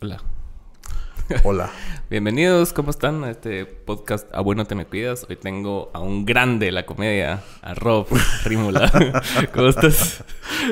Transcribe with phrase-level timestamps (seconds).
[0.00, 0.18] Hola.
[1.44, 1.70] Hola.
[2.10, 3.24] Bienvenidos, ¿cómo están?
[3.24, 5.26] A este podcast A Bueno Te Me Cuidas.
[5.28, 8.06] Hoy tengo a un grande de la comedia, a Rob
[8.44, 8.92] Rímula.
[9.54, 10.22] ¿Cómo estás?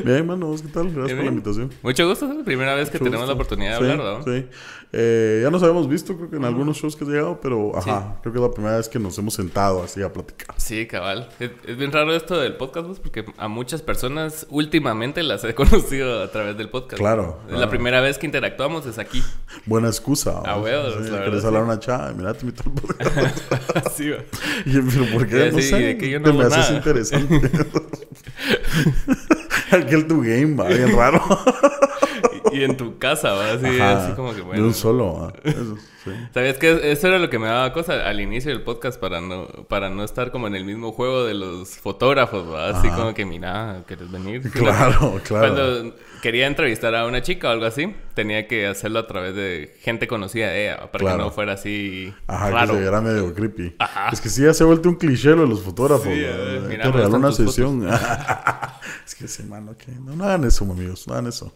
[0.04, 0.90] Bien, manos, ¿qué tal?
[0.92, 1.70] Gracias por la invitación.
[1.82, 4.24] Mucho gusto, es la primera vez que tenemos la oportunidad de Sí, hablar, ¿no?
[4.24, 4.46] Sí.
[4.94, 8.18] Eh, ya nos habíamos visto, creo que en algunos shows que has llegado, pero ajá,
[8.20, 10.54] creo que es la primera vez que nos hemos sentado así a platicar.
[10.58, 11.30] Sí, cabal.
[11.40, 15.54] Es, es bien raro esto del podcast, pues, porque a muchas personas últimamente las he
[15.56, 16.98] conocido a través del podcast.
[17.00, 17.70] Claro, La claro.
[17.70, 19.22] primera vez que interactuamos es aquí.
[19.64, 20.41] Buena excusa.
[20.44, 20.62] Ah, ¿no?
[20.62, 21.46] huevo, Sí, la sí.
[21.46, 23.38] hablar a una chava, mira, te invito al podcast.
[23.96, 24.18] sí, va.
[24.66, 25.38] Y yo, pero ¿por qué?
[25.46, 25.76] Ya, no sí, sé.
[25.78, 26.76] de que yo no te me hago haces nada.
[26.76, 27.50] interesante.
[29.70, 31.22] Aquel tu game, va, bien raro.
[32.52, 34.64] Y, y en tu casa, va, así, Ajá, así como que De bueno.
[34.66, 35.32] un solo, va.
[35.44, 36.10] Eso, sí.
[36.34, 39.46] ¿Sabías que eso era lo que me daba cosa al inicio del podcast para no,
[39.68, 42.44] para no estar como en el mismo juego de los fotógrafos.
[42.58, 44.42] Así como que, mira, ¿quieres venir?
[44.52, 45.54] Claro, claro.
[45.54, 49.74] Cuando quería entrevistar a una chica o algo así, tenía que hacerlo a través de
[49.80, 51.16] gente conocida de ella, para Claro.
[51.18, 52.68] que no fuera así Ajá, raro.
[52.68, 53.74] que se viera medio creepy.
[53.78, 54.08] Ajá.
[54.12, 56.06] Es que sí, ya se ha vuelto un cliché lo de los fotógrafos.
[56.06, 57.88] Me regalar gustan una sesión.
[59.06, 61.52] es que sí, mano, que no, no hagan eso, amigos, no hagan eso.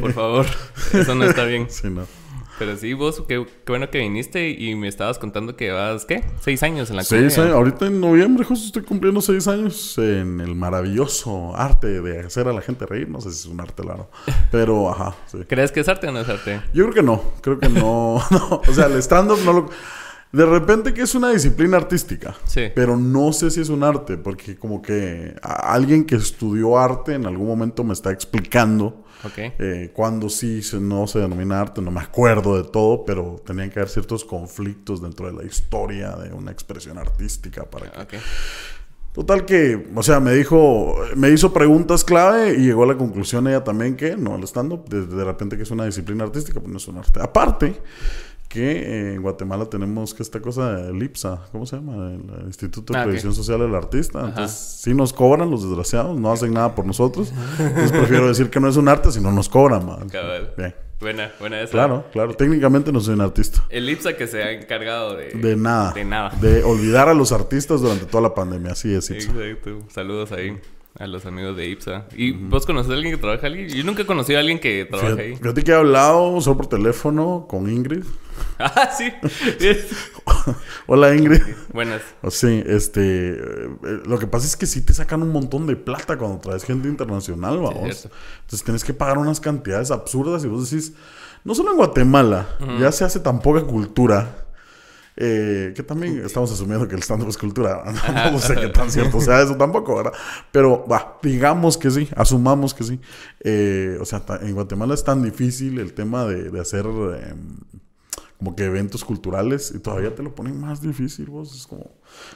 [0.00, 0.46] Por favor,
[0.92, 1.66] eso no está bien.
[1.70, 2.06] Sí, no.
[2.58, 6.24] Pero sí, vos, qué, qué bueno que viniste y me estabas contando que vas, ¿qué?
[6.40, 10.40] Seis años en la Seis años, ahorita en noviembre justo estoy cumpliendo seis años en
[10.40, 13.08] el maravilloso arte de hacer a la gente reír.
[13.08, 14.08] No sé si es un arte, claro.
[14.52, 15.38] Pero, ajá, sí.
[15.48, 16.60] ¿Crees que es arte o no es arte?
[16.72, 18.62] Yo creo que no, creo que no, no.
[18.68, 19.70] O sea, el stand-up no lo...
[20.30, 22.34] De repente que es una disciplina artística.
[22.44, 22.62] Sí.
[22.74, 27.26] Pero no sé si es un arte, porque como que alguien que estudió arte en
[27.26, 29.38] algún momento me está explicando Ok.
[29.38, 33.78] eh, cuando sí no se denomina arte, no me acuerdo de todo, pero tenían que
[33.78, 38.18] haber ciertos conflictos dentro de la historia de una expresión artística para que...
[39.12, 43.46] Total que, o sea, me dijo, me hizo preguntas clave y llegó a la conclusión
[43.46, 46.72] ella también que no, el stand-up, de, de repente que es una disciplina artística, pues
[46.72, 47.20] no es un arte.
[47.22, 47.80] Aparte,
[48.54, 52.12] que eh, en Guatemala tenemos que esta cosa del IPSA, ¿cómo se llama?
[52.12, 53.02] El, Instituto de Ah.
[53.02, 54.20] Previsión Social del Artista.
[54.28, 57.32] Entonces, sí nos cobran los desgraciados, no hacen nada por nosotros.
[57.58, 60.04] Entonces, prefiero decir que no es un arte si no nos cobran más.
[60.04, 60.54] Cabal.
[60.56, 60.72] Bien.
[61.00, 61.72] Buena, buena esa.
[61.72, 62.34] Claro, claro.
[62.34, 63.64] Técnicamente no soy un artista.
[63.68, 65.32] El IPSA que se ha encargado de...
[65.32, 65.92] De nada.
[65.92, 66.30] De nada.
[66.40, 68.72] De olvidar a los artistas durante toda la pandemia.
[68.72, 69.32] Así es, IPSA.
[69.32, 69.80] Exacto.
[69.90, 70.56] Saludos ahí
[70.98, 72.06] a los amigos de IPSA.
[72.14, 73.68] ¿Y vos conoces a alguien que trabaja ahí?
[73.68, 75.36] Yo nunca he conocido a alguien que trabaja ahí.
[75.36, 78.04] fíjate que he hablado solo por teléfono con Ingrid.
[78.58, 79.12] ah, sí.
[80.86, 81.42] Hola Ingrid.
[81.72, 82.02] Buenas.
[82.22, 83.38] O Sí, este, eh,
[83.84, 86.64] eh, lo que pasa es que sí te sacan un montón de plata cuando traes
[86.64, 88.08] gente internacional, vamos.
[88.42, 90.94] Entonces tienes que pagar unas cantidades absurdas y vos decís,
[91.42, 92.46] no solo en Guatemala,
[92.78, 94.44] ya se hace tan poca cultura.
[95.16, 97.84] Eh, que también estamos asumiendo que el stand-up es cultura.
[98.32, 100.12] No sé qué tan cierto sea eso tampoco, ¿verdad?
[100.50, 103.00] Pero va, digamos que sí, asumamos que sí.
[103.40, 107.58] Eh, o sea, en Guatemala es tan difícil el tema de, de hacer em,
[108.38, 111.54] como que eventos culturales y todavía te lo ponen más difícil, vos.
[111.54, 111.92] Es como,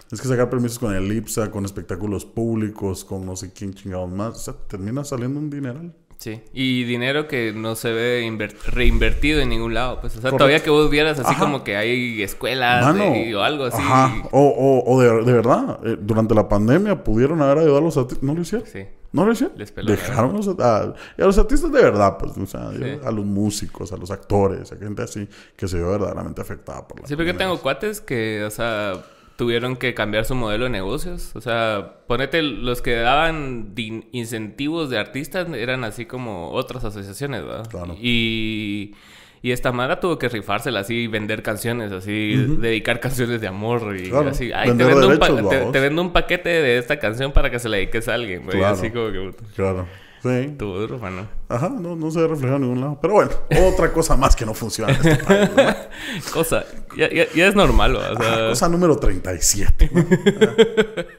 [0.09, 4.11] tienes que sacar permisos con el IPSA, con espectáculos públicos, con no sé quién chingados
[4.11, 4.37] más.
[4.37, 5.94] O sea, termina saliendo un dineral.
[6.19, 6.43] Sí.
[6.53, 10.01] Y dinero que no se ve inver- reinvertido en ningún lado.
[10.01, 10.37] Pues, o sea, Correcto.
[10.39, 11.39] todavía que vos vieras así Ajá.
[11.45, 13.77] como que hay escuelas Mano, de- o algo así.
[13.81, 14.15] Ajá.
[14.33, 17.97] O, o, o de, de verdad, eh, durante la pandemia pudieron haber ayudado a los
[17.97, 18.23] artistas.
[18.25, 18.67] ¿No lo hicieron?
[18.67, 18.84] Sí.
[19.12, 19.56] ¿No lo hicieron?
[19.56, 22.99] Les peló Dejaron los, a, los artistas de verdad, pues, o sea, Sí.
[23.05, 27.00] a los músicos, a los actores, a gente así que se vio verdaderamente afectada por
[27.00, 28.95] la Sí, porque tengo cuates que, o sea,
[29.38, 31.31] tuvieron que cambiar su modelo de negocios.
[31.37, 33.72] O sea, ponete los que daban
[34.10, 37.69] incentivos de artistas eran así como otras asociaciones, ¿verdad?
[37.71, 37.97] Claro.
[38.00, 38.97] Y,
[39.41, 44.10] y esta Mara tuvo que rifársela así, vender canciones, así, dedicar canciones de amor y
[44.10, 44.31] Claro.
[44.31, 44.50] así.
[44.53, 45.72] Ay, te vendo, un pa- derechos, te, vamos.
[45.72, 48.59] te vendo un paquete de esta canción para que se la dediques a alguien, güey.
[48.59, 48.75] Claro.
[48.75, 49.87] Así como que Claro.
[50.28, 50.55] Sí.
[50.59, 51.28] tuvo duro, mano.
[51.49, 52.99] Ajá, no, no se ve reflejado en ningún lado.
[53.00, 53.31] Pero bueno,
[53.66, 55.50] otra cosa más que no funciona en este país.
[55.56, 55.65] ¿no?
[56.33, 56.65] Cosa,
[56.97, 58.12] ya, ya, ya es normal, o sea.
[58.12, 59.91] Ajá, cosa número 37.
[59.93, 60.05] ¿no?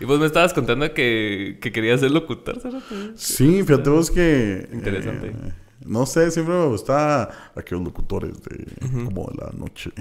[0.00, 2.82] Y vos me estabas contando que, que querías ser locutor, ¿sabes?
[3.16, 4.68] Sí, fíjate vos que...
[4.72, 5.28] Interesante.
[5.28, 5.52] eh,
[5.86, 8.66] no sé, siempre me gusta aquellos locutores de
[9.04, 9.92] como de la noche.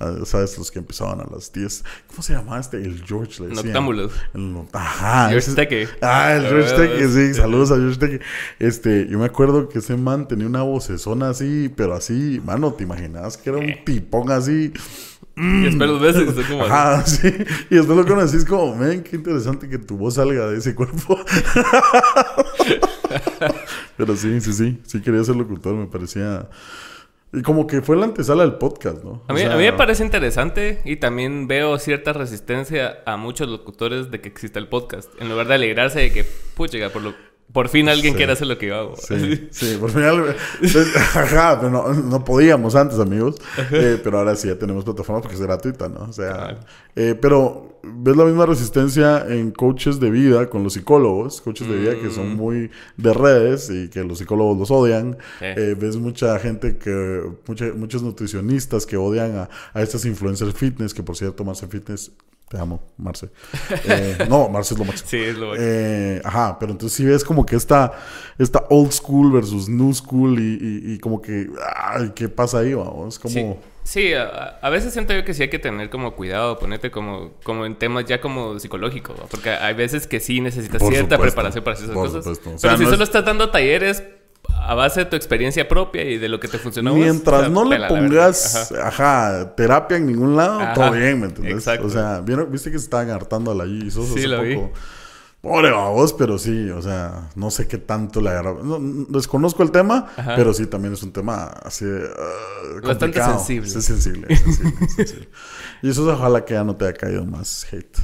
[0.00, 0.56] Ah, ¿Sabes?
[0.58, 1.84] Los que empezaban a las 10.
[2.08, 2.76] ¿Cómo se llamaba este?
[2.78, 3.66] El George le decían.
[3.66, 4.12] Noctámbulos.
[4.34, 5.28] El Ajá.
[5.30, 5.88] George ese- Teque.
[6.00, 7.34] Ah, el George Ah, Teque, sí.
[7.34, 8.20] Saludos a George Teque.
[8.58, 12.84] Este, yo me acuerdo que ese man tenía una vocesona así, pero así, mano, ¿te
[12.84, 14.72] imaginabas que era un tipón así?
[15.34, 16.22] Y espero dos veces.
[16.30, 17.28] y son como, Ajá, sí.
[17.70, 21.18] Y después lo conocís como, men, qué interesante que tu voz salga de ese cuerpo.
[23.96, 24.80] Pero sí, sí, sí.
[24.86, 26.48] Sí quería ser locutor, me parecía...
[27.32, 29.24] Y como que fue la antesala del podcast, ¿no?
[29.26, 33.16] A O mí, sea, a mí me parece interesante y también veo cierta resistencia a
[33.16, 35.10] muchos locutores de que exista el podcast.
[35.18, 37.14] En lugar de alegrarse de que, pucha, por lo,
[37.52, 38.96] Por fin alguien quiere hacer lo que yo hago.
[38.96, 40.34] Sí, sí, por fin alguien...
[40.96, 43.36] Ajá, pero no, no podíamos antes, amigos.
[43.70, 46.04] Eh, pero ahora sí ya tenemos plataforma porque es gratuita, ¿no?
[46.04, 46.60] O sea,
[46.96, 51.76] eh, pero ves la misma resistencia en coaches de vida con los psicólogos, coaches de
[51.76, 52.36] vida que son mm.
[52.36, 55.18] muy de redes y que los psicólogos los odian.
[55.40, 57.22] Eh, ves mucha gente que,
[57.76, 62.12] muchos nutricionistas que odian a, a estas influencers fitness, que por cierto, Marce Fitness
[62.52, 63.30] te amo, Marce.
[63.86, 65.08] Eh, no, Marce es lo máximo.
[65.10, 65.66] Sí, es lo máximo.
[65.66, 67.92] Eh, ajá, pero entonces sí ves como que esta,
[68.38, 72.74] esta old school versus new school y, y, como que, ay, ¿qué pasa ahí?
[72.74, 73.18] Vamos?
[73.18, 73.58] Como...
[73.84, 77.64] Sí, a, veces siento yo que sí hay que tener como cuidado, ponerte como, como
[77.64, 81.90] en temas ya como psicológicos, porque hay veces que sí necesitas cierta preparación para hacer
[81.90, 82.38] esas cosas.
[82.60, 84.04] pero si solo estás dando talleres
[84.60, 86.94] a base de tu experiencia propia y de lo que te funcionó.
[86.94, 89.54] Mientras no le pongas, ajá.
[89.56, 91.54] terapia en ningún lado, todo bien, ¿me entiendes?
[91.54, 91.86] Exacto.
[91.86, 94.58] O sea, viste que se estaban hartando a la G sí, lo Vi.
[95.42, 98.54] Pobre vos, pero sí, o sea, no sé qué tanto le agarra.
[99.08, 100.06] desconozco el tema,
[100.36, 103.66] pero sí también es un tema así uh, Bastante sensible.
[103.66, 105.28] Es sensible, es sensible, es sensible.
[105.82, 107.98] Y eso ojalá que ya no te haya caído más hate.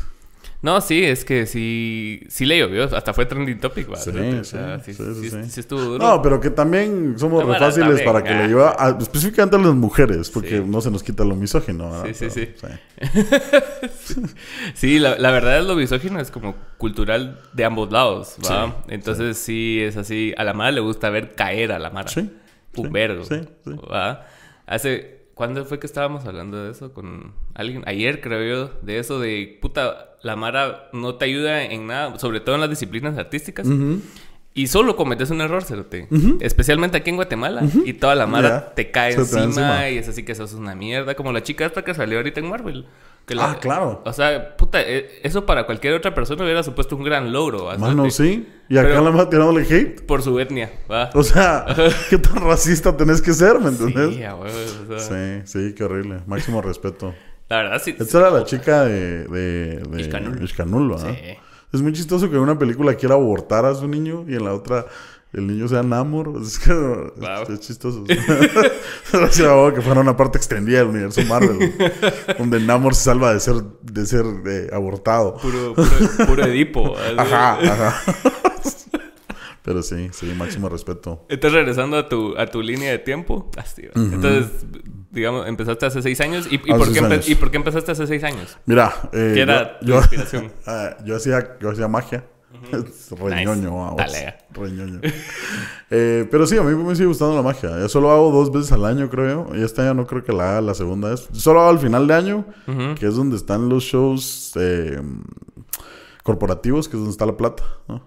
[0.60, 2.84] No, sí, es que sí, sí le llovió.
[2.84, 4.10] Hasta fue trending topic, Sí,
[4.42, 6.04] sí, sí, sí, estuvo duro.
[6.04, 10.30] No, pero que también somos re fáciles para que le lleva, específicamente a las mujeres,
[10.30, 12.04] porque no se nos quita lo misógino.
[12.06, 12.48] Sí, sí, sí.
[14.74, 18.82] Sí, la, la, verdad es lo misógino es como cultural de ambos lados, ¿va?
[18.88, 19.80] Entonces sí.
[19.80, 20.34] es así.
[20.36, 22.08] A la madre le gusta ver caer a la mara.
[22.08, 22.30] Sí.
[22.76, 23.22] Un vergo.
[23.90, 24.26] ¿va?
[24.66, 27.84] Hace ¿Cuándo fue que estábamos hablando de eso con alguien?
[27.86, 32.40] Ayer creo yo, de eso de, puta, la Mara no te ayuda en nada, sobre
[32.40, 33.66] todo en las disciplinas artísticas.
[34.54, 36.08] Y solo cometes un error, Cerote.
[36.40, 37.62] Especialmente aquí en Guatemala.
[37.84, 41.14] Y toda la Mara te cae encima, y es así que sos una mierda.
[41.14, 42.86] Como la chica esta que salió ahorita en Marvel
[43.36, 44.02] ah, claro.
[44.04, 47.68] O sea, puta, eh, eso para cualquier otra persona hubiera supuesto un gran logro.
[47.78, 48.48] Mano, sí.
[48.68, 50.02] Y acá la más tirándole hate.
[50.02, 51.10] Por su etnia, ¿va?
[51.14, 51.66] O sea,
[52.10, 54.14] qué tan racista tenés que ser, ¿me entiendes?
[54.14, 55.42] Sí, o sea...
[55.44, 56.20] sí, sí, qué horrible.
[56.26, 57.14] Máximo respeto.
[57.48, 57.96] La verdad, sí.
[57.98, 59.24] Esta era la chica de.
[59.24, 60.98] de, de Ishkanul.
[60.98, 61.06] Sí.
[61.72, 64.54] Es muy chistoso que en una película quiera abortar a su niño y en la
[64.54, 64.86] otra
[65.32, 66.32] el niño sea Namor.
[66.42, 66.72] Es que
[67.52, 68.04] es chistoso.
[69.12, 71.74] Gracias que fuera una parte extendida del universo Marvel.
[72.38, 75.36] donde Namor se salva de ser, de ser eh, abortado.
[75.36, 75.74] Puro,
[76.26, 76.96] puro, Edipo.
[77.16, 78.02] ajá, ajá.
[79.62, 81.26] Pero sí, sí, máximo respeto.
[81.28, 83.50] Entonces, regresando a tu, a tu línea de tiempo.
[83.58, 83.64] Ah,
[83.96, 84.64] entonces,
[85.10, 86.46] digamos, empezaste hace seis años.
[86.50, 88.56] ¿Y, y por, qué ¿y por qué empezaste hace seis años?
[88.66, 90.52] Mira, eh, ¿qué era tu inspiración?
[90.66, 92.24] Ah, yo, hacía, yo hacía magia.
[93.20, 93.96] Reñoño,
[94.52, 95.00] Reñoño.
[95.90, 97.78] eh, pero sí, a mí me sigue gustando la magia.
[97.78, 99.50] Yo solo hago dos veces al año, creo.
[99.54, 101.28] Y este año no creo que la haga la segunda vez.
[101.32, 102.44] Solo hago al final de año,
[102.98, 105.00] que es donde están los shows eh,
[106.28, 107.64] corporativos, que es donde está la plata.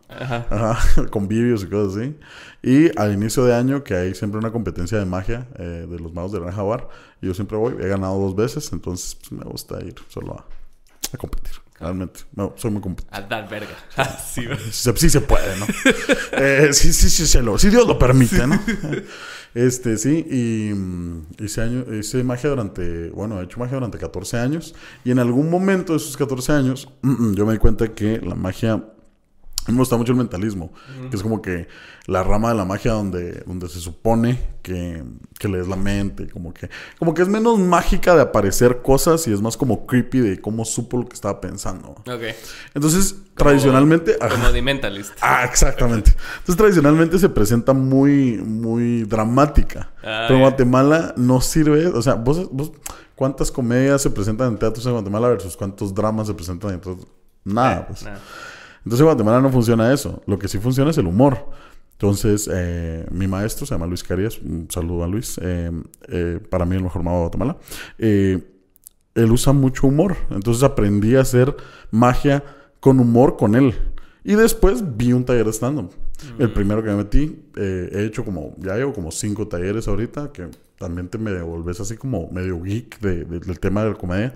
[0.07, 0.45] Ajá.
[0.51, 1.05] Ajá.
[1.09, 2.19] Convivios y cosas así.
[2.61, 6.13] Y al inicio de año, que hay siempre una competencia de magia eh, de los
[6.13, 6.87] magos de Gran Jaguar.
[7.19, 7.73] Y yo siempre voy.
[7.79, 10.45] He ganado dos veces, entonces pues, me gusta ir solo
[11.13, 11.53] a competir.
[11.79, 12.19] Realmente.
[12.35, 13.17] No, soy muy competitivo.
[13.17, 13.75] A dar verga.
[14.23, 15.65] sí, sí, se puede, ¿no?
[16.33, 18.59] eh, sí, sí, sí, se lo, si Dios lo permite, ¿no?
[19.53, 24.75] Este, sí, y hice, año, hice magia durante, bueno, he hecho magia durante 14 años.
[25.03, 26.89] Y en algún momento de esos 14 años,
[27.35, 28.83] yo me di cuenta que la magia
[29.67, 30.71] me gusta mucho el mentalismo,
[31.09, 31.67] que es como que
[32.07, 35.03] la rama de la magia donde, donde se supone que,
[35.37, 39.33] que lees la mente, como que, como que es menos mágica de aparecer cosas y
[39.33, 41.89] es más como creepy de cómo supo lo que estaba pensando.
[41.89, 42.35] Ok.
[42.73, 44.17] Entonces, tradicionalmente...
[44.17, 45.13] Como de mentalist.
[45.21, 46.11] Ah, exactamente.
[46.39, 49.91] Entonces, tradicionalmente se presenta muy, muy dramática.
[50.03, 52.71] Ah, Pero en Guatemala no sirve, o sea, vos, vos,
[53.15, 57.07] ¿cuántas comedias se presentan en teatros en Guatemala versus cuántos dramas se presentan en teatros?
[57.43, 58.03] Nada, pues.
[58.03, 58.19] Nada.
[58.83, 60.21] Entonces en Guatemala no funciona eso.
[60.25, 61.47] Lo que sí funciona es el humor.
[62.01, 64.39] Entonces, eh, mi maestro se llama Luis Carías.
[64.39, 65.39] Un saludo a Luis.
[65.39, 65.71] Eh,
[66.07, 67.57] eh, para mí el mejor mago de Guatemala.
[67.99, 70.17] él usa mucho humor.
[70.31, 71.55] Entonces aprendí a hacer
[71.91, 72.43] magia
[72.79, 73.75] con humor con él.
[74.23, 75.91] Y después vi un taller de stand-up.
[76.39, 76.53] El mm.
[76.53, 77.39] primero que me metí.
[77.55, 80.31] he hecho como, ya llevo como cinco talleres ahorita.
[80.31, 80.47] Que
[80.79, 84.33] también te me devolves así como medio geek del tema de la comedia.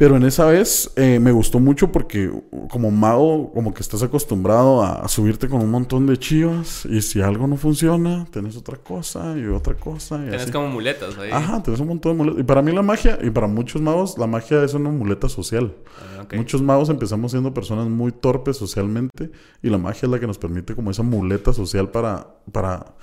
[0.00, 2.32] Pero en esa vez eh, me gustó mucho porque
[2.70, 7.20] como mago, como que estás acostumbrado a, subirte con un montón de chivas y si
[7.20, 10.16] algo no funciona, tenés otra cosa y otra cosa.
[10.26, 11.30] Y tenés como muletas ahí.
[11.30, 12.40] Ajá, tenés un montón de muletas.
[12.40, 15.74] Y para mí la magia, y para muchos magos, la magia es una muleta social.
[16.18, 19.30] Ah, muchos magos empezamos siendo personas muy torpes socialmente
[19.62, 22.26] y la magia es la que nos permite como esa muleta social para...
[22.50, 22.94] para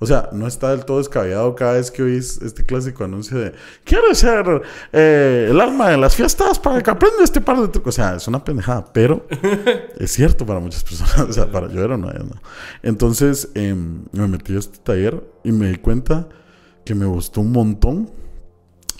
[0.00, 3.52] O sea, no está del todo descabellado cada vez que oís este clásico anuncio de
[3.84, 7.94] ¿Quieres ser eh, el alma de las fiestas para que aprenda este par de trucos?
[7.94, 9.26] O sea, es una pendejada, pero
[9.98, 11.18] es cierto para muchas personas.
[11.28, 12.10] O sea, para yo era no.
[12.82, 16.28] Entonces em, me metí a este taller y me di cuenta
[16.84, 18.10] que me gustó un montón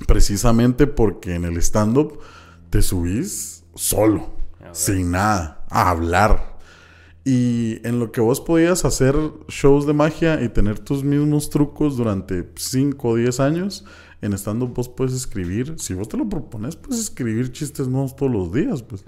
[0.07, 2.19] precisamente porque en el stand-up
[2.71, 4.31] te subís solo,
[4.73, 6.53] sin nada, a hablar
[7.25, 9.15] y en lo que vos podías hacer
[9.49, 13.85] shows de magia y tener tus mismos trucos durante 5 o 10 años,
[14.23, 18.33] en estando vos puedes escribir, si vos te lo propones, puedes escribir chistes nuevos todos
[18.33, 19.05] los días, pues.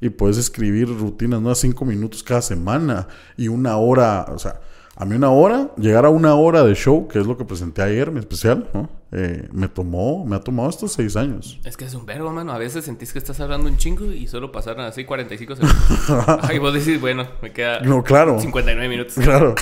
[0.00, 3.06] Y puedes escribir rutinas nuevas 5 minutos cada semana
[3.36, 4.60] y una hora, o sea,
[4.94, 7.82] a mí una hora, llegar a una hora de show, que es lo que presenté
[7.82, 8.90] ayer, mi especial, ¿no?
[9.10, 11.58] Eh, me tomó, me ha tomado estos seis años.
[11.64, 12.52] Es que es un verbo, mano.
[12.52, 16.50] A veces sentís que estás hablando un chingo y solo pasaron así 45 segundos.
[16.54, 18.38] y vos decís, bueno, me queda no, claro.
[18.40, 19.14] 59 minutos.
[19.14, 19.54] Claro.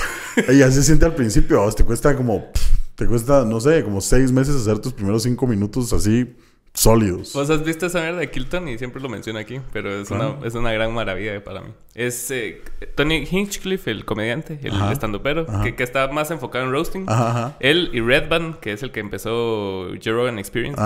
[0.49, 1.69] y así se siente al principio.
[1.71, 2.45] Te cuesta como,
[3.01, 6.35] te cuesta, no sé, como seis meses hacer tus primeros cinco minutos así
[6.71, 7.33] sólidos.
[7.33, 10.35] Vos has visto esa mierda de Kilton y siempre lo menciono aquí, pero es, una,
[10.43, 11.69] es una gran maravilla para mí.
[11.95, 12.61] Es eh,
[12.93, 17.07] Tony Hinchcliffe, el comediante, el estandopero, que, que, está más enfocado en roasting.
[17.59, 20.79] Él y Redban, que es el que empezó Joe Rogan Experience.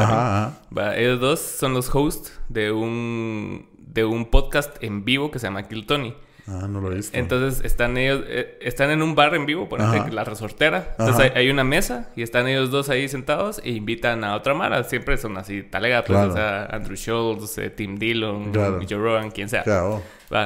[0.95, 5.63] ellos dos son los hosts de un, de un podcast en vivo que se llama
[5.63, 6.15] Kill Tony.
[6.47, 7.17] Ah, no lo he visto.
[7.17, 10.95] Entonces están ellos, eh, están en un bar en vivo, por ejemplo, la resortera.
[10.99, 14.83] Entonces hay, una mesa y están ellos dos ahí sentados e invitan a otra mara.
[14.83, 19.49] Siempre son así, talega, pues, o sea, Andrew Schultz, eh, Tim Dillon, Joe Rogan, quien
[19.49, 19.63] sea.
[19.63, 20.03] Claro.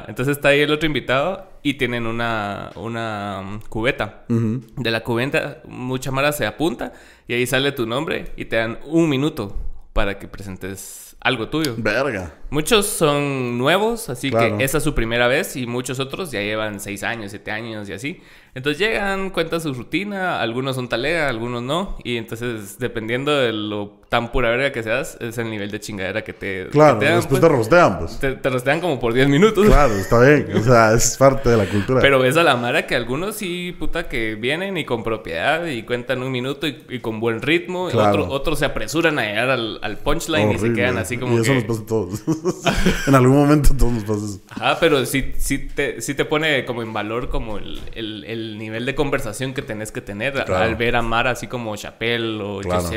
[0.07, 4.23] entonces está ahí el otro invitado y tienen una, una um, cubeta.
[4.27, 6.93] De la cubeta, mucha mara se apunta
[7.27, 9.57] y ahí sale tu nombre y te dan un minuto
[9.91, 11.75] para que presentes algo tuyo.
[11.77, 12.38] Verga.
[12.51, 16.79] Muchos son nuevos, así que esa es su primera vez y muchos otros ya llevan
[16.79, 18.21] seis años, siete años y así.
[18.55, 23.99] Entonces llegan, cuentan su rutina, algunos son talega, algunos no, y entonces dependiendo de lo
[24.09, 27.41] tan pura verga que seas, es el nivel de chingadera que te, claro, después pues.
[27.41, 28.19] te rostean, pues.
[28.19, 29.67] Te, rostean como por 10 minutos.
[29.67, 32.01] Claro, está bien, o sea, es parte de la cultura.
[32.01, 35.83] Pero ves a la mara que algunos sí, puta, que vienen y con propiedad y
[35.83, 40.57] cuentan un minuto y, con buen ritmo, otros se apresuran a llegar al, punchline y
[40.57, 42.23] se quedan así como Y eso nos pasa a todos.
[43.07, 44.41] en algún momento todos nos pasa eso.
[44.49, 48.57] Ajá, pero sí, sí, te, sí te pone como en valor como el, el, el
[48.57, 52.59] nivel de conversación que tenés que tener al ver a Mara así como Chappelle o
[52.61, 52.89] claro.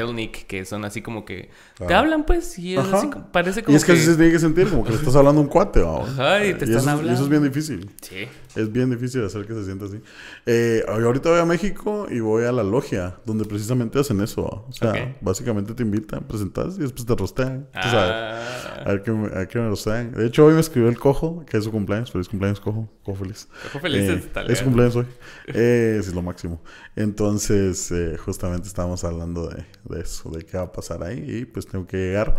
[0.47, 1.51] que son así como que
[1.87, 3.75] te hablan, pues, y es así, parece como.
[3.75, 5.51] Y es que, así se tiene que sentir, como que le estás hablando a un
[5.51, 7.11] cuate, Ajá, y te están eso, hablando.
[7.11, 7.91] Y eso es bien difícil.
[8.01, 8.29] Sí.
[8.55, 10.01] Es bien difícil hacer que se sienta así.
[10.47, 14.43] Eh, ahorita voy a México y voy a la logia, donde precisamente hacen eso.
[14.69, 17.69] O sea, básicamente te invitan, presentas y después te rostean.
[17.75, 18.41] Ah.
[18.85, 20.13] a ver qué me, a me rostean.
[20.13, 22.13] De hecho, hoy me escribió el cojo, que es su cumpleaños.
[22.13, 22.91] Feliz cumpleaños, cojo.
[23.03, 23.49] Cojo feliz.
[23.65, 25.07] Cojo feliz eh, es, su cumpleaños hoy.
[25.47, 26.63] Eh, es lo máximo.
[26.95, 31.25] Entonces, eh, justamente estábamos hablando de, de eso, de qué va a pasar ahí.
[31.27, 32.37] Y pues tengo que llegar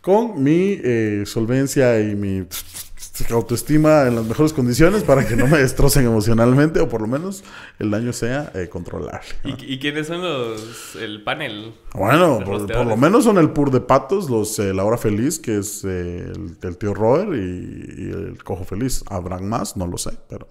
[0.00, 0.78] con mi
[1.24, 2.46] solvencia y mi
[3.30, 7.44] autoestima en las mejores condiciones para que no me destrocen emocionalmente o por lo menos
[7.78, 9.20] el daño sea eh, controlable.
[9.44, 11.74] ¿Y, quiénes son los, el panel?
[11.94, 15.58] Bueno, por, lo menos son el Pur de Patos, los eh, La Hora Feliz, que
[15.58, 19.04] es eh, el, tío Robert y, el Cojo Feliz.
[19.08, 19.76] ¿Habrán más?
[19.76, 20.48] No lo sé, pero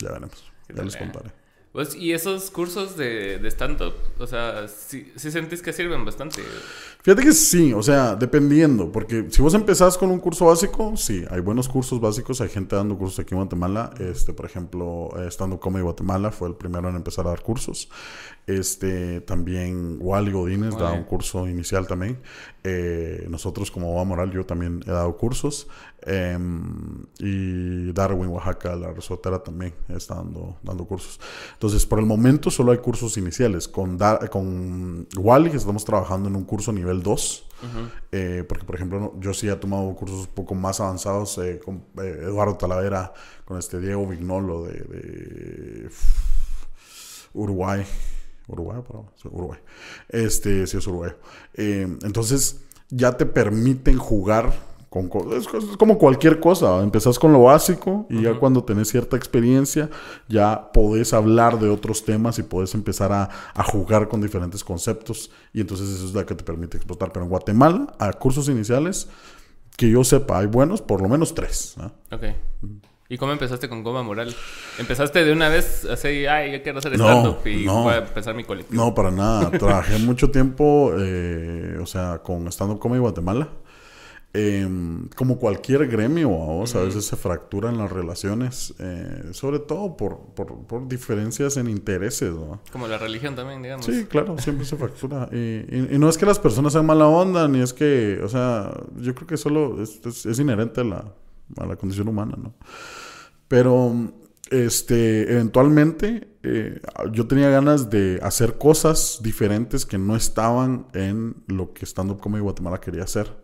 [0.00, 0.44] ya veremos.
[0.74, 1.30] Ya les contaré.
[1.72, 6.42] Pues, y esos cursos de, de stand-up, o sea, sí, sí sentís que sirven bastante.
[7.02, 11.24] Fíjate que sí, o sea, dependiendo, porque si vos empezás con un curso básico, sí,
[11.30, 15.58] hay buenos cursos básicos, hay gente dando cursos aquí en Guatemala, este, por ejemplo, Estando
[15.58, 17.88] Comedy Guatemala fue el primero en empezar a dar cursos,
[18.46, 22.20] este, también Wally Godínez da un curso inicial también,
[22.62, 25.66] eh, nosotros como Boba Moral, yo también he dado cursos,
[26.02, 31.18] em, y Darwin, Oaxaca, la resortera también está dando, dando cursos.
[31.54, 33.98] Entonces, por el momento solo hay cursos iniciales, con,
[34.30, 37.48] con Wally estamos trabajando en un curso a nivel 2.
[38.10, 41.84] Eh, porque, por ejemplo, yo sí he tomado cursos un poco más avanzados eh, con
[42.02, 43.12] eh, Eduardo Talavera,
[43.44, 45.88] con este Diego Vignolo de,
[47.34, 47.84] Uruguay.
[48.48, 48.82] Uruguay,
[49.24, 49.60] Uruguay.
[50.08, 51.12] Este, sí es Uruguay.
[51.54, 54.52] entonces, ya te permiten jugar
[55.36, 59.88] es, como cualquier cosa, empezás con lo básico y ya cuando tenés cierta experiencia
[60.28, 63.28] ya podés hablar de otros temas y podés empezar a,
[63.64, 67.12] jugar con diferentes conceptos y entonces eso es lo que te permite explotar.
[67.12, 69.08] Pero en Guatemala, a cursos iniciales,
[69.76, 71.76] que yo sepa, hay buenos, por lo menos tres.
[72.10, 72.24] Ok.
[73.08, 74.34] ¿Y cómo empezaste con Goma Moral?
[74.78, 78.42] ¿Empezaste de una vez así, ay, yo quiero hacer stand-up y voy a empezar mi
[78.42, 78.82] colectivo?
[78.82, 79.50] No, para nada.
[79.50, 83.48] Trabajé mucho tiempo, eh, o sea, con Stand Up Comedy Guatemala.
[84.34, 90.20] Em, como cualquier gremio, vamos, a veces se fracturan las relaciones, eh, sobre todo por,
[90.34, 92.32] por, diferencias en intereses.
[92.72, 93.84] Como la religión también, digamos.
[93.84, 95.28] Sí, claro, siempre se fractura.
[95.30, 99.14] Y, no es que las personas sean mala onda, ni es que, o sea, yo
[99.14, 101.14] creo que solo es, es, inherente a la,
[101.58, 102.54] a la condición humana, ¿no?
[103.48, 104.14] Pero,
[104.50, 106.80] este, eventualmente, eh,
[107.12, 112.20] yo tenía ganas de hacer cosas diferentes que no estaban en lo que Stand Up
[112.20, 113.41] Comedy Guatemala quería hacer.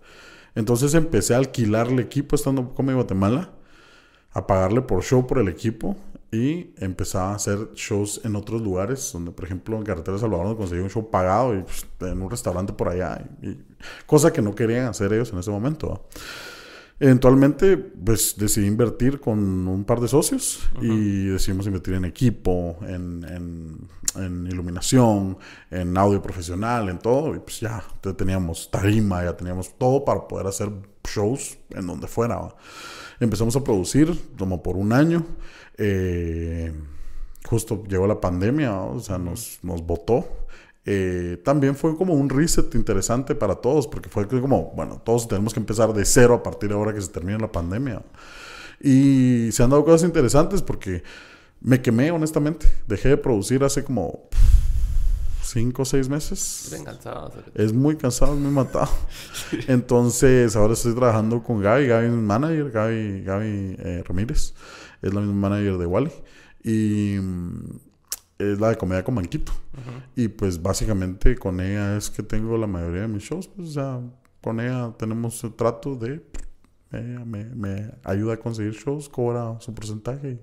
[0.59, 3.53] Entonces empecé a alquilarle equipo estando como en Guatemala,
[4.33, 5.97] a pagarle por show por el equipo
[6.33, 10.81] y empezaba a hacer shows en otros lugares, donde por ejemplo en Carretera Salvador conseguí
[10.81, 13.57] un show pagado y pues, en un restaurante por allá, y,
[14.05, 16.09] cosa que no querían hacer ellos en ese momento.
[17.00, 19.38] Eventualmente, pues decidí invertir con
[19.69, 25.38] un par de socios y decidimos invertir en equipo, en, en, iluminación,
[25.71, 27.37] en audio profesional, en todo.
[27.37, 27.85] Y pues ya,
[28.17, 30.71] teníamos tarima, ya teníamos todo para poder hacer
[31.05, 32.55] shows en donde fuera.
[33.21, 35.25] Empezamos a producir como por un año.
[35.76, 36.73] Eh,
[37.45, 40.26] justo llegó la pandemia, o sea, nos, nos botó.
[40.90, 45.52] Eh, también fue como un reset interesante para todos, porque fue como, bueno, todos tenemos
[45.52, 48.00] que empezar de cero a partir de ahora que se termine la pandemia.
[48.80, 51.02] Y se han dado cosas interesantes porque
[51.61, 52.73] me quemé, honestamente.
[52.87, 54.30] Dejé de producir hace como
[55.42, 56.71] cinco o seis meses.
[57.54, 58.88] Es muy cansado, es muy matado.
[59.68, 61.87] Entonces, ahora estoy trabajando con Gaby.
[61.87, 64.54] Gaby es mi manager, Gaby, Gaby eh, Ramírez.
[65.02, 66.12] Es la misma manager de Wally.
[66.64, 67.18] Y
[68.38, 69.52] es la de comedia con Manquito.
[70.16, 73.49] Y pues básicamente con ella es que tengo la mayoría de mis shows.
[73.49, 74.00] Pues, o sea,
[74.40, 76.25] con ella tenemos el trato de.
[76.90, 80.40] Ella me, ayuda a conseguir shows, cobra su porcentaje y,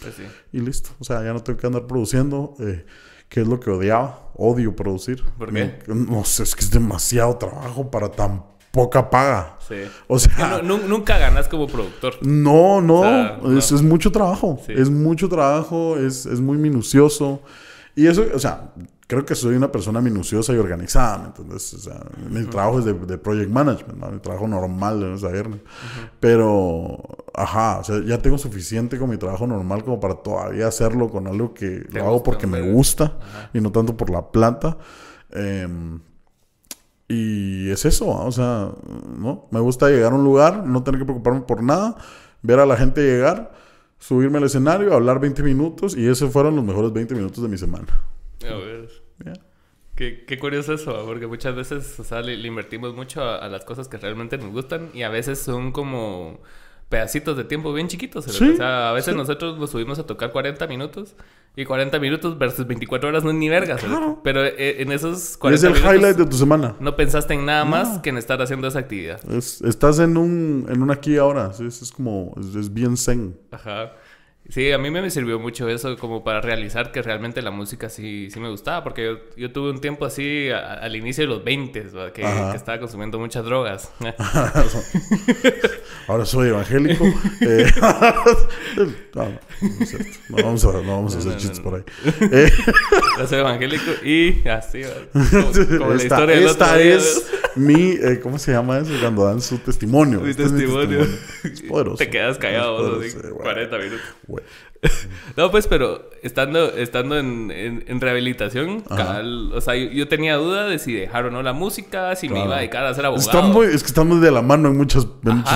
[0.00, 0.16] pues
[0.52, 0.90] y listo.
[0.98, 2.54] O sea, ya no tengo que andar produciendo.
[2.58, 2.84] Eh,
[3.28, 4.30] que es lo que odiaba.
[4.34, 5.24] Odio producir.
[5.38, 5.78] ¿Por qué?
[5.88, 8.44] No, sé, es que es demasiado trabajo para tan
[8.76, 9.56] poca paga.
[9.66, 9.74] Sí.
[10.06, 12.14] O sea, nunca ganas como productor.
[12.20, 14.60] No, no, es, mucho trabajo.
[14.68, 17.40] Es mucho trabajo, es, es, muy minucioso.
[17.96, 18.72] Y eso, o sea,
[19.06, 21.72] creo que soy una persona minuciosa y organizada, ¿me entiendes?
[21.72, 24.10] O sea, mi trabajo es de, de, project management, ¿no?
[24.10, 25.48] mi trabajo normal de saber.
[26.20, 26.98] Pero,
[27.34, 31.26] ajá, o sea, ya tengo suficiente con mi trabajo normal como para todavía hacerlo con
[31.26, 33.16] algo que lo hago porque me gusta
[33.54, 34.76] y no tanto por la plata.
[35.32, 35.66] Eh,
[37.08, 38.72] y es eso, o sea,
[39.16, 39.46] ¿no?
[39.50, 41.96] Me gusta llegar a un lugar, no tener que preocuparme por nada,
[42.42, 43.52] ver a la gente llegar,
[43.98, 47.58] subirme al escenario, hablar 20 minutos y esos fueron los mejores 20 minutos de mi
[47.58, 47.86] semana.
[48.44, 48.88] A ver.
[49.94, 53.88] Qué, qué, curioso eso, porque muchas veces, o sea, le, invertimos mucho a, las cosas
[53.88, 56.40] que realmente nos gustan y a veces son como
[56.88, 58.26] pedacitos de tiempo bien chiquitos.
[58.28, 61.16] o sea, a veces nosotros nos subimos a tocar 40 minutos
[61.56, 63.76] y 40 minutos versus 24 horas no es ni verga.
[64.22, 66.76] Pero eh, en esos 40 Es el highlight de tu semana.
[66.80, 69.20] No pensaste en nada más que en estar haciendo esa actividad.
[69.34, 71.50] estás en un, en un aquí ahora.
[71.58, 73.38] Es, es como, es bien zen.
[73.50, 73.92] Ajá.
[74.48, 78.28] Sí, a mí me sirvió mucho eso como para realizar que realmente la música sí,
[78.30, 82.22] sí me gustaba, porque yo, tuve un tiempo así al inicio de los 20, que,
[82.22, 83.90] que, estaba consumiendo muchas drogas.
[86.06, 87.04] Ahora soy evangélico.
[87.40, 87.70] Eh,
[89.14, 89.38] no, no,
[90.42, 91.82] vamos a, no vamos a hacer chistes por ahí.
[92.32, 92.50] Eh,
[93.18, 94.82] yo soy evangélico y así,
[95.78, 98.92] como, la historia del otro es mi, eh, ¿cómo se llama eso?
[99.00, 100.20] Cuando dan su testimonio.
[100.20, 101.06] Mi este testimonio.
[101.68, 101.98] poderoso.
[101.98, 103.00] Te quedas callado,
[103.42, 104.00] 40 minutos.
[105.36, 110.92] no, pues, pero estando, estando en, en, rehabilitación, o sea, yo, tenía duda de si
[110.92, 113.62] dejar o no la música, si me iba a dedicar a ser abogado.
[113.64, 115.06] es que estamos de la mano en muchas,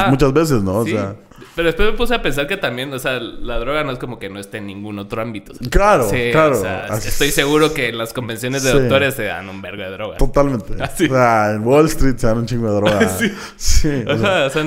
[0.09, 0.77] muchas, veces, ¿no?
[0.77, 1.17] O sea
[1.61, 4.19] pero después me puse a pensar que también, o sea, la droga no es como
[4.19, 5.53] que no esté en ningún otro ámbito.
[5.69, 6.59] Claro, claro.
[6.59, 9.91] O sea, estoy seguro que en las convenciones de doctores se dan un vergo de
[9.91, 10.17] droga.
[10.17, 10.73] Totalmente.
[11.11, 13.09] O sea, en Wall Street se dan un chingo de droga.
[13.19, 13.33] sí.
[13.57, 13.89] sí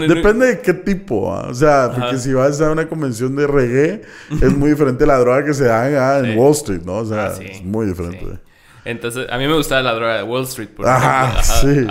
[0.08, 1.34] depende de qué tipo.
[1.34, 1.48] ¿ah?
[1.50, 5.44] O sea, porque si vas a una convención de reggae, es muy diferente la droga
[5.46, 6.98] que se da en Wall Street, ¿no?
[6.98, 8.38] O sea, ah, es muy diferente.
[8.86, 11.88] Entonces, a mí me gustaba la droga de Wall Street, por Ajá, sí.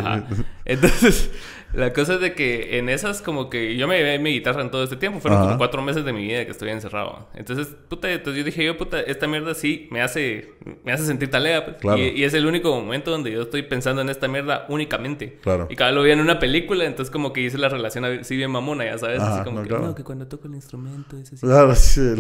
[0.65, 1.31] Entonces,
[1.75, 4.71] la cosa es de que en esas, como que yo me llevé mi guitarra en
[4.71, 5.21] todo este tiempo.
[5.21, 7.29] Fueron como cuatro meses de mi vida que estuve encerrado.
[7.35, 10.55] Entonces, puta, entonces yo dije, yo, puta, esta mierda sí me hace,
[10.85, 11.79] me hace sentir talea.
[11.79, 11.99] Pues.
[11.99, 15.39] Y, es el único momento donde yo estoy pensando en esta mierda únicamente.
[15.43, 15.67] Claro.
[15.71, 18.51] Y cada lo vi en una película, entonces como que hice la relación así bien
[18.51, 19.21] mamona, ya sabes.
[19.21, 21.47] así como que, no, que cuando toco el instrumento es así.
[21.47, 22.15] Claro, sí.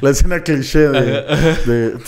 [0.00, 1.98] La, escena cliché de,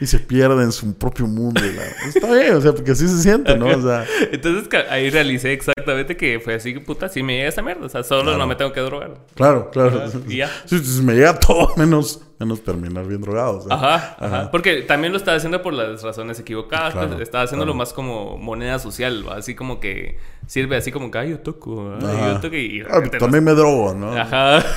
[0.00, 1.60] y se pierde en su propio mundo.
[2.06, 3.66] Está bien, o sea, porque así se siente, ¿no?
[3.66, 4.04] O sea.
[4.30, 7.86] Entonces, ahí realicé exactamente que fue así, puta, sí me llega esa mierda.
[7.86, 9.14] O sea, solo no me tengo que drogar.
[9.34, 10.04] Claro, claro.
[10.28, 10.50] y ya.
[10.64, 13.64] Sí, me llega todo menos, menos terminar bien drogado.
[13.70, 16.94] ajá, ajá, Porque también lo estaba haciendo por las razones equivocadas.
[16.94, 21.30] Pues, estaba haciéndolo más como moneda social, así como que sirve así como que, ay,
[21.30, 22.82] yo toco, yo toco y...
[22.88, 24.12] Ah, también me drogo, ¿no?
[24.12, 24.64] Ajá.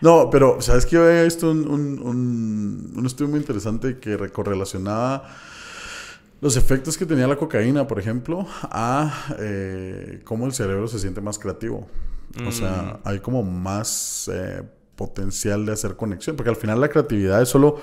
[0.00, 5.24] No, pero, ¿sabes que Yo había visto un, un, un, estudio muy interesante que correlacionaba
[6.40, 11.20] los efectos que tenía la cocaína, por ejemplo, a eh, cómo el cerebro se siente
[11.20, 11.86] más creativo.
[12.46, 13.08] O sea, mm.
[13.08, 14.62] hay como más eh,
[14.94, 17.80] potencial de hacer conexión, porque al final la creatividad es solo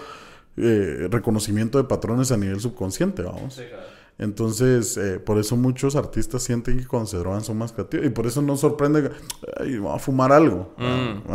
[0.57, 3.55] eh, reconocimiento de patrones a nivel subconsciente, vamos.
[3.55, 3.92] Sí, claro.
[4.19, 8.05] Entonces, eh, por eso muchos artistas sienten que cuando se drogan son más creativos.
[8.05, 9.11] Y por eso no sorprende
[9.59, 10.73] Ay, a fumar algo.
[10.77, 11.33] Mm.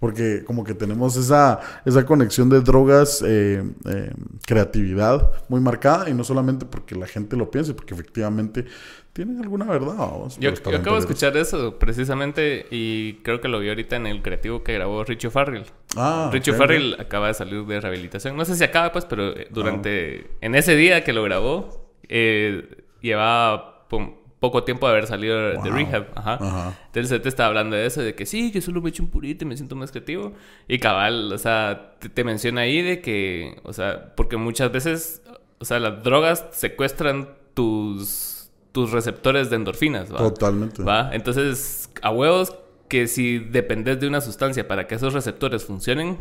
[0.00, 4.12] Porque como que tenemos esa, esa conexión de drogas, eh, eh,
[4.46, 6.08] creatividad muy marcada.
[6.08, 8.64] Y no solamente porque la gente lo piense, porque efectivamente
[9.12, 9.96] tienen alguna verdad.
[10.40, 14.64] yo, acabo de escuchar eso precisamente y creo que lo vi ahorita en el creativo
[14.64, 15.66] que grabó Richie Farrell.
[15.94, 18.36] Ah, Richie Farrell acaba de salir de rehabilitación.
[18.36, 20.24] No sé si acaba, pues, pero durante...
[20.24, 20.38] Ah.
[20.40, 23.74] En ese día que lo grabó eh, llevaba
[24.44, 26.08] poco tiempo de haber salido de rehab.
[26.14, 26.78] Ajá.
[26.86, 29.44] Entonces te estaba hablando de eso, de que sí, que solo me echo un purito
[29.44, 30.32] y me siento más creativo.
[30.68, 35.22] Y cabal, o sea, te, menciona ahí de que, o sea, porque muchas veces,
[35.60, 40.12] o sea, las drogas secuestran tus, tus receptores de endorfinas.
[40.12, 40.18] ¿va?
[40.18, 40.82] Totalmente.
[40.82, 41.08] ¿va?
[41.14, 42.54] Entonces, a huevos
[42.88, 46.18] que si dependes de una sustancia para que esos receptores funcionen,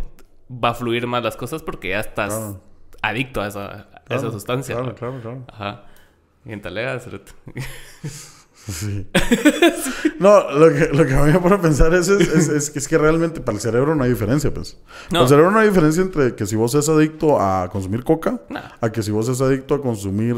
[0.49, 2.55] va a fluir más las cosas porque ya estás
[3.01, 4.75] adicto a esa, esa sustancia.
[4.75, 5.43] Claro, claro, claro.
[5.47, 5.83] Ajá.
[6.45, 6.99] Y en talea,
[8.71, 9.05] Sí.
[10.19, 12.87] no, lo que, lo que a mí me pone a pensar es, es, es, es,
[12.87, 14.77] que realmente para el cerebro no hay diferencia, pues.
[15.09, 18.41] Para el cerebro no hay diferencia entre que si vos es adicto a consumir coca,
[18.79, 20.35] a que si vos es adicto a consumir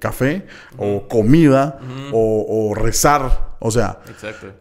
[0.00, 1.78] café, eh, o comida,
[2.12, 3.50] o, o, rezar.
[3.60, 4.00] O sea,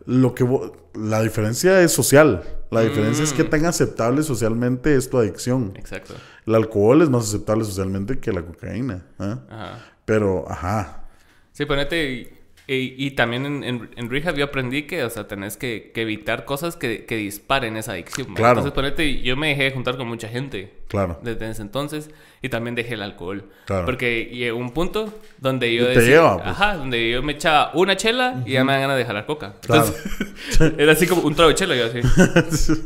[0.06, 0.46] lo que
[0.94, 2.44] la diferencia es social.
[2.70, 3.50] La diferencia es que mm.
[3.50, 5.74] tan aceptable socialmente es tu adicción.
[5.76, 6.14] Exacto.
[6.46, 9.06] El alcohol es más aceptable socialmente que la cocaína.
[9.20, 9.36] ¿eh?
[9.50, 9.86] Ajá.
[10.06, 11.04] Pero, ajá.
[11.52, 12.39] Sí, ponete
[12.72, 17.06] y, también en, en, rehab yo aprendí que, o sea, tenés que, evitar cosas que,
[17.06, 18.36] que, disparen esa adicción.
[18.36, 18.60] Claro.
[18.60, 20.74] Entonces, ponete, yo me dejé juntar con mucha gente.
[20.88, 21.20] Claro.
[21.24, 22.12] Desde ese entonces.
[22.42, 23.50] Y también dejé el alcohol.
[23.66, 23.86] Claro.
[23.86, 26.02] Porque llegó un punto donde yo decía...
[26.02, 26.48] Te lleva, pues.
[26.48, 29.56] Ajá, donde yo me echaba una chela y ya me dan ganas de jalar coca.
[29.62, 32.02] Entonces, era así como un trago de chela, yo así.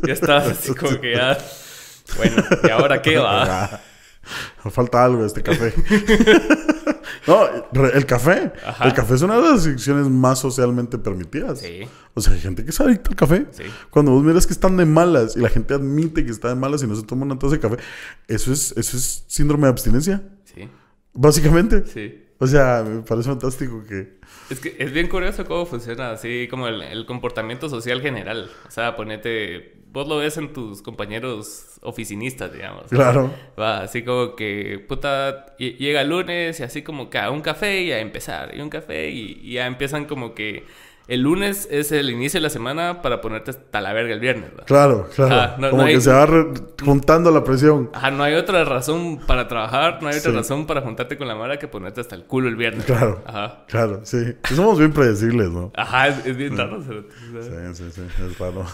[0.06, 1.36] ya estaba así como que ya...
[2.16, 3.80] Bueno, ¿y ahora qué va?
[4.70, 5.74] Falta algo de este café.
[7.26, 8.52] no, el café.
[8.82, 11.60] El café es una de las adicciones más socialmente permitidas.
[11.60, 11.80] Sí.
[12.14, 13.46] O sea, hay gente que es adicta al café.
[13.50, 13.64] Sí.
[13.90, 16.82] Cuando vos miras que están de malas y la gente admite que está de malas
[16.82, 17.76] y no se toma una taza de café,
[18.28, 20.22] eso es, eso es síndrome de abstinencia.
[20.44, 20.68] Sí.
[21.12, 21.84] Básicamente.
[21.86, 22.20] Sí.
[22.38, 24.18] O sea, me parece fantástico que...
[24.50, 28.50] Es que es bien curioso cómo funciona así como el, el comportamiento social general.
[28.66, 32.86] O sea, ponete vos lo ves en tus compañeros oficinistas, digamos.
[32.90, 33.32] Claro.
[33.58, 37.80] Va, así como que, puta, llega el lunes y así como que a un café
[37.80, 40.64] y a empezar, y un café y ya empiezan como que
[41.06, 44.50] el lunes es el inicio de la semana para ponerte hasta la verga el viernes.
[44.64, 45.70] Claro, claro.
[45.70, 46.26] Como que se va
[46.82, 47.90] juntando la presión.
[47.92, 51.34] Ajá, no hay otra razón para trabajar, no hay otra razón para juntarte con la
[51.34, 52.86] mara que ponerte hasta el culo el viernes.
[52.86, 53.22] Claro.
[53.26, 53.64] Ajá.
[53.68, 54.34] Claro, sí.
[54.54, 55.72] Somos bien predecibles, ¿no?
[55.76, 56.82] Ajá, es, bien raro.
[56.82, 56.94] Sí,
[57.74, 58.64] sí, sí, es raro.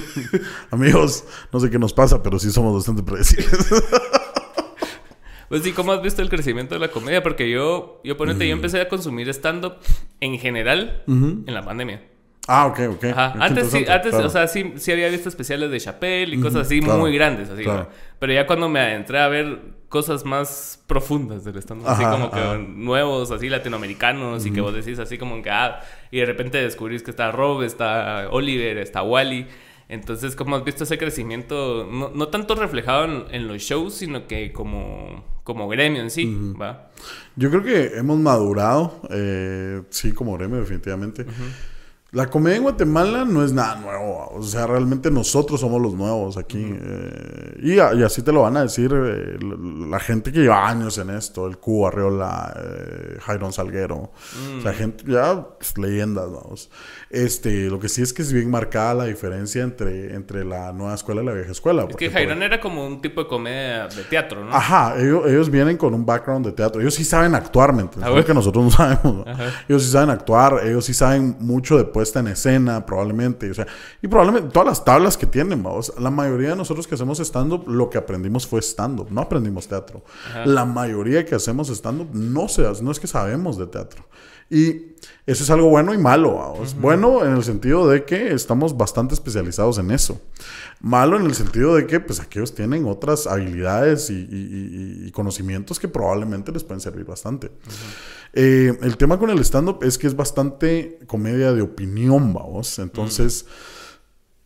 [0.70, 3.68] Amigos, no sé qué nos pasa, pero sí somos bastante predecibles.
[5.50, 7.24] Pues sí, ¿cómo has visto el crecimiento de la comedia?
[7.24, 8.58] Porque yo, yo ponete, yo mm.
[8.58, 9.78] empecé a consumir stand-up
[10.20, 12.04] en general en la pandemia.
[12.46, 13.04] Ah, ok, ok.
[13.16, 16.80] Antes, sí, antes o sea, sí, sí, había visto especiales de Chappelle y cosas así
[16.80, 17.64] muy grandes, así.
[18.20, 19.58] Pero ya cuando me adentré a ver
[19.88, 25.00] cosas más profundas del stand-up, así como que nuevos, así latinoamericanos, y que vos decís
[25.00, 25.80] así como que, ah,
[26.12, 29.48] y de repente descubrís que está Rob, está Oliver, está Wally.
[29.90, 34.52] Entonces, ¿cómo has visto ese crecimiento, no, no tanto reflejado en, los shows, sino que
[34.52, 36.90] como, como gremio en sí, ¿va?
[37.36, 41.26] Yo creo que hemos madurado, eh, sí, como gremio, definitivamente.
[42.12, 46.36] La comedia en Guatemala no es nada nuevo, o sea, realmente nosotros somos los nuevos
[46.36, 46.58] aquí.
[46.58, 51.10] Eh, y, así te lo van a decir eh, la, gente que lleva años en
[51.10, 54.74] esto, el Q, Arreola, eh, Jairon Salguero, o sea, mm.
[54.74, 56.68] gente, ya pues, leyendas, vamos.
[57.10, 60.94] Este, lo que sí es que es bien marcada la diferencia entre, entre la nueva
[60.94, 61.86] escuela y la vieja escuela.
[61.88, 64.52] Es que Jairon era como un tipo de comedia de teatro, ¿no?
[64.52, 68.24] Ajá, ellos, vienen con un background de teatro, ellos sí saben actuar, ¿me entiendes?
[68.24, 69.26] Que nosotros no sabemos,
[69.68, 73.50] Ellos sí saben actuar, ellos sí saben mucho de puesta en escena, probablemente.
[73.50, 73.66] O sea,
[74.00, 75.92] y probablemente todas las tablas que tienen, vamos.
[75.98, 80.02] La mayoría de nosotros que hacemos stand-up, lo que aprendimos fue stand-up, no aprendimos teatro.
[80.46, 82.46] La mayoría que hacemos stand-up no,
[82.80, 84.06] no es que sabemos de teatro.
[84.50, 86.54] Y eso es algo bueno y malo.
[86.80, 90.20] Bueno en el sentido de que estamos bastante especializados en eso.
[90.80, 96.50] Malo en el sentido de que pues aquellos tienen otras habilidades y, conocimientos que probablemente
[96.50, 97.50] les pueden servir bastante.
[98.32, 102.78] Eh, el tema con el stand-up es que es bastante comedia de opinión, vamos.
[102.78, 103.46] Entonces,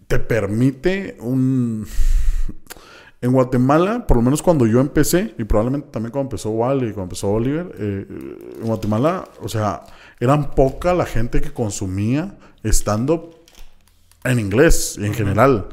[0.07, 1.87] te permite un...
[3.25, 6.93] En Guatemala, por lo menos cuando yo empecé, y probablemente también cuando empezó Wally y
[6.93, 8.07] cuando empezó Oliver, eh,
[8.61, 9.81] en Guatemala, o sea,
[10.21, 13.35] eran poca la gente que consumía stand-up
[14.25, 15.69] en inglés y en general.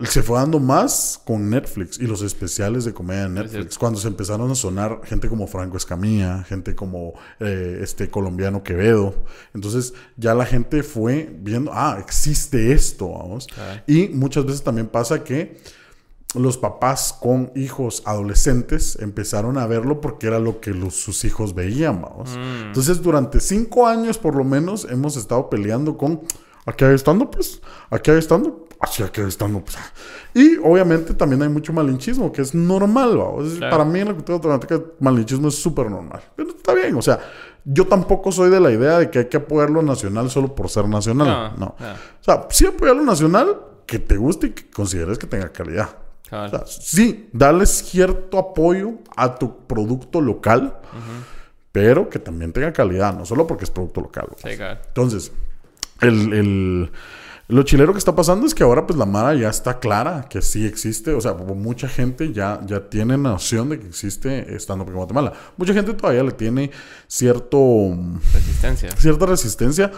[0.00, 3.78] Se fue dando más con Netflix y los especiales de comedia en Netflix.
[3.78, 9.14] Cuando se empezaron a sonar gente como Franco Escamilla, gente como eh, este colombiano Quevedo.
[9.54, 13.46] Entonces ya la gente fue viendo, ah, existe esto, vamos.
[13.86, 15.79] Y muchas veces también pasa que
[16.34, 22.02] los papás con hijos adolescentes empezaron a verlo porque era lo que sus hijos veían,
[22.02, 22.36] vamos.
[22.36, 22.66] Mm.
[22.66, 26.20] Entonces, durante cinco años por lo menos hemos estado peleando con
[26.66, 29.76] aquí hay estando, pues, aquí hay estando, así aquí hay estando, pues.
[30.34, 33.58] Y obviamente también hay mucho malinchismo, que es normal, vamos.
[33.58, 36.22] Para mí en la cultura automática malinchismo es súper normal.
[36.36, 37.18] Pero está bien, o sea,
[37.64, 40.68] yo tampoco soy de la idea de que hay que apoyar lo nacional solo por
[40.68, 41.54] ser nacional.
[41.58, 41.74] No.
[41.78, 45.88] O sea, sí apoyar lo nacional que te guste y que consideres que tenga calidad
[46.66, 50.78] sí, darle cierto apoyo a tu producto local,
[51.72, 54.28] pero que también tenga calidad, no solo porque es producto local.
[54.88, 55.32] Entonces,
[56.00, 56.90] el,
[57.50, 60.40] lo chilero que está pasando es que ahora pues la Mara ya está clara que
[60.40, 64.92] sí existe, o sea, mucha gente ya, ya tiene noción de que existe estando en
[64.92, 65.32] Guatemala.
[65.56, 66.70] Mucha gente todavía le tiene
[67.08, 67.58] cierto...
[68.32, 68.90] Resistencia.
[68.96, 69.90] Cierta resistencia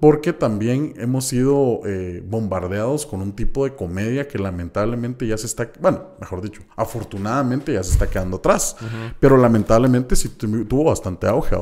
[0.00, 5.46] porque también hemos sido eh, bombardeados con un tipo de comedia que lamentablemente ya se
[5.46, 8.76] está, bueno, mejor dicho, afortunadamente ya se está quedando atrás,
[9.18, 11.56] pero lamentablemente sí tuvo bastante auge.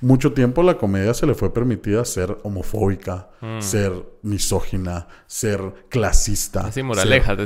[0.00, 3.60] Mucho tiempo la comedia se le fue permitida ser homofóbica, mm.
[3.60, 6.60] ser misógina, ser clasista.
[6.60, 7.36] Así moraleja,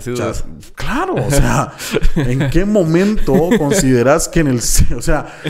[0.74, 1.72] Claro, o sea,
[2.16, 5.40] ¿en qué momento consideras que en el, o sea,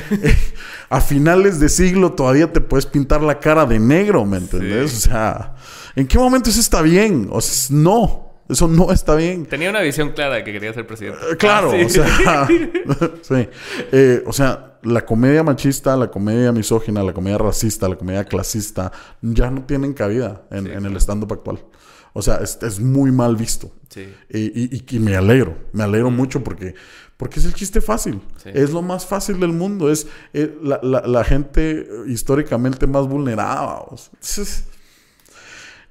[0.89, 4.93] a finales de siglo todavía te puedes pintar la cara de negro, ¿me entendés?
[4.93, 5.55] O sea,
[5.97, 7.29] ¿en qué momento eso está bien?
[7.31, 8.25] O sea, no.
[8.49, 9.47] Eso no está bien.
[9.47, 11.19] Tenía una visión clara de que quería ser presidente.
[11.33, 12.47] Eh, claro, ah, o sea,
[13.23, 13.49] sí.
[13.91, 18.93] Eh, o sea, la comedia machista, la comedia misógina, la comedia racista, la comedia clasista,
[19.23, 21.65] ya no tienen cabida en, el stand-up actual.
[22.13, 23.73] O sea, es, muy mal visto.
[23.89, 24.15] Sí.
[24.29, 26.75] Y, y, me alegro, me alegro mucho porque
[27.17, 28.21] porque es el chiste fácil.
[28.45, 29.91] Es lo más fácil del mundo.
[29.91, 33.85] Es eh, la, gente históricamente más vulnerada.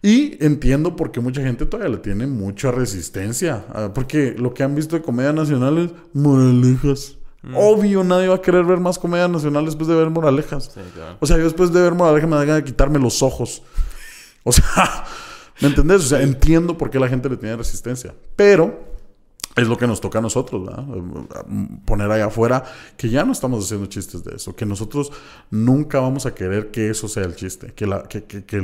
[0.01, 3.65] y entiendo por qué mucha gente todavía le tiene mucha resistencia.
[3.73, 7.17] Ah, porque lo que han visto de comedia nacional es moralejas.
[7.41, 7.55] Mm.
[7.55, 10.71] Obvio, nadie va a querer ver más comedia nacional después de ver moralejas.
[11.19, 13.63] O sea, yo después de ver moralejas me da de quitarme los ojos.
[14.43, 15.05] O sea,
[15.61, 16.01] ¿me entendés?
[16.01, 18.13] O sea, entiendo por qué la gente le tiene resistencia.
[18.35, 18.93] Pero
[19.55, 20.85] es lo que nos toca a nosotros, ¿verdad?
[21.85, 22.63] Poner allá afuera
[22.97, 25.11] que ya no estamos haciendo chistes de eso, que nosotros
[25.51, 28.57] nunca vamos a querer que eso sea el chiste, que, la, que, que, que,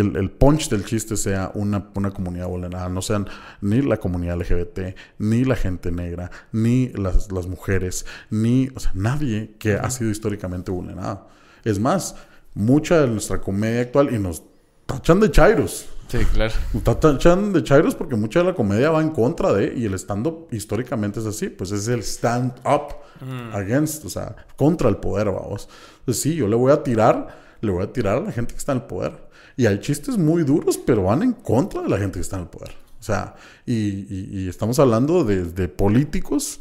[0.00, 3.26] el, el, punch del chiste sea una, una, comunidad vulnerada, no sean
[3.60, 8.92] ni la comunidad LGBT, ni la gente negra, ni las, las mujeres, ni, o sea,
[8.94, 11.28] nadie que ha sido históricamente vulnerado.
[11.64, 12.14] Es más,
[12.54, 14.42] mucha de nuestra comedia actual, y nos
[14.86, 16.52] tachan de chairos, Sí, claro.
[16.82, 20.46] Tachan de chairos porque mucha de la comedia va en contra de, y el stand-up
[20.50, 23.56] históricamente es así, pues es el stand-up mm.
[23.56, 25.70] against, o sea, contra el poder, vamos.
[26.00, 27.28] Entonces sí, yo le voy a tirar,
[27.62, 29.26] le voy a tirar a la gente que está en el poder.
[29.56, 32.42] Y hay chistes muy duros, pero van en contra de la gente que está en
[32.42, 32.72] el poder.
[33.00, 36.60] O sea, y, estamos hablando de, de políticos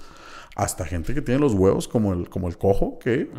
[0.56, 3.30] hasta gente que tiene los huevos como el, como el cojo, que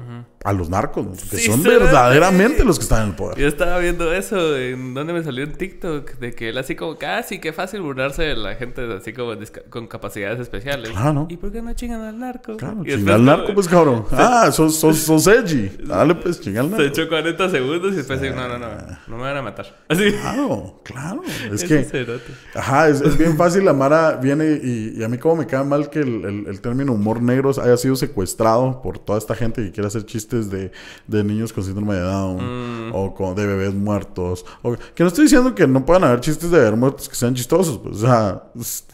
[0.45, 3.39] a los narcos, que son verdaderamente los que están en el poder.
[3.39, 6.97] Yo estaba viendo eso, en donde me salió en TikTok, de que él así como,
[6.97, 9.35] casi, qué fácil burlarse de la gente así como
[9.69, 10.91] con capacidades especiales.
[10.91, 11.27] Claro.
[11.29, 12.57] ¿Y por qué no chingan al narco?
[12.57, 14.07] Claro, chingan al narco, pues cabrón.
[14.13, 15.71] Ah, sos, sos, sos edgy.
[15.85, 16.85] Dale, pues, chingan al narco.
[16.85, 18.69] Se echó 40 segundos y después dijo, no, no, no,
[19.09, 19.67] no me van a matar.
[19.89, 20.13] Así.
[20.13, 21.23] Claro, claro.
[21.53, 21.87] Es que...
[22.55, 23.65] Ajá, es, bien fácil.
[23.65, 26.95] La Mara viene y, a mí como me cae mal que el, el, el término
[27.03, 30.71] humor negros haya sido secuestrado por toda esta gente que quiere hacer chistes de,
[31.07, 32.95] de niños con síndrome de Down mm.
[32.95, 34.47] o con, de bebés muertos.
[34.63, 37.35] O, que no estoy diciendo que no puedan haber chistes de bebés muertos que sean
[37.35, 38.43] chistosos, pues, o sea,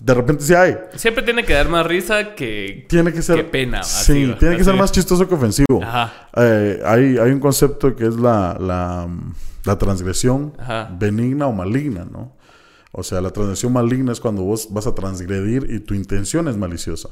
[0.00, 0.76] de repente sí hay.
[0.94, 3.82] Siempre tiene que dar más risa que, tiene que ser, que pena.
[3.82, 5.80] Sí, tiene que ser más chistoso que ofensivo.
[6.36, 9.08] Eh, hay, hay un concepto que es la, la
[9.68, 10.54] la transgresión
[10.98, 12.37] benigna o maligna, ¿no?
[12.92, 16.56] O sea, la transgresión maligna es cuando vos vas a transgredir y tu intención es
[16.56, 17.10] maliciosa.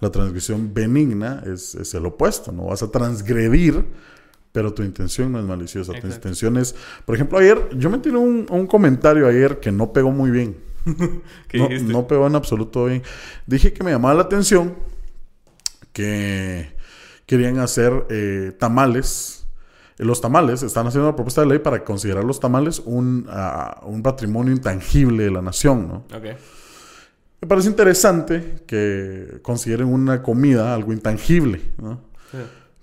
[0.00, 2.66] La transgresión benigna es, es, el opuesto, ¿no?
[2.66, 3.86] Vas a transgredir,
[4.52, 5.92] pero tu intención no es maliciosa.
[5.98, 6.74] Tu intención es...
[7.06, 10.58] Por ejemplo, ayer yo me tiré un, un comentario ayer que no pegó muy bien.
[11.54, 13.02] no, no pegó en absoluto bien.
[13.46, 14.74] Dije que me llamaba la atención
[15.94, 16.74] que
[17.24, 19.43] querían hacer eh, tamales
[19.98, 24.02] los tamales, están haciendo una propuesta de ley para considerar los tamales un, ah, un
[24.02, 26.04] patrimonio intangible de la nación, ¿no?
[27.40, 32.00] Me parece interesante que consideren una comida algo intangible, ¿no?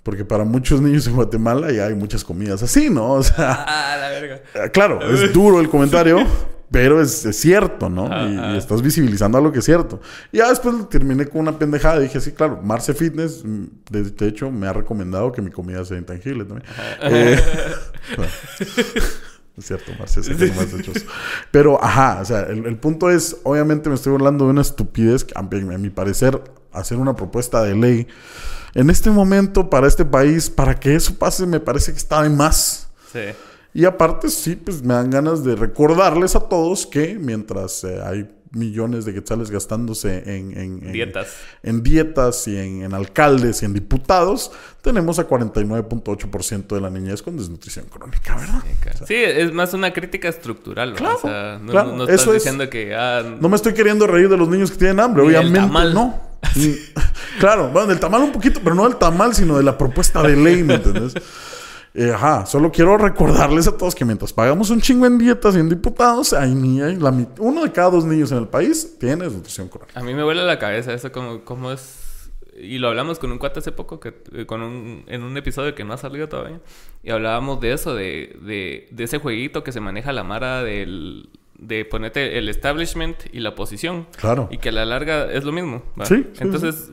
[0.03, 3.13] Porque para muchos niños en Guatemala ya hay muchas comidas así, ¿no?
[3.13, 4.41] O sea, ah, la verga.
[4.53, 6.25] Eh, claro, es duro el comentario,
[6.71, 8.07] pero es, cierto, ¿no?
[8.07, 9.99] y, estás visibilizando algo que es cierto.
[10.31, 14.27] Y ya después terminé con una pendejada y dije, sí, claro, Marce Fitness, mm, de,
[14.27, 16.69] hecho, me ha recomendado que mi comida sea intangible también.
[17.01, 17.39] Eh,
[19.57, 21.05] es cierto, Marce, es
[21.51, 25.33] Pero, ajá, o sea, el, punto es, obviamente me estoy hablando de una estupidez que,
[25.35, 28.07] a mi parecer, hacer una propuesta de ley
[28.73, 32.29] en este momento para este país, para que eso pase, me parece que está de
[32.29, 32.87] más.
[33.11, 33.19] Sí.
[33.73, 38.27] Y aparte, sí, pues me dan ganas de recordarles a todos que mientras eh, hay
[38.51, 41.37] millones de quetzales gastándose en, en, dietas.
[41.63, 47.37] En dietas y en, alcaldes y en diputados, tenemos a 49.8% de la niñez con
[47.37, 48.61] desnutrición crónica, ¿verdad?
[49.07, 50.93] Sí, es más una crítica estructural.
[50.95, 52.93] Claro, o sea, no, no, estás diciendo que...
[52.93, 55.59] Ah, no me estoy queriendo reír de los niños que tienen hambre, obviamente
[55.93, 56.31] no.
[57.39, 60.35] claro, bueno, del tamal un poquito, pero no del tamal, sino de la propuesta de
[60.35, 61.13] ley, ¿me entiendes?
[61.93, 65.59] Eh, ajá, solo quiero recordarles a todos que mientras pagamos un chingo en dietas y
[65.59, 66.93] en diputados, hay niños,
[67.39, 69.99] uno de cada dos niños en el país tiene desnutrición crónica.
[69.99, 72.31] A mí me vuela la cabeza eso, como, como es.
[72.57, 75.73] Y lo hablamos con un cuate hace poco, que, eh, con un, en un episodio
[75.75, 76.61] que no ha salido todavía.
[77.03, 81.29] Y hablábamos de eso, de, de, de ese jueguito que se maneja la mara del
[81.61, 84.07] de ponerte el establishment y la oposición.
[84.17, 84.49] Claro.
[84.51, 85.83] Y que a la larga es lo mismo.
[86.03, 86.89] Sí, Entonces,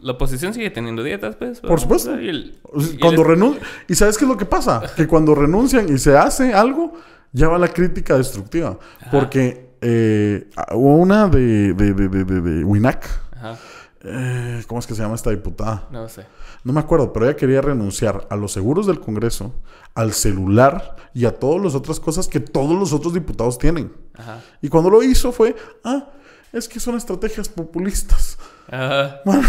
[0.00, 1.60] la oposición sigue teniendo dietas, pues.
[1.60, 2.20] Por supuesto.
[2.20, 2.54] Y
[3.00, 3.64] cuando renuncian.
[3.88, 4.82] ¿Y sabes qué es lo que pasa?
[4.96, 6.92] que cuando renuncian y se hace algo,
[7.32, 8.78] ya va la crítica destructiva.
[9.10, 13.08] Porque eh, hubo una de, de, de, de, de Winac.
[13.34, 13.58] Ajá.
[14.02, 15.86] Eh, ¿Cómo es que se llama esta diputada?
[15.90, 16.24] No sé.
[16.64, 19.54] No me acuerdo, pero ella quería renunciar a los seguros del Congreso,
[19.94, 23.92] al celular y a todas las otras cosas que todos los otros diputados tienen.
[24.14, 24.40] Ajá.
[24.62, 26.08] Y cuando lo hizo fue, ah,
[26.52, 28.38] es que son estrategias populistas.
[28.68, 29.20] Ajá.
[29.24, 29.48] Bueno,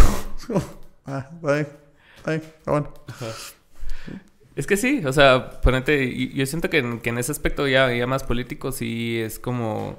[1.06, 1.68] ah, ahí,
[2.26, 2.94] ahí, bueno.
[4.56, 7.92] Es que sí, o sea, ponete, yo siento que en, que en ese aspecto ya,
[7.94, 9.98] ya más político sí es como,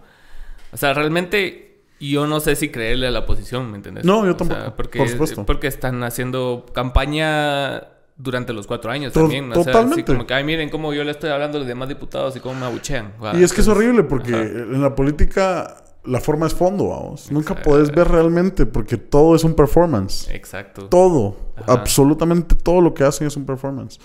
[0.72, 1.71] o sea, realmente
[2.10, 4.04] yo no sé si creerle a la oposición, ¿me entiendes?
[4.04, 4.74] No, yo tampoco.
[4.76, 5.46] porque, por supuesto.
[5.46, 7.84] Porque están haciendo campaña
[8.16, 9.52] durante los cuatro años también.
[9.52, 11.88] O sea, así como que, ay, miren cómo yo le estoy hablando a los demás
[11.88, 13.12] diputados y cómo me abuchean.
[13.34, 17.30] y es que es horrible porque en la política la forma es fondo, vamos.
[17.30, 20.28] Nunca puedes ver realmente porque todo es un performance.
[20.30, 20.88] Exacto.
[20.88, 21.36] Todo.
[21.66, 24.00] Absolutamente todo lo que hacen es un performance.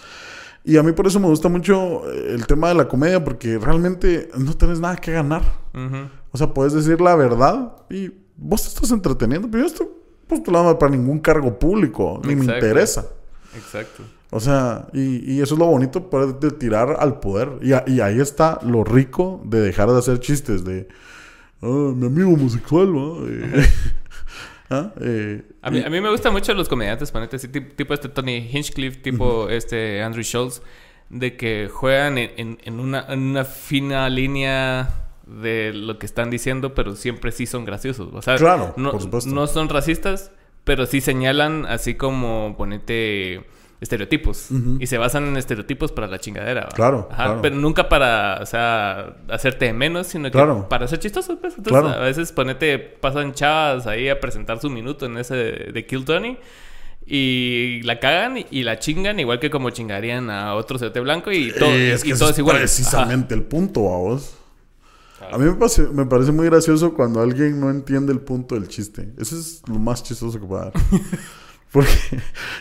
[0.63, 4.29] Y a mí por eso me gusta mucho el tema de la comedia porque realmente
[4.37, 5.41] no tienes nada que ganar.
[6.31, 9.87] O sea, puedes decir la verdad y vos te estás entreteniendo, pero yo estoy
[10.27, 13.07] postulando para ningún cargo público, ni me interesa.
[13.55, 14.03] Exacto.
[14.29, 16.09] O sea, y, eso es lo bonito
[16.39, 17.49] de tirar al poder.
[17.61, 20.87] Y, y, ahí está lo rico de dejar de hacer chistes de
[21.61, 23.17] ah, mi amigo homosexual, ¿no?
[24.69, 24.91] ¿Ah?
[24.99, 28.97] Eh, a, mí, a, mí, me gustan mucho los comediantes, ponete tipo este Tony Hinchcliffe,
[28.97, 30.61] tipo este Andrew Schultz,
[31.09, 36.73] de que juegan en, en, una, en una fina línea de lo que están diciendo,
[36.73, 38.09] pero siempre sí son graciosos.
[38.13, 38.93] O sea, claro, no,
[39.25, 40.31] no son racistas,
[40.63, 43.45] pero sí señalan así como ponete
[43.79, 44.49] estereotipos.
[44.79, 46.67] Y se basan en estereotipos para la chingadera.
[46.73, 47.09] Claro,
[47.41, 51.57] Pero nunca para, o sea, hacerte menos, sino que para ser chistoso, pues.
[51.57, 56.05] Entonces, a veces ponete, pasan chavas ahí a presentar su minuto en ese de, Kill
[56.05, 56.37] Tony.
[57.09, 61.53] Y la cagan y la chingan igual que como chingarían a otro CT blanco y
[61.53, 62.57] todo, es, y todo es, igual.
[62.57, 64.37] precisamente el punto, a vos.
[65.19, 69.13] A mí me, me, parece muy gracioso cuando alguien no entiende el punto del chiste.
[69.17, 70.73] Eso es lo más chistoso que puede dar.
[71.71, 71.89] Porque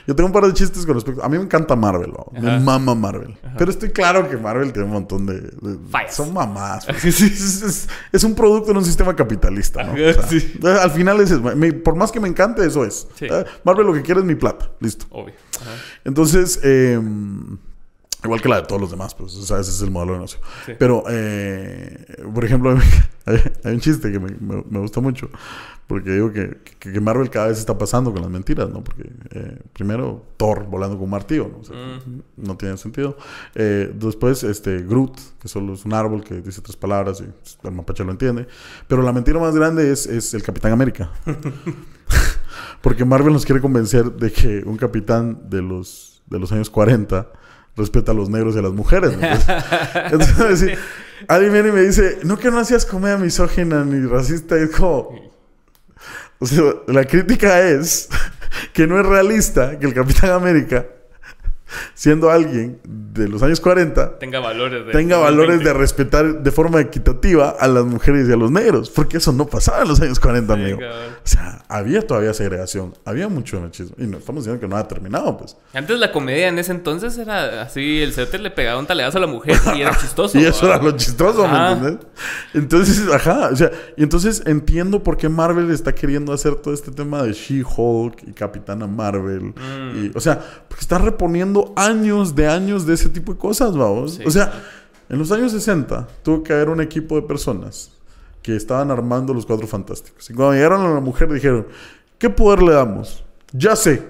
[0.07, 1.23] yo tengo un par de chistes con respecto.
[1.23, 3.39] A mí me encanta Marvel, me mama Marvel.
[3.57, 5.53] Pero estoy claro que Marvel tiene un montón de.
[6.11, 6.87] son mamás.
[7.07, 7.89] Pues.
[8.13, 9.95] es, un producto en un sistema capitalista, ¿no?
[10.69, 11.33] al final es
[11.85, 13.07] por más que me encante, eso es.
[13.65, 14.71] Marvel lo que quiere es mi plata.
[14.81, 15.07] Listo.
[15.11, 15.35] Obvio.
[16.05, 17.01] Entonces, eh,
[18.27, 20.19] Igual que la de todos los demás, pues, o sea, ese es el modelo de
[20.19, 20.41] negocio.
[20.79, 22.77] Pero, eh, por ejemplo,
[23.27, 25.31] hay, un chiste que me, me, gusta mucho,
[25.87, 28.83] porque digo que, que, Marvel cada vez está pasando con las mentiras, ¿no?
[28.83, 31.59] Porque, eh, primero, Thor volando con un martillo, ¿no?
[31.59, 32.23] Mm.
[32.37, 33.17] No tiene sentido.
[33.55, 37.73] Eh, después, este, Groot, que solo es un árbol que dice tres palabras y el
[37.73, 38.47] mapache lo entiende.
[38.89, 41.11] Pero la mentira más grande es, es el Capitán América.
[42.83, 47.29] porque Marvel nos quiere convencer de que un capitán de los, de los años 40
[47.77, 49.13] respeta a los negros y a las mujeres.
[50.11, 50.79] Entonces,
[51.29, 54.59] alguien viene y me dice, no que no hacías comedia misógina ni racista.
[54.59, 55.27] Y es como...
[56.39, 58.09] O sea, la crítica es
[58.73, 60.87] que no es realista que el Capitán América
[61.95, 66.81] siendo alguien de los años 40, tenga valores de, tenga valores de respetar de forma
[66.81, 70.21] equitativa a las mujeres y a los negros, porque eso no pasaba en los años
[70.21, 70.79] 40, amigo.
[70.79, 74.87] O sea, había todavía segregación, había mucho machismo, y no estamos diciendo que no ha
[74.87, 75.57] terminado, pues.
[75.75, 79.23] Antes la comedia en ese entonces era así, el cerote le pegaba un taleazo a
[79.23, 80.39] la mujer y era chistoso.
[80.39, 82.07] y eso era lo chistoso, ¿me entiendes?
[82.55, 86.91] Entonces, ajá, o sea, y entonces entiendo por qué Marvel está queriendo hacer todo este
[86.91, 90.05] tema de She-Hulk y Capitana Marvel, mm.
[90.05, 90.39] y, o sea,
[90.69, 94.21] porque está reponiendo años de años de ese tipo de cosas, vamos.
[94.25, 94.53] o sea,
[95.09, 97.91] en los años 60 tuvo que haber un equipo de personas
[98.43, 100.31] que estaban armando los cuatro fantásticos.
[100.31, 101.67] Y cuando llegaron a la mujer dijeron,
[102.19, 103.25] ¿qué poder le damos?
[103.53, 104.03] Ya sé,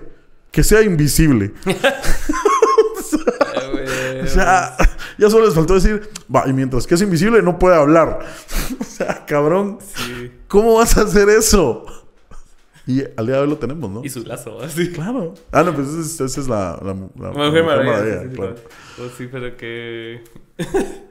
[0.51, 1.55] que sea invisible.
[4.22, 4.76] o sea,
[5.18, 8.20] ya solo les faltó decir, va, y mientras que es invisible no puede hablar.
[8.80, 9.78] o sea, cabrón,
[10.49, 11.84] ¿cómo vas a hacer eso?
[12.87, 14.05] Y al día de hoy lo tenemos, ¿no?
[14.05, 14.93] Y su lazo, así.
[14.93, 15.34] Claro.
[15.51, 18.30] Ah, no, pues esa es, es la, la, la, mujer maravilla.
[18.30, 18.55] claro.
[18.97, 20.22] Pues sí, pero que...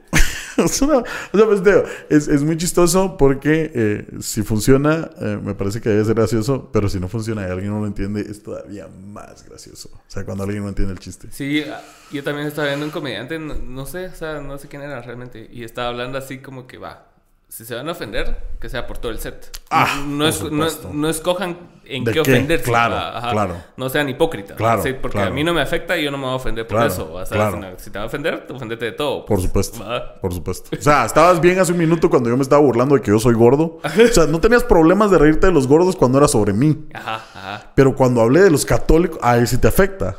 [0.56, 5.38] es una, o sea, pues, digo, es, es, muy chistoso porque eh, si funciona, eh,
[5.42, 8.22] me parece que debe ser gracioso, pero si no funciona y alguien no lo entiende,
[8.22, 9.90] es todavía más gracioso.
[9.92, 11.28] O sea, cuando alguien no entiende el chiste.
[11.30, 14.68] Sí, ah, yo también estaba viendo un comediante, no, no sé, o sea, no sé
[14.68, 17.15] quién era realmente, y estaba hablando así como que va
[17.48, 19.56] si se van a ofender, que sea por todo el set.
[19.70, 22.64] Ah, no, es, no, escojan en qué, ofenderse.
[22.64, 22.96] Claro,
[23.30, 23.56] claro.
[23.76, 24.56] No sean hipócritas.
[24.56, 26.84] Claro, porque a mí no me afecta y yo no me voy a ofender por
[26.84, 27.24] eso.
[27.24, 29.24] si, te va a ofender, ofendete de todo.
[29.24, 29.84] Por supuesto.
[30.20, 30.76] Por supuesto.
[30.76, 33.18] O sea, estabas bien hace un minuto cuando yo me estaba burlando de que yo
[33.18, 33.78] soy gordo.
[33.82, 36.88] o sea, no tenías problemas de reírte de los gordos cuando era sobre mí.
[36.92, 37.72] Ajá, ajá.
[37.76, 40.16] Pero cuando hablé de los católicos, ahí sí te afecta.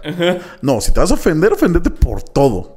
[0.62, 2.77] No, si te vas a ofender, ofendete por todo.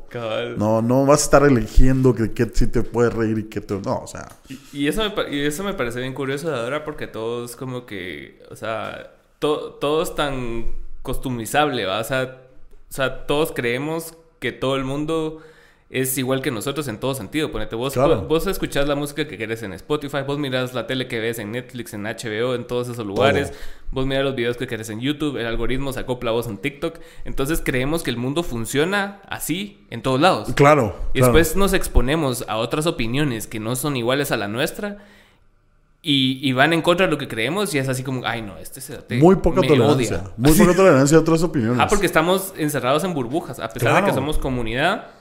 [0.57, 3.75] No, no vas a estar eligiendo que, que sí te puedes reír y que te...
[3.75, 4.29] No, o sea...
[4.73, 8.43] Y, eso, me, y eso me parece bien curioso de ahora porque todos como que...
[8.51, 10.67] O sea, todo es tan
[11.03, 12.01] costumizable, ¿va?
[12.01, 12.43] O sea,
[12.91, 15.41] o sea, todos creemos que todo el mundo
[15.91, 17.51] es igual que nosotros en todo sentido.
[17.51, 17.97] Ponete, vos,
[18.29, 21.51] vos, escuchás la música que querés en Spotify, vos mirás la tele que ves en
[21.51, 23.53] Netflix, en HBO, en todos esos lugares,
[23.91, 26.59] vos mirás los videos que querés en YouTube, el algoritmo se acopla a vos en
[26.59, 27.01] TikTok.
[27.25, 30.53] Entonces creemos que el mundo funciona así en todos lados.
[30.55, 30.95] Claro.
[31.13, 34.99] Y después nos exponemos a otras opiniones que no son iguales a la nuestra.
[36.03, 38.81] Y, van en contra de lo que creemos y es así como, ay no, este
[38.81, 40.31] se Muy poca tolerancia.
[40.39, 41.79] Muy poca tolerancia a otras opiniones.
[41.79, 43.59] Ah, porque estamos encerrados en burbujas.
[43.59, 45.20] A pesar de que somos comunidad,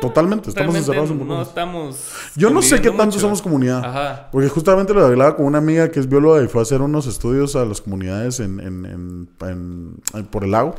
[0.00, 2.08] totalmente, estamos encerrados en No estamos.
[2.36, 3.84] Yo no sé qué tanto somos comunidad.
[3.84, 4.28] Ajá.
[4.32, 7.06] Porque justamente lo hablaba con una amiga que es bióloga y fue a hacer unos
[7.06, 10.74] estudios a las comunidades en, en, en, por el lago.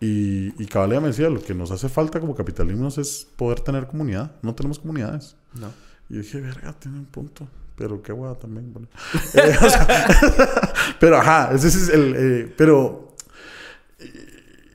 [0.00, 3.86] Y, y Cabalea me decía: lo que nos hace falta como capitalismos es poder tener
[3.86, 4.32] comunidad.
[4.42, 5.36] No tenemos comunidades.
[5.54, 5.68] No.
[6.08, 7.48] Y dije: verga, tiene un punto.
[7.76, 8.72] Pero qué guay también.
[9.34, 9.56] Eh,
[11.00, 12.14] pero ajá, ese es el.
[12.16, 13.03] Eh, pero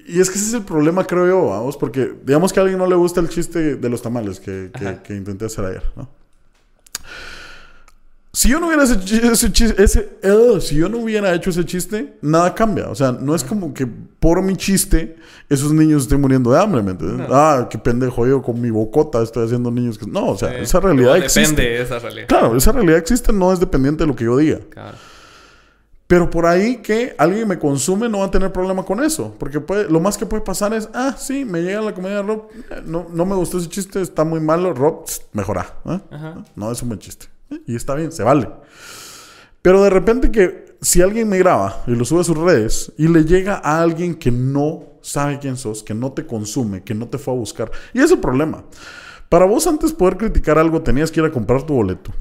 [0.09, 2.79] y es que ese es el problema, creo yo, vamos, porque digamos que a alguien
[2.79, 4.71] no le gusta el chiste de los tamales que,
[5.03, 6.09] que, intenté hacer ayer, ¿no?
[8.31, 8.93] Si yo no hubiera hecho
[9.31, 12.87] ese chiste, ese, uh, si yo no hubiera hecho ese chiste, nada cambia.
[12.89, 15.17] O sea, no es como que por mi chiste
[15.49, 17.27] esos niños estén muriendo de hambre, ¿me entiendes?
[17.31, 20.05] Ah, qué pendejo yo con mi bocota estoy haciendo niños que...
[20.05, 21.49] No, o sea, esa realidad existe.
[21.49, 22.27] Depende de esa realidad.
[22.27, 24.59] Claro, esa realidad existe, no es dependiente de lo que yo diga.
[24.69, 24.95] Claro.
[26.09, 29.35] Pero por ahí que alguien me consume no va a tener problema con eso.
[29.37, 32.23] Porque puede, lo más que puede pasar es, ah, sí, me llega la comedia de
[32.23, 35.71] Rob, eh, no, no me gustó ese chiste, está muy malo, Rob, mejora.
[35.85, 35.99] ¿eh?
[36.55, 37.27] No, es un buen chiste.
[37.67, 38.49] Y está bien, se vale.
[39.61, 43.07] Pero de repente que si alguien me graba y lo sube a sus redes y
[43.07, 47.07] le llega a alguien que no sabe quién sos, que no te consume, que no
[47.07, 47.69] te fue a buscar.
[47.93, 48.63] Y es el problema.
[49.29, 52.11] Para vos antes poder criticar algo tenías que ir a comprar tu boleto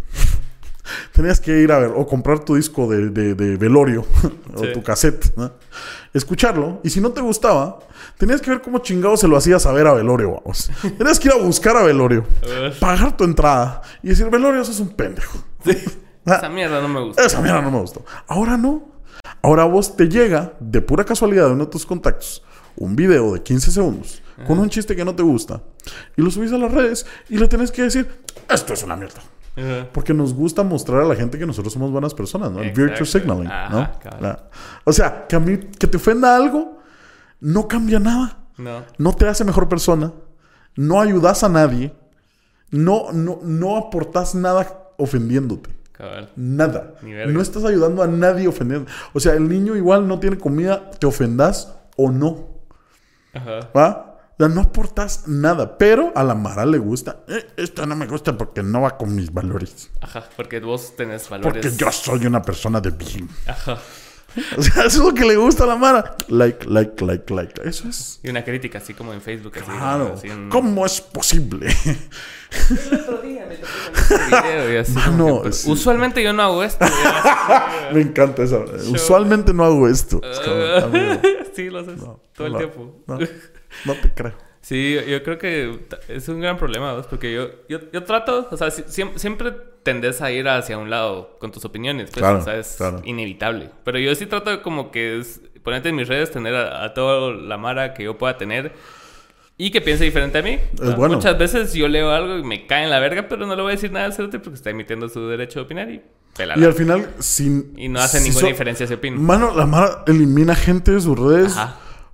[1.13, 4.05] tenías que ir a ver o comprar tu disco de, de, velorio
[4.55, 5.33] o tu cassette,
[6.13, 7.79] escucharlo y si no te gustaba,
[8.17, 10.71] tenías que ver cómo chingado se lo hacías saber a velorio, vamos.
[10.99, 12.25] tenías que ir a buscar a velorio,
[12.81, 15.39] pagar tu entrada y decir, velorio, eso es un pendejo.
[16.25, 17.23] Esa mierda no me gustó.
[17.23, 18.05] Esa mierda no me gustó.
[18.27, 18.99] Ahora no.
[19.41, 22.43] Ahora vos te llega de pura casualidad de uno de tus contactos
[22.79, 25.61] un video de 15 segundos con un chiste que no te gusta
[26.17, 28.09] y lo subís a las redes y le tenés que decir,
[28.49, 29.21] esto es una mierda.
[29.93, 32.61] Porque nos gusta mostrar a la gente que nosotros somos buenas personas, ¿no?
[32.61, 33.89] El virtue signaling, ¿no?
[34.85, 36.79] O sea, que a mí, que te ofenda algo,
[37.41, 38.39] no cambia nada.
[38.57, 38.83] No.
[38.99, 40.13] No te hace mejor persona.
[40.77, 41.93] No ayudas a nadie.
[42.71, 45.71] No, no, no aportas nada ofendiéndote.
[46.37, 46.95] Nada.
[47.03, 48.91] No estás ayudando a nadie ofendiendo.
[49.13, 52.49] O sea, el niño igual no tiene comida, te ofendas o no.
[53.35, 53.71] Ajá.
[53.77, 54.08] ¿Va?
[54.47, 57.25] No aportas nada, pero a la Mara le gusta.
[57.27, 59.91] Eh, esto no me gusta porque no va con mis valores.
[60.01, 61.53] Ajá, porque vos tenés valores.
[61.53, 63.29] Porque yo soy una persona de bien.
[63.47, 63.79] Ajá.
[64.57, 66.17] O sea, eso es lo que le gusta a la Mara.
[66.29, 67.61] Like, like, like, like.
[67.65, 68.21] Eso es.
[68.23, 69.53] Y una crítica así como en Facebook.
[69.53, 70.15] Claro.
[70.51, 71.75] ¿Cómo es posible?
[72.71, 73.73] El otro día me tocó
[74.29, 74.95] video y así.
[75.43, 76.87] Pues, usualmente yo no hago esto.
[77.93, 78.65] me encanta eso.
[78.93, 80.21] Usualmente no hago esto.
[81.57, 82.01] sí, lo haces
[82.35, 83.03] todo el tiempo.
[83.07, 83.19] No
[84.03, 84.35] te creo.
[84.61, 89.53] Sí, yo creo que es un gran problema, porque yo, yo, trato, o sea, siempre,
[89.83, 93.71] tendes a ir hacia un lado con tus opiniones, pues, o sea, es inevitable.
[93.85, 97.57] Pero yo sí trato como que es ponerte en mis redes, tener a, toda la
[97.57, 98.73] mara que yo pueda tener
[99.57, 100.59] y que piense diferente a mí.
[100.99, 103.73] Muchas veces yo leo algo y me cae en la verga, pero no le voy
[103.73, 106.03] a decir nada a Cerote porque está emitiendo su derecho de opinar y
[106.57, 107.73] y al final, sin...
[107.77, 109.17] Y no hace ninguna diferencia si opina.
[109.19, 111.57] Mano, la mara elimina gente de sus redes.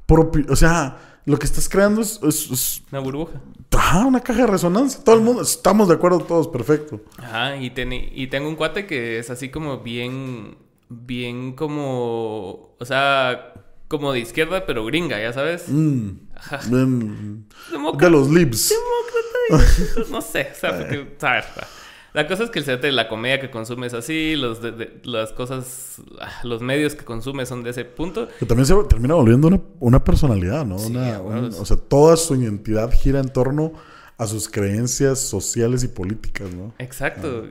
[0.06, 3.40] Por, o sea lo que estás creando es, Una burbuja.
[3.72, 5.02] Ajá, una caja de resonancia.
[5.02, 7.00] Todo el mundo, estamos de acuerdo todos, perfecto.
[7.18, 7.72] Ajá, y,
[8.14, 10.56] y tengo un cuate que es así como bien,
[10.88, 13.54] bien como, o sea,
[13.88, 15.64] como de izquierda, pero gringa, ya sabes.
[15.68, 16.58] Mm, Ajá.
[16.58, 18.72] de los libs.
[19.48, 20.10] Demócrata.
[20.10, 21.44] no sé, o sea, porque, a ver,
[22.14, 24.60] la cosa es que el set de la comedia que consume es así, los
[25.02, 28.28] las cosas, ah, los medios que consume son de ese punto.
[28.38, 30.76] Que también se termina volviendo una, una personalidad, ¿no?
[30.76, 33.72] o sea, toda su identidad gira en torno
[34.16, 36.72] a sus creencias sociales y políticas, ¿no?
[36.78, 37.48] Exacto.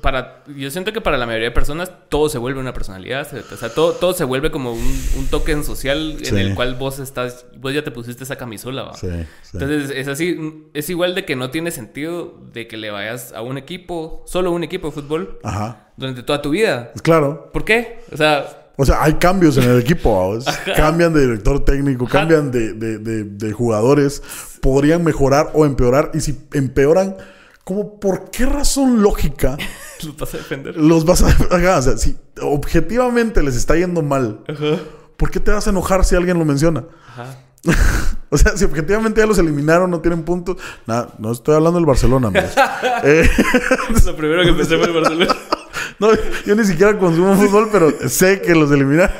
[0.00, 3.28] Para, yo siento que para la mayoría de personas todo se vuelve una personalidad.
[3.52, 6.98] O sea, todo, todo se vuelve como un, un token social en el cual vos
[6.98, 8.94] estás, vos ya te pusiste esa camisola, ¿va?
[8.94, 9.08] Sí,
[9.52, 13.42] Entonces es así, es igual de que no tiene sentido de que le vayas a
[13.42, 15.92] un equipo, solo un equipo de fútbol, Ajá.
[15.96, 16.92] durante toda tu vida.
[17.02, 17.50] Claro.
[17.52, 18.00] ¿Por qué?
[18.12, 20.38] O sea, o sea, hay cambios en el equipo.
[20.74, 24.22] Cambian de director técnico, cambian de, de, de, jugadores.
[24.62, 26.10] Podrían mejorar o empeorar.
[26.14, 27.16] Y si empeoran,
[27.62, 29.58] ¿cómo, ¿por qué razón lógica
[30.02, 30.76] los vas a defender?
[30.76, 31.68] Los vas a defender.
[31.68, 34.44] O sea, si objetivamente les está yendo mal,
[35.18, 36.86] ¿por qué te vas a enojar si alguien lo menciona?
[37.06, 37.36] Ajá.
[38.30, 40.56] o sea, si objetivamente ya los eliminaron, no tienen puntos.
[40.86, 42.32] Nada, no estoy hablando del Barcelona,
[43.04, 43.28] eh,
[44.06, 45.36] Lo primero que pensé fue el Barcelona.
[46.00, 46.08] No,
[46.46, 49.10] yo ni siquiera consumo fútbol, pero sé que los eliminan.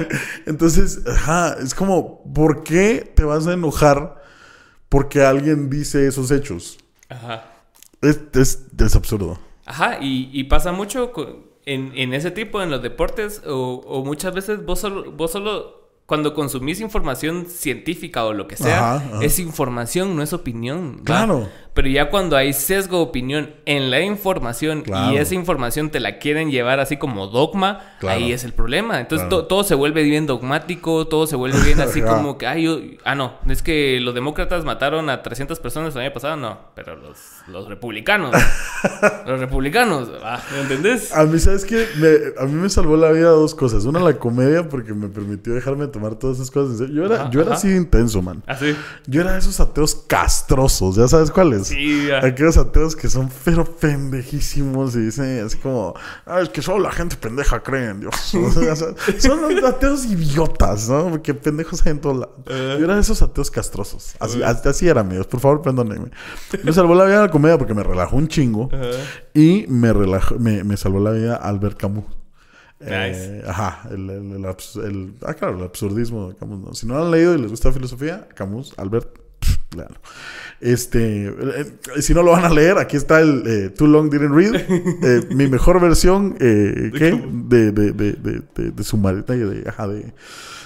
[0.46, 4.22] Entonces, ajá, es como, ¿por qué te vas a enojar
[4.88, 6.78] porque alguien dice esos hechos?
[7.10, 7.44] Ajá.
[8.00, 9.38] Es, es, absurdo.
[9.66, 11.12] Ajá, y, pasa mucho
[11.66, 15.80] en, en, ese tipo, en los deportes, o, o muchas veces vos solo, vos solo
[16.10, 21.02] cuando consumís información científica o lo que sea, es información, no es opinión.
[21.04, 21.48] Claro.
[21.80, 26.18] Pero ya cuando hay sesgo de opinión en la información y esa información te la
[26.18, 29.00] quieren llevar así como dogma, ahí es el problema.
[29.00, 32.80] Entonces todo se vuelve bien dogmático, todo se vuelve bien así como que, ay, yo,
[33.06, 36.96] ah, no, es que los demócratas mataron a 300 personas el año pasado, no, pero
[36.96, 37.16] los,
[37.48, 38.36] los republicanos,
[39.26, 41.16] los republicanos, ah, ¿me entendés?
[41.16, 41.86] A mí, ¿sabes qué?
[42.38, 43.86] a mí me salvó la vida dos cosas.
[43.86, 46.90] Una, la comedia, porque me permitió dejarme tomar todas esas cosas.
[46.90, 48.42] Yo era, yo era así intenso, man.
[48.46, 48.76] ¿Así?
[48.78, 51.69] ¿Ah, yo era de esos ateos castrosos, ¿ya sabes cuáles?
[51.70, 55.94] Sí, Aquellos ateos que son pero pendejísimos y dicen así como,
[56.26, 58.14] ah, es que solo la gente pendeja cree en Dios.
[59.18, 61.10] son los ateos idiotas, ¿no?
[61.10, 62.36] Porque pendejos hay en todo lado.
[62.46, 64.14] Uh, Yo era de esos ateos castrosos.
[64.18, 65.26] Así, así era, amigos.
[65.26, 66.10] Por favor, perdónenme.
[66.62, 68.68] Me salvó la vida la comedia porque me relajó un chingo.
[69.32, 72.04] Y me, relajó, me, me salvó la vida Albert Camus.
[72.82, 76.78] Eh, ajá, el, el, el, ah, claro, el absurdismo de Camus.
[76.78, 79.18] Si no lo han leído y les gusta filosofía, Camus, Albert,
[79.70, 79.94] claro.
[80.60, 84.34] Este, eh, si no lo van a leer, aquí está el eh, Too Long Didn't
[84.34, 84.50] Read.
[85.02, 87.22] Eh, mi mejor versión, ¿qué?
[87.48, 90.12] De, de, de, de, de, de, ajá, de,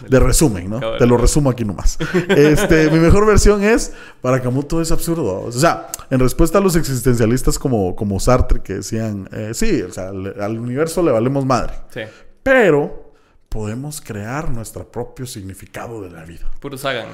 [0.09, 0.81] de resumen, ¿no?
[0.99, 1.99] Te lo resumo aquí nomás.
[2.29, 5.43] Este, mi mejor versión es, para Camus todo es absurdo.
[5.43, 10.09] O sea, en respuesta a los existencialistas como, como Sartre que decían, sí, o sea,
[10.09, 11.75] al universo le valemos madre.
[11.91, 12.01] Sí.
[12.43, 13.04] Pero
[13.55, 16.51] podemos crear nuestro propio significado de la vida.
[16.59, 17.07] Puro Sagan.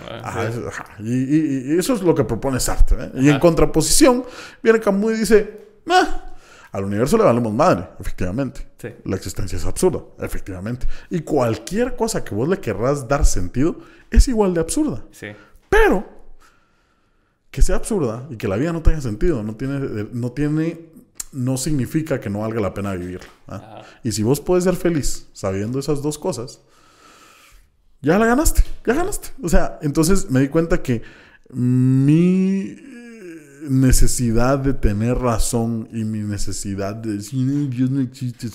[0.99, 3.05] Y, eso es lo que propone Sartre.
[3.05, 3.11] ¿eh?
[3.17, 4.25] Y en contraposición,
[4.63, 5.67] viene Camus y dice,
[6.73, 8.69] al universo le valemos madre, efectivamente.
[9.05, 10.87] La existencia es absurda, efectivamente.
[11.11, 13.77] Y cualquier cosa que vos le querrás dar sentido
[14.11, 15.05] es igual de absurda.
[15.11, 15.27] Sí.
[15.69, 16.09] Pero
[17.51, 20.89] que sea absurda y que la vida no tenga sentido, no tiene, no tiene,
[21.33, 23.21] no significa que no valga la pena vivir.
[24.03, 26.61] Y si vos puedes ser feliz sabiendo esas dos cosas,
[28.03, 29.29] ya la ganaste, ya ganaste.
[29.43, 31.03] O sea, entonces me di cuenta que
[31.51, 32.77] mi
[33.69, 38.49] necesidad de tener razón y mi necesidad de decir, Dios no existe,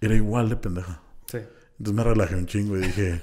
[0.00, 1.00] era igual de pendeja.
[1.30, 1.38] Sí.
[1.78, 3.20] Entonces me relajé un chingo y dije,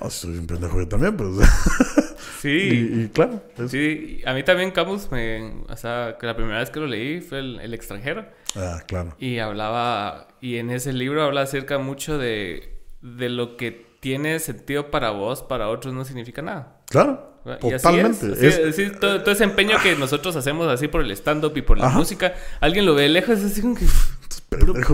[0.00, 1.36] no, soy un pendejo yo también, pero...
[2.42, 3.04] sí.
[3.04, 3.42] Y, claro.
[3.68, 7.20] Sí, a mí también Camus, me, o sea, que la primera vez que lo leí
[7.20, 8.26] fue el, extranjero.
[8.56, 9.14] Ah, claro.
[9.18, 14.90] Y hablaba, y en ese libro habla acerca mucho de, de lo que tiene sentido
[14.90, 16.80] para vos, para otros no significa nada.
[16.86, 17.32] Claro.
[17.60, 18.26] Totalmente.
[18.46, 22.34] es, todo, ese empeño que nosotros hacemos así por el stand-up y por la música,
[22.60, 23.86] alguien lo ve lejos y es así como que...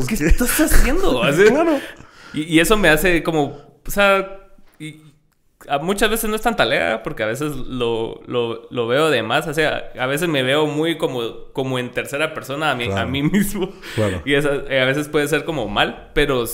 [0.09, 1.21] ¿Qué, estás haciendo?
[1.49, 1.79] claro.
[2.33, 3.81] Y, eso me hace como...
[3.87, 4.41] O sea...
[4.79, 5.08] Y,
[5.81, 9.47] muchas veces no es tan talea porque a veces lo, lo, veo de más.
[9.47, 13.05] O sea, a veces me veo muy como, como en tercera persona a mí, a
[13.05, 13.71] mí mismo.
[14.25, 16.45] Y a veces puede ser como mal, pero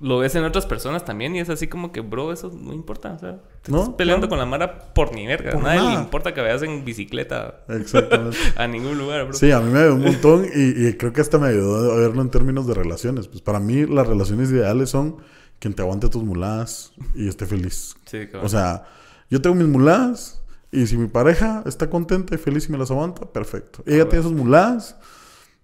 [0.00, 3.14] lo ves en otras personas también y es así como que, bro, eso no importa.
[3.14, 5.58] O sea, te estás peleando con la Mara por ni verga.
[5.58, 7.64] Nadie le importa que vayas en bicicleta.
[7.68, 8.36] Exactamente.
[8.56, 9.34] a ningún lugar, bro.
[9.34, 12.22] Sí, a mí me ayudó un montón y, creo que hasta me ayudó a verlo
[12.22, 13.28] en términos de relaciones.
[13.28, 15.16] Pues para mí las relaciones ideales son
[15.64, 17.96] quien te aguante tus muladas y esté feliz.
[18.04, 18.44] Sí, claro.
[18.44, 18.84] O sea,
[19.30, 22.90] yo tengo mis muladas y si mi pareja está contenta y feliz y me las
[22.90, 23.82] aguanta, perfecto.
[23.86, 24.94] Ella tiene sus muladas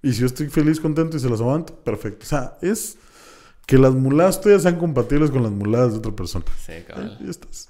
[0.00, 2.24] y si yo estoy feliz, contento y se las aguanto, perfecto.
[2.24, 2.96] O sea, es
[3.66, 6.46] que las muladas tuyas sean compatibles con las muladas de otra persona.
[6.64, 7.18] Sí, cabrón.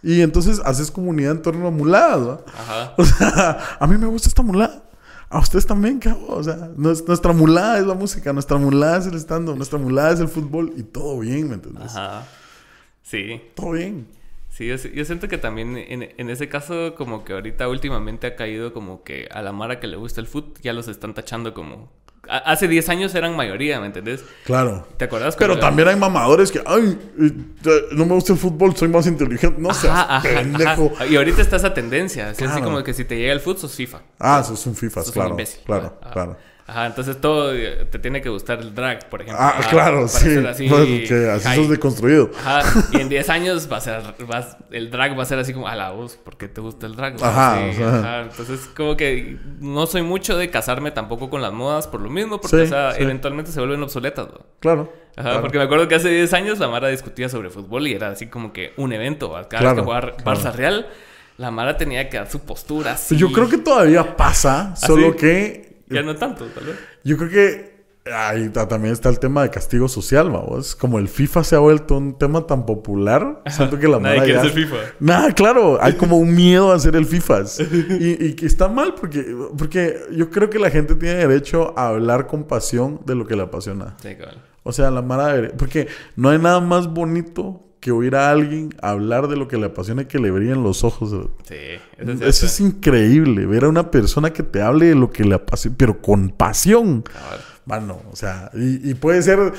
[0.04, 2.44] Y, entonces haces comunidad en torno a muladas, ¿no?
[2.46, 2.94] Ajá.
[2.96, 4.84] O sea, a mí me gusta esta mulada.
[5.30, 6.24] A ustedes también, cabrón.
[6.28, 10.20] O sea, nuestra mulada es la música, nuestra mulada es el stand nuestra mulada es
[10.20, 11.96] el fútbol y todo bien, ¿me entiendes?
[11.96, 12.26] Ajá.
[13.02, 13.40] Sí.
[13.54, 14.08] Todo bien.
[14.50, 18.72] Sí, yo, siento que también en, en, ese caso, como que ahorita últimamente ha caído
[18.74, 21.88] como que a la Mara que le gusta el fútbol, ya los están tachando como
[22.30, 24.22] Hace 10 años eran mayoría, ¿me entendés?
[24.44, 24.86] Claro.
[24.96, 25.34] ¿Te acuerdas?
[25.36, 26.96] Pero también hay mamadores que, ay,
[27.90, 29.60] no me gusta el fútbol, soy más inteligente.
[29.60, 29.88] No sé,
[30.22, 30.92] pendejo.
[31.10, 32.30] Y ahorita está esa tendencia.
[32.30, 34.02] Así como que si te llega el fútbol, sos FIFA.
[34.18, 35.36] Ah, sos un FIFA, claro.
[35.66, 36.36] Claro, claro.
[36.70, 39.42] Ajá, entonces todo eh, te tiene que gustar el drag, por ejemplo.
[39.44, 40.36] Ah, claro, sí.
[40.46, 42.30] Así, pues, que así sos deconstruido.
[42.38, 42.62] Ajá,
[42.92, 45.66] y en 10 años va a ser, va, el drag va a ser así como,
[45.66, 47.16] a la voz, ¿por qué te gusta el drag?
[47.20, 52.00] Ajá, ajá, Entonces, como que no soy mucho de casarme tampoco con las modas por
[52.00, 54.28] lo mismo, porque o sea, eventualmente se vuelven obsoletas.
[54.28, 54.46] ¿no?
[54.60, 54.92] Claro.
[55.16, 58.10] Ajá, porque me acuerdo que hace 10 años la Mara discutía sobre fútbol y era
[58.10, 59.32] así como que un evento.
[59.50, 60.86] Cada vez que jugaba Barça Real,
[61.36, 63.16] la Mara tenía que dar su postura así.
[63.16, 66.76] Yo creo que todavía pasa, solo que ya no tanto, tal vez.
[67.04, 67.80] Yo creo que
[68.12, 70.74] ahí también está el tema de castigo social, vamos.
[70.74, 74.40] Como el FIFA se ha vuelto un tema tan popular, siento que la Nadie quiere
[74.40, 74.76] ser FIFA.
[75.00, 77.40] Nada, claro, hay como un miedo a hacer el FIFA.
[78.00, 82.26] y, que está mal porque, porque yo creo que la gente tiene derecho a hablar
[82.26, 83.96] con pasión de lo que le apasiona.
[84.02, 84.38] Sí, claro.
[84.62, 85.50] O sea, la mara...
[85.56, 89.66] Porque no hay nada más bonito que oír a alguien hablar de lo que le
[89.66, 91.10] apasiona y que le brillen los ojos.
[91.48, 91.54] Sí,
[91.96, 93.46] eso es, eso es increíble.
[93.46, 97.04] Ver a una persona que te hable de lo que le apasiona, pero con pasión.
[97.64, 99.52] Mano, o sea, y, y puede ser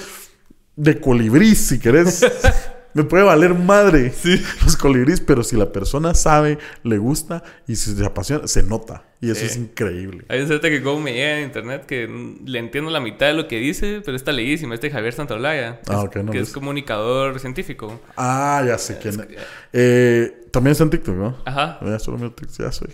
[0.76, 2.26] de colibrí si querés.
[2.94, 4.14] me puede valer madre
[4.66, 9.04] los colibríes, pero si la persona sabe, le gusta y se apasiona, se nota.
[9.24, 10.26] Y eso es increíble.
[10.30, 12.10] Hay un cierto que como me llega en internet que
[12.44, 14.74] le entiendo la mitad de lo que dice, pero está leísimo.
[14.74, 15.80] Este Javier Santolaya.
[15.88, 18.02] Ah, que es comunicador científico.
[18.18, 19.28] Ah, ya sé quién es.
[19.74, 21.38] Eh, también está en TikTok, ¿no?
[21.46, 21.78] Ajá.
[21.86, 22.90] Ya, solo ya soy.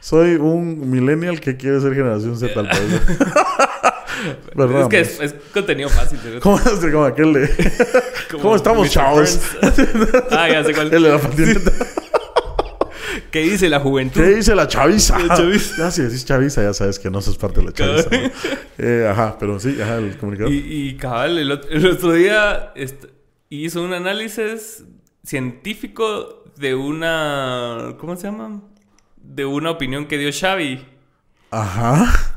[0.00, 3.00] Soy un millennial que quiere ser generación Z al país.
[4.56, 6.18] es que es, contenido fácil.
[6.40, 7.50] ¿Cómo, como aquel de...
[8.30, 9.40] ¿Cómo estamos, chavos?
[10.30, 10.92] ah, ya sé cuál.
[10.92, 11.72] El de la patineta.
[13.30, 14.20] ¿Qué dice la juventud?
[14.20, 15.18] ¿Qué dice la chaviza?
[15.18, 15.74] La chaviza.
[15.78, 18.08] Ya, si decís chaviza, ya sabes que no sos parte de la chaviza.
[18.78, 20.52] eh, ajá, pero sí, ajá, el comunicador.
[20.52, 22.72] Y, y cabal, el otro, el otro día
[23.48, 24.84] hizo un análisis
[25.24, 27.96] científico de una.
[27.98, 28.62] ¿Cómo se llama?
[29.16, 30.84] De una opinión que dio Xavi.
[31.50, 32.33] Ajá.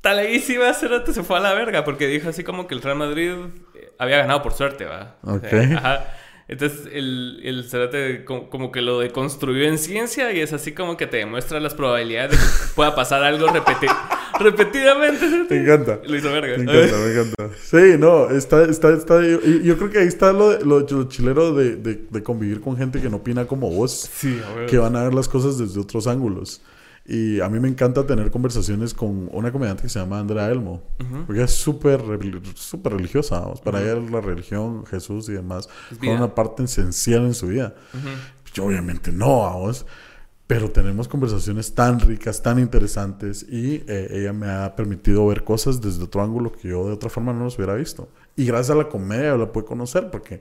[0.00, 3.32] Taleguísima, Cerote se fue a la verga porque dijo así como que el Real Madrid
[3.74, 5.16] eh, había ganado por suerte, ¿va?
[5.22, 5.52] Ok.
[5.76, 6.06] ajá.
[6.50, 11.06] Entonces el, el Cerote como, que lo deconstruyó en ciencia y es así como que
[11.06, 13.46] te demuestra las probabilidades de que pueda pasar algo
[14.40, 15.26] repetidamente.
[15.48, 16.00] Me encanta.
[16.04, 16.56] Lo hizo verga.
[16.56, 17.56] Me encanta, me encanta.
[17.62, 19.24] Sí, no, está, está, está.
[19.24, 22.76] Y yo creo que ahí está lo, lo, lo chilero de, de, de, convivir con
[22.76, 24.10] gente que no opina como vos.
[24.12, 24.66] Sí, a ver.
[24.66, 26.62] Que van a ver las cosas desde otros ángulos.
[27.10, 30.80] Y a mí me encanta tener conversaciones con una comediante que se llama Andrea Elmo.
[31.26, 32.00] Porque es súper
[32.54, 33.52] súper religiosa.
[33.64, 37.74] Para ella la religión, Jesús y demás, es una parte esencial en su vida.
[38.54, 39.86] Yo obviamente no, vamos.
[40.46, 45.80] pero tenemos conversaciones tan ricas, tan interesantes y eh, ella me ha permitido ver cosas
[45.80, 48.08] desde otro ángulo que yo de otra forma no los hubiera visto.
[48.36, 50.40] Y gracias a la comedia la pude conocer porque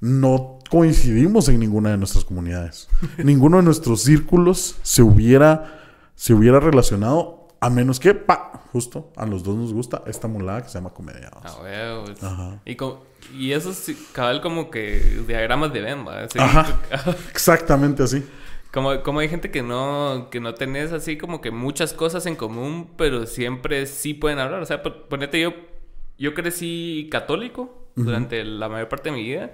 [0.00, 2.88] no coincidimos en ninguna de nuestras comunidades.
[3.18, 5.81] Ninguno de nuestros círculos se hubiera,
[6.14, 10.62] se hubiera relacionado a menos que, pa, justo, a los dos nos gusta esta mulada
[10.62, 11.30] que se llama comedia.
[11.32, 12.60] Ah, Ajá.
[12.64, 12.76] Y,
[13.38, 16.04] y eso es cabal como que diagramas de Venn,
[16.38, 16.80] Ajá.
[17.30, 18.24] Exactamente así.
[18.72, 22.36] Como, como hay gente que no, que no tenés así como que muchas cosas en
[22.36, 24.60] común, pero siempre sí pueden hablar.
[24.60, 25.52] O sea, ponete yo,
[26.18, 29.52] yo crecí católico durante la mayor parte de mi vida,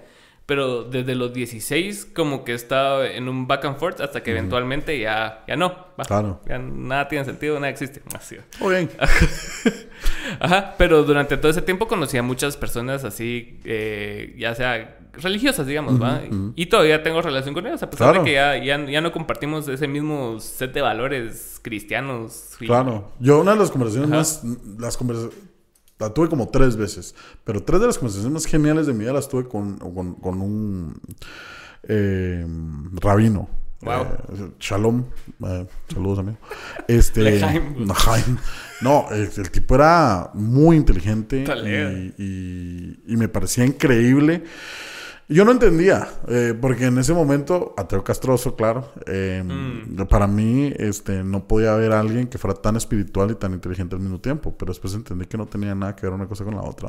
[0.49, 4.99] pero desde los 16 como que estaba en un back and forth hasta que eventualmente
[4.99, 5.89] ya, ya no.
[6.07, 6.41] claro.
[6.49, 8.01] Ya nada tiene sentido, nada existe.
[8.15, 8.39] Así.
[8.59, 8.91] Muy bien.
[10.41, 15.67] Ajá, pero durante todo ese tiempo conocí a muchas personas así, eh, ya sea religiosas,
[15.67, 16.23] digamos, ¿va?
[16.57, 19.87] Y todavía tengo relación con ellas, a pesar de que ya, ya, no compartimos ese
[19.87, 22.55] mismo set de valores cristianos.
[22.59, 23.13] Claro.
[23.21, 24.43] Yo una de las conversaciones más...
[24.79, 25.48] Las conversaciones...
[25.99, 29.13] La tuve como tres veces, pero tres de las conversaciones más geniales de mi vida
[29.13, 31.01] las tuve con, con, un
[31.83, 32.47] eh,
[32.95, 33.49] rabino.
[33.81, 34.03] Wow.
[34.03, 35.05] Eh, shalom.
[35.45, 36.39] Eh, saludos, amigo.
[36.87, 37.41] Este.
[38.81, 41.45] No, el, tipo era muy inteligente
[42.17, 44.45] y, y, me parecía increíble.
[45.31, 50.07] Yo no entendía, eh, porque en ese momento, ateo castroso, claro, em, mm.
[50.09, 54.01] para mí este, no podía haber alguien que fuera tan espiritual y tan inteligente al
[54.01, 56.63] mismo tiempo, pero después entendí que no tenía nada que ver una cosa con la
[56.63, 56.89] otra.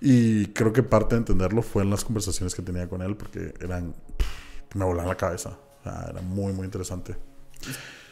[0.00, 3.54] Y creo que parte de entenderlo fue en las conversaciones que tenía con él, porque
[3.60, 3.94] eran,
[4.74, 7.14] me volaban la cabeza, era muy, muy interesante.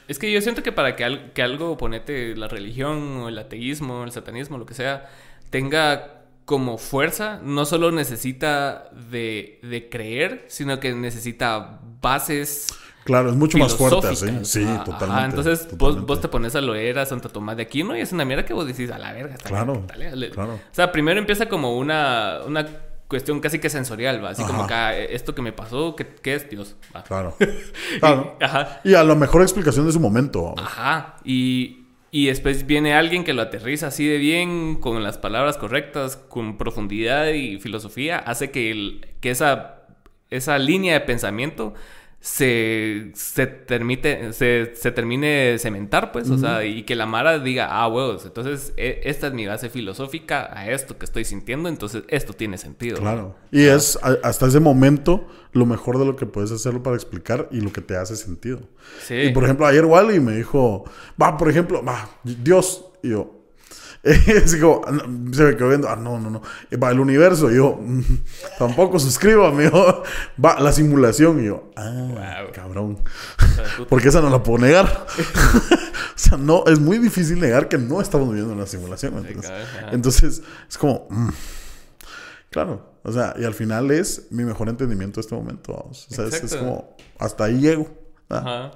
[0.06, 4.04] Es que yo siento que para que, que algo, ponete la religión o el ateísmo,
[4.04, 5.08] el satanismo, lo que sea,
[5.50, 6.15] tenga
[6.47, 12.68] como fuerza no solo necesita de, creer, sino que necesita bases.
[13.05, 14.28] Claro, es mucho más fuerte, ¿sí?
[14.42, 15.36] Sí, totalmente.
[15.36, 18.44] entonces Vos, te pones a leer a Santa Tomás de Aquino y es una mierda
[18.44, 19.34] que vos decís, a la verga.
[19.34, 19.84] Está claro,
[20.32, 20.55] claro.
[20.55, 22.66] O sea, primero empieza como una, una
[23.09, 24.30] cuestión casi que sensorial, ¿va?
[24.30, 26.76] Así como acá, eh, esto que me pasó, ¿qué, es Dios?
[27.09, 27.36] Claro.
[28.01, 28.36] claro.
[28.84, 30.55] y a lo mejor explicación de su momento.
[30.57, 31.16] Ajá.
[31.24, 36.16] Y y después viene alguien que lo aterriza así de bien, con las palabras correctas,
[36.16, 39.82] con profundidad y filosofía, hace que, el, que esa,
[40.30, 41.74] esa línea de pensamiento
[42.26, 47.38] se, se, termite, se, se termine de cementar, pues, o sea, y que la Mara
[47.38, 51.68] diga, ah, huevos, entonces e, esta es mi base filosófica a esto que estoy sintiendo,
[51.68, 52.98] entonces esto tiene sentido.
[52.98, 53.36] Claro.
[53.52, 57.60] Y es hasta ese momento lo mejor de lo que puedes hacerlo para explicar y
[57.60, 58.58] lo que te hace sentido.
[59.02, 59.14] Sí.
[59.14, 60.82] Y por ejemplo, ayer Wally me dijo,
[61.22, 63.36] va, por ejemplo, va, Dios, y yo,
[64.46, 66.42] se me quedó viendo, ah, no, no, no.
[66.80, 68.02] Va, el universo, y yo, mm,
[68.59, 70.04] tampoco suscribo, amigo.
[70.44, 72.98] Va, la simulación, y yo, ah, cabrón.
[73.88, 74.86] Porque esa no la puedo negar.
[74.86, 79.26] o sea, no, es muy difícil negar que no estamos viviendo en la simulación.
[79.90, 81.30] Entonces, es como, mm,
[82.50, 82.94] claro.
[83.02, 85.72] O sea, y al final es mi mejor entendimiento de este momento.
[85.72, 87.88] O sea, es, como, hasta ahí llego.
[88.28, 88.72] Ajá.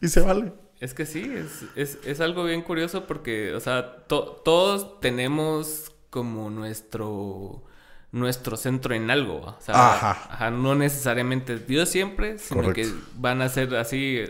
[0.00, 0.52] Y se vale.
[0.80, 1.32] Es que sí,
[1.76, 7.64] es, algo bien curioso porque, o sea, todos tenemos como nuestro
[8.12, 9.40] nuestro centro en algo.
[9.40, 10.50] O sea, ajá.
[10.50, 14.20] no necesariamente Dios siempre, sino que van a ser así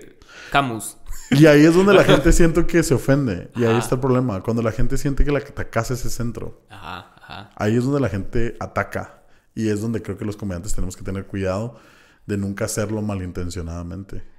[0.51, 0.97] Camus.
[1.31, 3.51] Y ahí es donde la gente siente que se ofende.
[3.55, 4.41] Y ahí está el problema.
[4.41, 6.63] Cuando la gente siente que la que atacas es ese centro.
[6.71, 7.51] Ajá, ajá.
[7.57, 9.23] Ahí es donde la gente ataca.
[9.55, 11.79] Y es donde creo que los comediantes tenemos que tener cuidado
[12.27, 14.34] de nunca hacerlo malintencionadamente.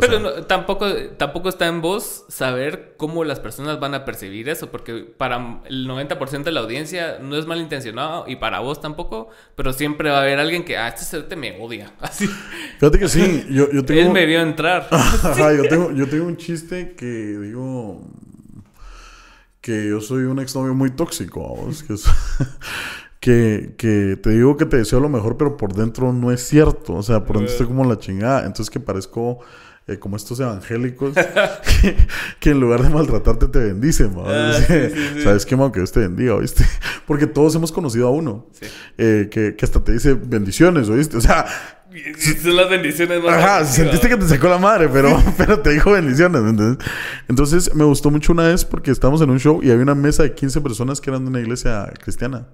[0.00, 0.86] Pero tampoco,
[1.16, 5.86] tampoco está en vos saber cómo las personas van a percibir eso, porque para el
[5.86, 10.22] 90% de la audiencia no es malintencionado y para vos tampoco, pero siempre va a
[10.22, 11.92] haber alguien que, ah, este ser te me odia.
[12.00, 12.26] Así.
[12.80, 14.00] Fíjate que sí, yo, yo tengo...
[14.00, 14.88] Él me vio entrar.
[15.36, 18.02] yo, tengo, yo tengo un chiste que digo
[19.60, 21.94] que yo soy un exnovio muy tóxico, vos, que,
[23.20, 26.94] que, que, te digo que te deseo lo mejor, pero por dentro no es cierto,
[26.94, 29.38] o sea, por dentro estoy como la chingada, entonces que parezco
[29.86, 31.14] eh, como estos evangélicos
[32.40, 34.52] que, en lugar de maltratarte te bendicen, ah,
[35.22, 36.64] ¿Sabes qué, Que Dios te bendiga, ¿viste?
[37.06, 38.46] Porque todos hemos conocido a uno
[38.96, 41.18] eh, que, que, hasta te dice bendiciones, ¿oíste?
[41.18, 41.46] O sea...
[42.42, 45.92] Son las bendiciones más Ajá, sentiste que te sacó la madre, pero, pero te dijo
[45.92, 46.78] bendiciones, ¿entendés?
[47.28, 50.24] Entonces me gustó mucho una vez porque estábamos en un show y había una mesa
[50.24, 52.48] de 15 personas que eran de una iglesia cristiana.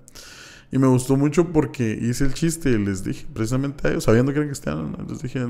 [0.72, 4.32] Y me gustó mucho porque hice el chiste y les dije, precisamente a ellos, sabiendo
[4.32, 5.44] que eran cristianos, les dije,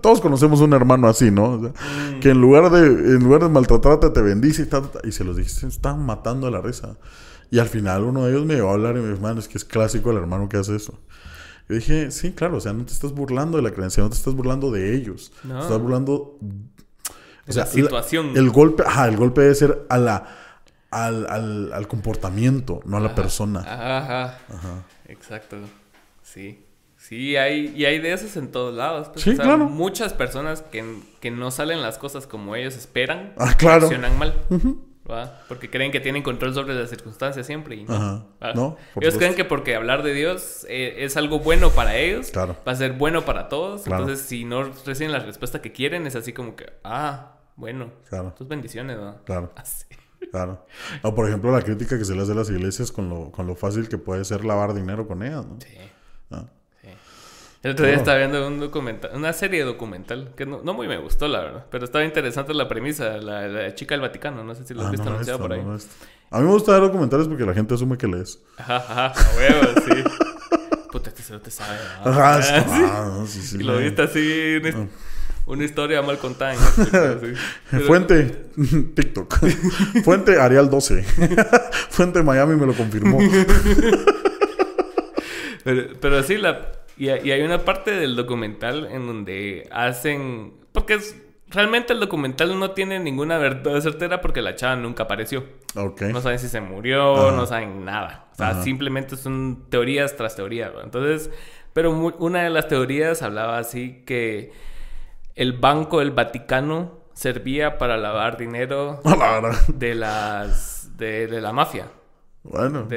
[0.00, 1.58] todos conocemos un hermano así, ¿no?
[1.58, 2.20] Mm.
[2.20, 5.48] Que en lugar de en lugar de maltratarte te bendice y, y se los dije,
[5.48, 6.96] se están matando a la risa.
[7.52, 9.46] Y al final uno de ellos me iba a hablar y me dijo, hermano, es
[9.46, 10.98] que es clásico el hermano que hace eso.
[11.68, 14.16] Yo dije, sí, claro, o sea, no te estás burlando de la creencia, no te
[14.16, 15.32] estás burlando de ellos.
[15.44, 15.58] No.
[15.58, 16.38] Te estás burlando...
[17.46, 18.36] O sea, la situación.
[18.36, 20.39] el golpe, ajá, el golpe debe ser a la,
[20.90, 23.60] al, al, al comportamiento, no a la persona.
[23.60, 24.84] Ajá, ajá.
[25.08, 25.56] Exacto.
[26.22, 26.64] Sí.
[26.96, 29.08] Sí, hay, y hay de esos en todos lados.
[29.08, 29.64] Pues, sí, claro.
[29.66, 33.82] Muchas personas que, que, no salen las cosas como ellos esperan, ah, claro.
[33.82, 34.34] funcionan mal.
[35.48, 37.76] Porque creen que tienen control sobre las circunstancias siempre.
[37.76, 41.96] Y no, no ellos creen que porque hablar de Dios eh, es algo bueno para
[41.96, 43.86] ellos, va a ser bueno para todos.
[43.86, 48.34] Entonces, si no reciben la respuesta que quieren, es así como que, ah, bueno, claro.
[48.36, 49.16] tus bendiciones, ¿no?
[49.24, 49.52] Claro.
[50.30, 50.66] Claro.
[51.02, 53.46] O por ejemplo, la crítica que se le hace a las iglesias con lo, con
[53.46, 55.58] lo fácil que puede ser lavar dinero con ellas, ¿no?
[55.60, 55.76] Sí.
[56.30, 56.44] Ah.
[57.62, 61.28] El otro día estaba viendo un documental, una serie documental que no, muy me gustó,
[61.28, 61.66] la verdad.
[61.70, 64.42] Pero estaba interesante la premisa, la, chica del Vaticano.
[64.42, 65.60] No sé si lo has ah, visto anunciado por ahí.
[65.60, 68.40] a mí me gusta ver documentales porque la gente asume que lees.
[68.56, 70.04] Ajá, ajá, a huevo, sí.
[70.90, 71.78] Puta, este no te sabe.
[72.02, 74.60] Ajá, ah, sí, sí, y lo viste así,
[75.50, 76.54] una historia mal contada.
[77.86, 78.24] Fuente,
[78.94, 79.38] TikTok.
[80.04, 81.02] Fuente, Arial 12.
[81.90, 83.18] Fuente, Miami me lo confirmó.
[85.64, 90.52] pero, pero sí, la y, hay una parte del documental en donde hacen...
[90.70, 91.16] Porque es,
[91.48, 95.44] realmente el documental no tiene ninguna verdad certera porque la chava nunca apareció.
[95.74, 98.26] No saben si se murió, no saben nada.
[98.32, 100.72] O sea, simplemente son teorías tras teorías.
[100.84, 101.30] Entonces,
[101.72, 104.52] pero una de las teorías hablaba así que
[105.34, 109.00] el Banco del Vaticano servía para lavar dinero
[109.68, 111.86] de las de la mafia.
[112.42, 112.88] Bueno,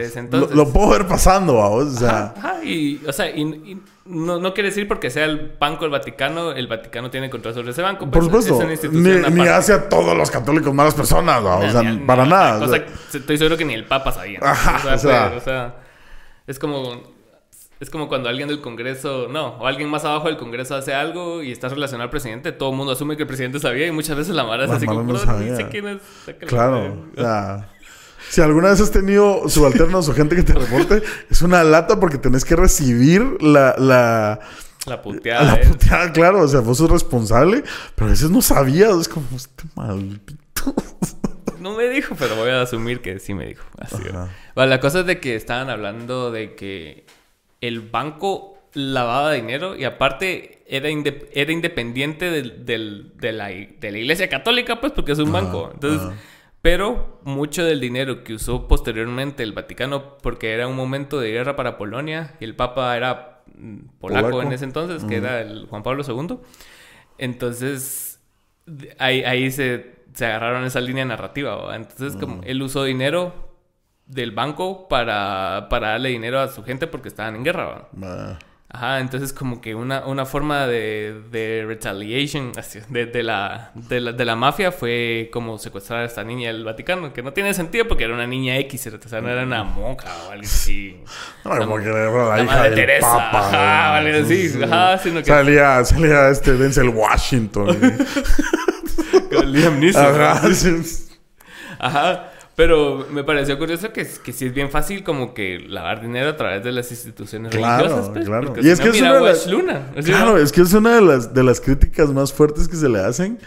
[0.53, 2.34] lo, puedo ver pasando, o sea.
[2.63, 6.67] y, o sea, y, no, no, quiere decir porque sea el Banco del Vaticano, el
[6.67, 8.09] Vaticano tiene control sobre ese banco.
[8.09, 8.89] Por pues, supuesto.
[8.91, 12.65] ni, hace a todos los católicos malas personas, o sea, para nada.
[13.13, 14.39] estoy seguro que ni el Papa sabía.
[14.41, 15.75] o, sea, o, sea,
[16.47, 17.12] es como.
[17.84, 21.43] Es como cuando alguien del Congreso, no, o alguien más abajo del Congreso hace algo
[21.43, 24.15] y está relacionado al presidente, todo el mundo asume que el presidente sabía y muchas
[24.15, 25.99] veces la mara es así como, no sé quién es.
[26.47, 27.67] Claro, o sea,
[28.29, 32.17] si alguna vez has tenido subalternos o gente que te reporte, es una lata porque
[32.17, 33.75] tenés que recibir la...
[33.77, 34.39] La,
[34.86, 35.43] la puteada.
[35.43, 36.39] La puteada, claro.
[36.39, 37.65] O sea, vos sos responsable,
[37.95, 38.95] pero a veces no sabías.
[38.95, 40.34] Es como, este maldito.
[41.59, 43.65] No me dijo, pero voy a asumir que sí me dijo.
[43.77, 43.97] Así.
[44.55, 47.05] Bueno, la cosa es de que estaban hablando de que
[47.68, 54.28] el banco lavaba dinero y aparte era, era independiente del, de, la, de, la, iglesia
[54.28, 55.72] católica, pues, porque es un banco.
[55.74, 56.18] Entonces...
[56.61, 61.57] Pero mucho del dinero que usó posteriormente el Vaticano, porque era un momento de guerra
[61.57, 65.84] para Polonia y el Papa era mm, polaco, en ese entonces, que era el Juan
[65.84, 66.38] Pablo II.
[67.18, 68.22] Entonces,
[68.97, 71.76] ahí, ahí se, se agarraron esa línea narrativa.
[71.76, 73.52] Entonces, como él usó dinero
[74.05, 77.87] del banco para, para darle dinero a su gente porque estaban en guerra.
[78.75, 82.53] Ajá, entonces como que una, una forma de, de retaliation
[82.89, 86.63] de, de, la, de, la, de la mafia fue como secuestrar a esta niña del
[86.63, 89.63] Vaticano, que no tiene sentido porque era una niña X, o sea, no era una
[89.63, 90.99] monja o algo así.
[91.45, 93.07] No, como que era la, hija de Teresa.
[93.07, 93.47] Papa.
[93.47, 94.51] Ajá, algo así.
[94.63, 95.25] Ajá, sino que...
[95.25, 97.67] Salía, salía este Denzel Washington.
[99.45, 100.19] Liam Neeson.
[100.19, 100.41] Ajá.
[101.77, 102.32] Ajá.
[102.55, 106.37] Pero me pareció curioso que, que sí es bien fácil como que lavar dinero a
[106.37, 108.09] través de las instituciones religiosas.
[108.09, 108.53] Pues, claro.
[108.61, 109.47] Y es que es una de las,
[110.05, 112.99] claro, es que es una de las, de las críticas más fuertes que se le
[112.99, 113.39] hacen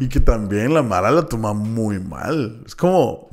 [0.00, 2.62] y que también la Mara la toma muy mal.
[2.64, 3.28] Es como...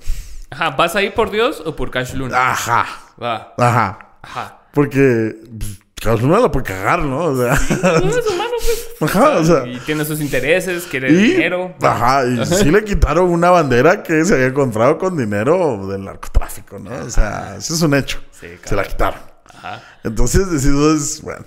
[0.49, 2.51] Ajá, ¿vas ahí por Dios o por Cash Luna?
[2.51, 2.85] Ajá.
[3.21, 3.53] Va.
[3.57, 4.17] Ajá.
[4.21, 4.59] Ajá.
[4.73, 5.37] Porque...
[5.57, 7.25] Pues, Cash Luna la puede cagar, ¿no?
[7.25, 7.53] O sea...
[7.53, 8.89] no es humano, pues.
[9.01, 9.67] Ajá, o sea.
[9.67, 11.75] Y tiene sus intereses, quiere dinero.
[11.81, 16.79] Ajá, y sí le quitaron una bandera que se había comprado con dinero del narcotráfico,
[16.79, 16.91] ¿no?
[17.05, 18.19] O sea, eso es un hecho.
[18.31, 19.19] Se la quitaron.
[19.45, 19.81] Ajá.
[20.03, 21.45] Entonces, decido bueno,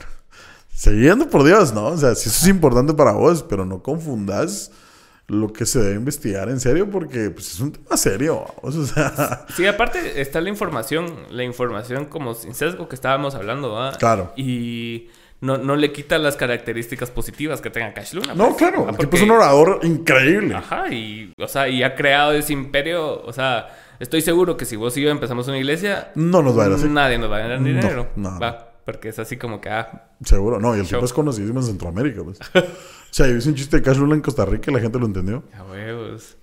[0.75, 1.87] siguiendo por Dios, ¿no?
[1.87, 4.71] O sea, si eso es importante para vos, pero no confundas
[5.27, 8.45] lo que se debe investigar en serio porque pues, es un tema serio.
[8.63, 9.47] O sea...
[9.57, 13.99] Sí, aparte está la información, la información como sin sesgo que estábamos hablando, ¿verdad?
[13.99, 14.33] Claro.
[14.37, 15.09] Y
[15.41, 18.35] no, no le quita las características positivas que tenga Cash Luna.
[18.35, 18.57] No, pues.
[18.57, 19.16] claro, porque...
[19.16, 20.55] es un orador increíble.
[20.55, 23.68] Ajá, y, o sea, y ha creado ese imperio, o sea,
[24.01, 26.12] estoy seguro que si vos y yo empezamos una iglesia...
[26.14, 28.09] No nos va a ir Nadie nos va a dar dinero.
[28.16, 29.68] No, Va, porque es así como que...
[29.68, 32.39] Ah, seguro, no, y el tipo es conocidísimo en Centroamérica, pues.
[32.55, 32.62] o
[33.11, 35.07] sea, yo hice un chiste de Cash Luna en Costa Rica y la gente lo
[35.07, 35.43] entendió.
[35.55, 36.37] A huevos.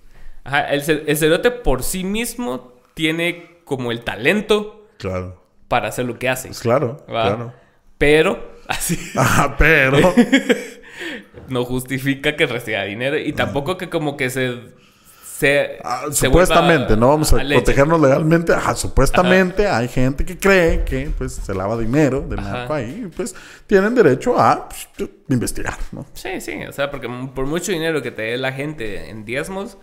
[0.44, 4.86] Ajá, el, el cerote por sí mismo tiene como el talento...
[4.98, 5.42] Claro.
[5.66, 6.48] Para hacer lo que hace.
[6.48, 7.54] Pues claro, claro.
[7.96, 8.98] Pero Así.
[9.16, 10.14] Ah, pero.
[11.48, 14.58] no justifica que reciba dinero y tampoco que como que se,
[15.22, 18.52] se, ah, supuestamente, no vamos a, protegernos legalmente.
[18.52, 23.34] Ajá, supuestamente hay gente que cree que pues se lava dinero del narco ahí, pues
[23.66, 26.06] tienen derecho a pues, investigar, ¿no?
[26.14, 29.78] Sí, sí, o sea, porque por mucho dinero que te dé la gente en diezmos,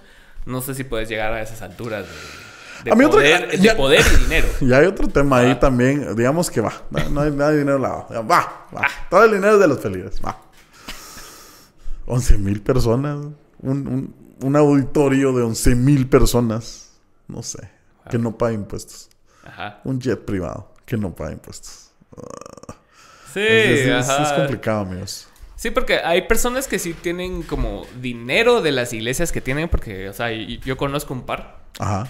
[0.45, 2.48] no sé si puedes llegar a esas alturas de,
[2.83, 4.47] poder, de poder, y dinero.
[4.61, 8.25] Y hay otro tema ahí también, digamos que va, no, hay, nada de dinero lavado,
[8.27, 9.07] va, va, ah.
[9.09, 10.37] todo el dinero de los felices, va.
[12.05, 13.19] 11 mil personas,
[13.59, 16.91] un un auditorio de 11 mil personas,
[17.27, 17.69] no sé,
[18.09, 19.09] que no paga impuestos.
[19.43, 19.81] Ajá.
[19.83, 21.91] Un jet privado que no paga impuestos.
[23.33, 25.27] sí, es, complicado, amigos.
[25.55, 30.07] Sí, porque hay personas que sí tienen como dinero de las iglesias que tienen, porque,
[30.07, 31.59] o sea, yo conozco un par.
[31.79, 32.07] Ajá.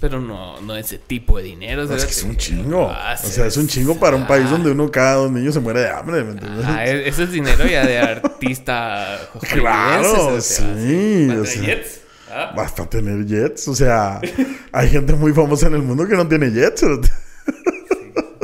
[0.00, 1.82] Pero no, no ese tipo de dinero.
[1.82, 2.86] es que es un chingo.
[2.86, 5.80] o sea, es un chingo para un país donde uno cada dos niños se muere
[5.80, 6.64] de hambre, ¿me entiendes?
[6.66, 9.18] Ah, ese es dinero ya de artista.
[9.52, 11.28] claro, sí.
[11.30, 12.00] O sea, jets.
[12.30, 12.52] ¿Ah?
[12.54, 13.66] Basta tener jets.
[13.68, 14.20] O sea,
[14.72, 16.82] hay gente muy famosa en el mundo que no tiene jets.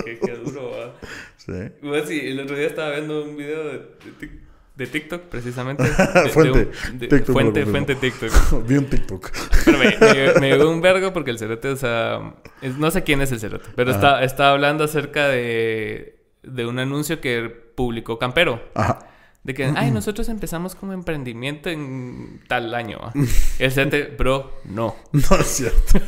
[0.05, 0.95] qué, qué, duro, ¿va?
[1.37, 1.53] Sí.
[1.83, 4.45] Bueno, sí, el otro día estaba viendo un video de, de
[4.77, 5.85] de TikTok, precisamente.
[6.33, 6.71] fuente.
[6.99, 8.67] TikTok fuente, fuente TikTok.
[8.67, 9.31] Vi un TikTok.
[9.65, 12.35] Pero me, me, llegó un vergo porque el cerote, o sea...
[12.63, 17.21] no sé quién es el cerote, pero está, está hablando acerca de, de un anuncio
[17.21, 18.63] que publicó Campero.
[18.75, 19.11] Ajá.
[19.45, 22.99] De que, ay, nosotros empezamos como emprendimiento en tal año.
[23.59, 24.97] El cerote, bro, no.
[25.13, 26.01] No es cierto.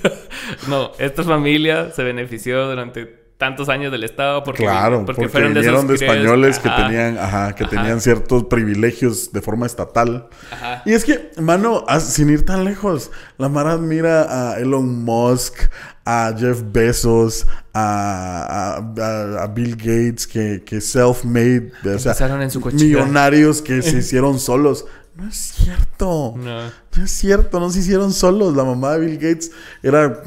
[0.69, 5.61] no, esta familia se benefició durante tantos años del Estado porque, claro, porque, fueron de,
[5.61, 10.29] de españoles que tenían, ajá, que tenían ciertos privilegios de forma estatal.
[10.51, 10.83] Ajá.
[10.87, 15.55] Y es que, mano, sin ir tan lejos, la Mara admira a Elon Musk,
[16.07, 22.15] a Jeff Bezos, a, a, Bill Gates, que, que self-made, o sea,
[22.73, 24.87] millonarios que se hicieron solos.
[25.15, 26.35] No es cierto.
[26.37, 26.71] No.
[26.71, 27.05] no.
[27.05, 28.55] es cierto, no se hicieron solos.
[28.55, 29.51] La mamá de Bill Gates
[29.83, 30.23] era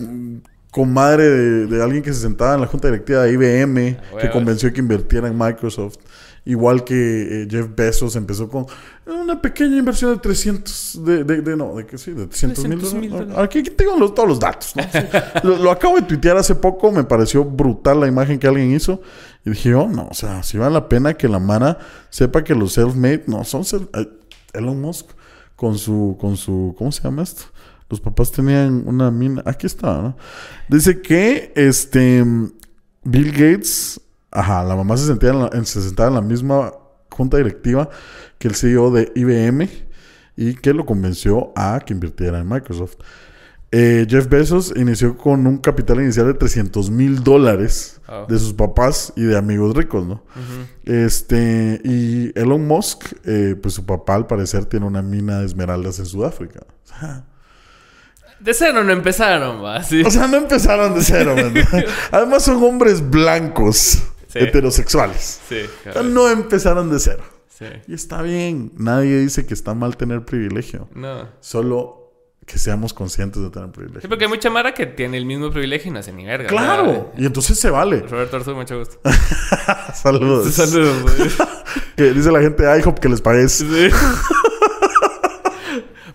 [0.71, 4.71] comadre de, de, alguien que se sentaba en la junta directiva de IBM, que convenció
[4.71, 5.97] que invirtiera en Microsoft.
[6.45, 8.65] Igual que eh, Jeff Bezos empezó con
[9.05, 13.35] una pequeña inversión de 300, de, de, no, de que sí, de 300 mil dólares.
[13.37, 14.73] Aquí, tengo todos los datos.
[15.43, 19.01] lo, acabo de tuitear hace poco, me pareció brutal la imagen que alguien hizo.
[19.45, 21.77] Y dije, oh, no, o sea, si vale la pena que la mana
[22.09, 23.63] sepa que los self-made no son
[23.93, 24.07] eh,
[24.53, 25.07] Elon Musk
[25.55, 27.43] con su, con su, ¿cómo se llama esto?
[27.89, 29.41] Los papás tenían una mina.
[29.45, 30.17] Aquí está, ¿no?
[30.67, 32.23] Dice que este
[33.03, 33.99] Bill Gates,
[34.31, 36.71] ajá, la mamá se sentaba en la, se sentaba en la misma
[37.09, 37.89] junta directiva
[38.37, 39.67] que el CEO de IBM
[40.37, 42.97] y que lo convenció a que invirtiera en Microsoft.
[43.71, 48.25] Eh, Jeff Bezos inició con un capital inicial de 300 mil dólares ah.
[48.27, 50.23] de sus papás y de amigos ricos, ¿no?
[50.85, 55.99] Este, y Elon Musk, eh, pues su papá al parecer tiene una mina de esmeraldas
[55.99, 56.61] en Sudáfrica.
[58.39, 59.79] De cero no empezaron, ¿va?
[59.79, 61.35] O sea, no empezaron de cero,
[62.11, 64.01] Además son hombres blancos,
[64.33, 65.41] heterosexuales.
[65.49, 65.61] Sí,
[66.05, 67.23] no empezaron de cero.
[67.49, 67.65] Sí.
[67.87, 68.71] Y está bien.
[68.77, 70.87] Nadie dice que está mal tener privilegio.
[70.95, 71.27] No.
[71.41, 71.99] Solo
[72.49, 74.01] que seamos conscientes de tener privilegio.
[74.01, 76.47] Sí, porque hay mucha mara que tiene el mismo privilegio y no hace ni verga.
[76.47, 77.11] Claro.
[77.17, 77.99] Y entonces se vale.
[77.99, 78.97] Roberto Arzu, mucho gusto.
[79.93, 80.53] Saludos.
[80.53, 81.11] Saludos.
[81.95, 83.51] que dice la gente de IHOP que les pagues.
[83.51, 83.89] Sí.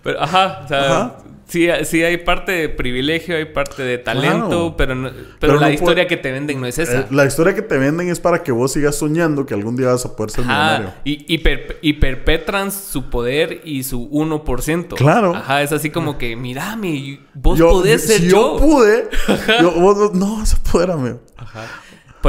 [0.03, 1.17] Pero, ajá, o sea,
[1.47, 6.17] Sí, sí hay parte de privilegio, hay parte de talento, pero, pero, la historia que
[6.17, 7.01] te venden no es esa.
[7.01, 9.87] Eh, la historia que te venden es para que vos sigas soñando que algún día
[9.87, 10.93] vas a poder ser millonario.
[11.03, 14.95] Y, y, perpetran su poder y su 1%.
[14.95, 15.35] Claro.
[15.35, 18.57] Ajá, es así como que, mírame, vos podés ser si yo.
[18.57, 19.07] pude,
[19.61, 21.21] yo, vos no vas a poder, amigo.
[21.37, 21.67] Ajá.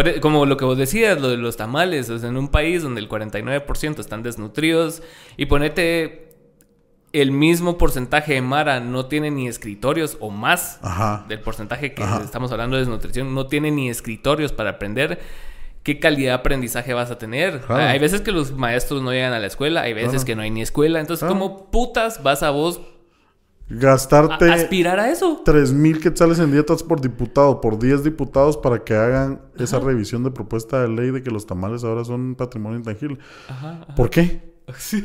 [0.05, 2.83] E, como lo que vos decías, lo de los tamales, o sea, en un país
[2.83, 5.03] donde el 49% están desnutridos
[5.39, 6.26] y ponete
[7.21, 10.81] el mismo porcentaje de Mara no tiene ni escritorios o más
[11.29, 15.21] del porcentaje que estamos hablando de desnutrición, no tiene ni escritorios para aprender.
[15.83, 17.63] ¿Qué calidad de aprendizaje vas a tener?
[17.69, 20.51] Hay veces que los maestros no llegan a la escuela, hay veces que no hay
[20.51, 21.01] ni escuela.
[21.01, 22.81] Entonces, ¿cómo putas vas a vos
[23.69, 25.43] gastarte aspirar a eso.
[25.45, 30.23] 3 mil quetzales en dietas por diputado, por 10 diputados para que hagan esa revisión
[30.23, 33.19] de propuesta de ley de que los tamales ahora son patrimonio intangible.
[33.97, 34.56] ¿Por qué?
[34.79, 35.05] Sí.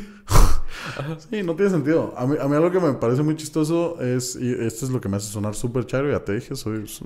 [1.30, 2.14] sí, no tiene sentido.
[2.16, 5.00] A mí, a mí, algo que me parece muy chistoso es, y esto es lo
[5.00, 7.04] que me hace sonar súper chairo, ya te dije, soy, si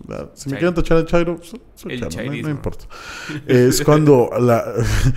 [0.50, 1.38] me quieren tachar de chairo,
[1.74, 2.86] soy chairo, no, importa.
[3.46, 4.64] es cuando la,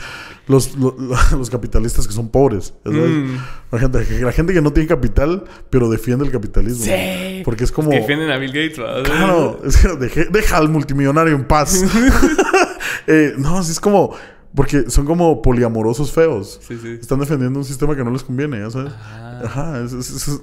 [0.47, 0.75] los,
[1.31, 3.35] los, capitalistas que son pobres, mm.
[3.71, 6.83] la, gente, la gente que no tiene capital, pero defiende el capitalismo.
[6.83, 7.41] Sí.
[7.45, 7.91] Porque es como...
[7.91, 9.03] que defienden a Bill Gates, ¿verdad?
[9.03, 11.85] Claro, es que deja al multimillonario en paz.
[13.07, 14.15] eh, no, es como
[14.55, 16.59] Porque son como poliamorosos feos.
[16.67, 16.97] Sí, sí.
[16.99, 18.93] Están defendiendo un sistema que no les conviene, ya sabes.
[18.93, 19.85] Ajá,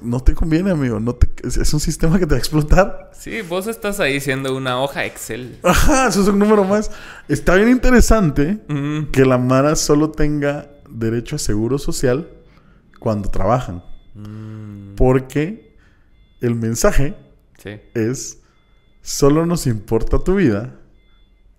[0.02, 1.00] no te conviene, amigo.
[1.00, 3.10] No te, es, un sistema que te va a explotar.
[3.12, 5.58] Sí, vos estás ahí siendo una hoja Excel.
[5.62, 6.90] Ajá, eso es un número más.
[7.28, 8.60] Está bien interesante
[9.12, 12.28] que la Mara solo tenga derecho a seguro social
[13.00, 13.82] cuando trabajan.
[14.14, 14.94] Mm.
[14.94, 15.76] Porque
[16.40, 17.16] el mensaje
[17.94, 18.38] es,
[19.02, 20.78] solo nos importa tu vida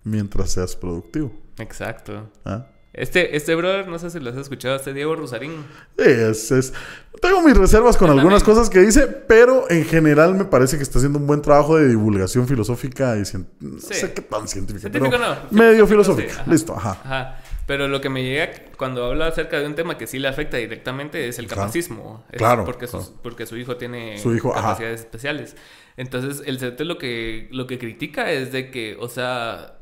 [0.04, 1.32] mientras seas productivo.
[1.58, 2.30] Exacto.
[2.44, 2.66] ¿Ah?
[2.92, 5.64] Este, este brother, no sé si lo has escuchado, este Diego Rosarín.
[5.96, 6.72] Es, es,
[7.20, 10.98] tengo mis reservas con algunas cosas que dice, pero en general me parece que está
[10.98, 13.22] haciendo un buen trabajo de divulgación filosófica y
[13.60, 14.90] no sé qué tan científica.
[14.90, 15.36] Científico no.
[15.50, 16.42] Medio filosófica.
[16.46, 16.98] Listo, ajá.
[17.04, 17.40] ajá.
[17.68, 20.56] Pero lo que me llega cuando habla acerca de un tema que sí le afecta
[20.56, 22.24] directamente es el capacismo.
[22.32, 22.64] Claro.
[22.64, 24.16] porque, Su, porque su hijo tiene
[24.54, 25.54] capacidades especiales.
[25.98, 29.80] Entonces, el CT lo que, lo que critica es de que, o sea,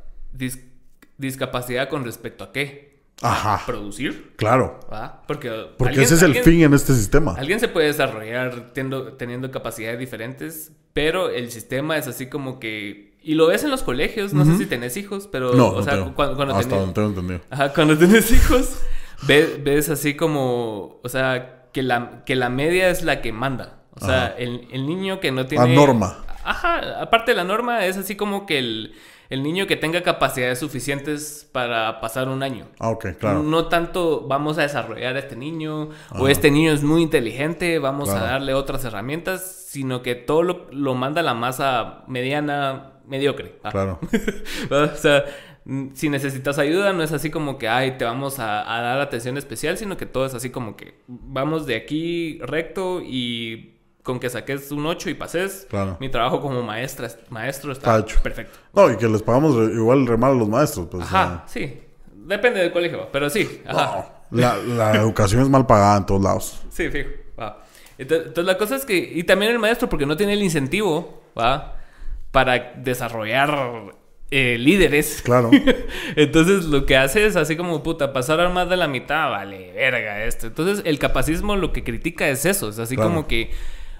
[1.19, 2.97] discapacidad con respecto a qué.
[3.23, 3.64] Ajá.
[3.64, 4.35] producir.
[4.37, 4.79] Claro.
[5.27, 7.35] Porque, Porque ese es el fin en este sistema.
[7.39, 13.17] Alguien se puede desarrollar teniendo, teniendo capacidades diferentes, pero el sistema es así como que
[13.27, 15.53] y lo ves en los colegios, no sé si tenés hijos, pero...
[15.53, 18.79] No, o sea, cuando, cuando Hasta tenés, tengo Ajá, cuando tenés hijos,
[19.27, 21.01] ves, ves, así como...
[21.03, 23.81] O sea, que la, que la media es la que manda.
[23.97, 25.71] O sea, el, el, niño que no tiene...
[25.71, 26.25] La norma.
[26.45, 28.95] Ajá, aparte de la norma, es así como que el
[29.29, 32.66] el niño que tenga capacidades suficientes para pasar un año.
[32.79, 33.43] Ah, ok, claro.
[33.43, 38.11] No tanto vamos a desarrollar a este niño o este niño es muy inteligente, vamos
[38.11, 43.59] a darle otras herramientas, sino que todo lo, manda la masa mediana, mediocre.
[43.62, 43.70] Ah.
[43.70, 44.01] Claro.
[44.70, 45.24] o sea,
[45.95, 49.37] si necesitas ayuda, no es así como que, ay, te vamos a, a dar atención
[49.37, 53.76] especial, sino que todo es así como que vamos de aquí recto y
[54.07, 55.67] con que saques un 8 y pases,
[55.99, 58.57] mi trabajo como maestra, maestro está, perfecto.
[58.73, 60.87] No, y que les pagamos igual re mal a los maestros.
[60.89, 61.81] Pues, ajá, sí.
[62.15, 63.63] Depende del colegio, pero sí.
[63.67, 64.09] Ajá.
[64.31, 66.63] la, la educación es mal pagada en todos lados.
[66.71, 67.11] Sí, fijo.
[67.99, 68.97] Entonces, la cosa es que...
[68.97, 71.77] Y también el maestro, porque no tiene el incentivo, ¿va?
[72.31, 73.95] Para desarrollar
[74.31, 75.23] eh, líderes.
[75.23, 75.51] Claro.
[76.17, 79.73] Entonces lo que hace es así como puta, pasar a más de la mitad, vale,
[79.73, 80.49] verga esto.
[80.49, 83.51] Entonces el capacismo lo que critica es eso, es así como que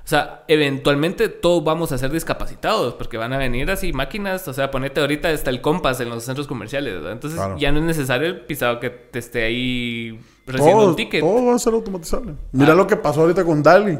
[0.07, 4.47] o sea, eventualmente todos vamos a ser discapacitados porque van a venir así máquinas.
[4.47, 6.95] O sea, ponete ahorita está el compás en los centros comerciales.
[6.95, 7.11] ¿verdad?
[7.11, 11.23] Entonces ya no es necesario el pisado que te esté ahí recibiendo un ticket.
[11.23, 12.35] Todo va a ser automatizable.
[12.53, 12.77] Mira ah.
[12.77, 13.99] lo que pasó ahorita con DALI.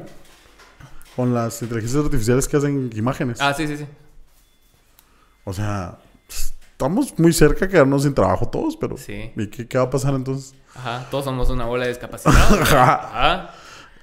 [1.17, 3.41] Con las inteligencias artificiales que hacen imágenes.
[3.41, 3.87] Ah, sí, sí, sí.
[5.43, 5.99] O sea,
[6.29, 8.97] estamos muy cerca de quedarnos sin trabajo todos, pero.
[8.97, 9.33] Sí.
[9.35, 10.55] ¿Y qué, qué va a pasar entonces?
[10.73, 12.61] Ajá, todos somos una bola de discapacitados.
[12.73, 13.51] Ajá.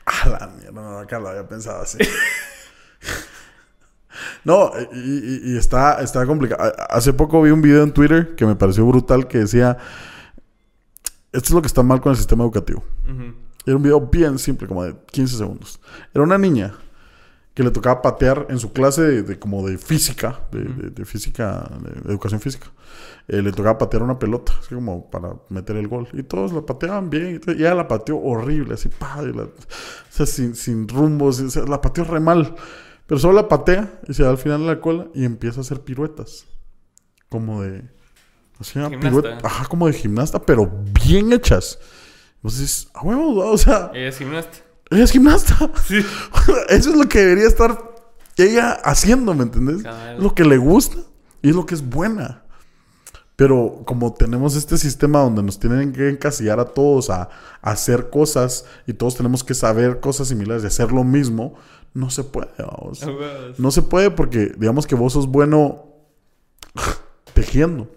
[0.05, 1.97] Ah, la mierda, no, acá lo había pensado así.
[4.43, 6.73] no, y, está, está complicado.
[6.89, 9.77] Hace poco vi un video en Twitter que me pareció brutal que decía:
[11.31, 12.83] Esto es lo que está mal con el sistema educativo.
[13.65, 15.79] Era un video bien simple, como de 15 segundos.
[16.13, 16.73] Era una niña
[17.53, 22.41] que le tocaba patear en su clase de, como de física, de, física, de educación
[22.41, 22.67] física.
[23.27, 26.07] Eh, le tocaba patear una pelota, así como para meter el gol.
[26.13, 27.39] Y todos la pateaban bien.
[27.45, 29.49] Y, ella la pateó horrible, así, pa, o
[30.09, 32.55] sea, sin, sin rumbos, la pateó re mal.
[33.05, 35.61] Pero solo la patea y se da al final de la cola y empieza a
[35.61, 36.45] hacer piruetas.
[37.29, 37.83] Como de.
[38.59, 41.79] Así, pirueta, ajá, como de gimnasta, pero bien hechas.
[42.37, 43.91] Entonces, a huevo, o sea.
[43.93, 44.57] Ella es gimnasta.
[44.89, 45.71] Ella es gimnasta.
[45.87, 46.05] Sí.
[46.69, 47.93] Eso es lo que debería estar
[48.37, 49.83] ella haciendo, ¿me entendés?
[50.17, 50.97] Lo que le gusta
[51.41, 52.43] y es lo que es buena.
[53.35, 57.29] Pero como tenemos este sistema donde nos tienen que encasillar a todos a,
[57.61, 61.55] hacer cosas y todos tenemos que saber cosas similares y hacer lo mismo,
[61.93, 62.49] no se puede.
[63.57, 65.85] No se puede porque digamos que vos sos bueno
[67.33, 67.89] tejiendo.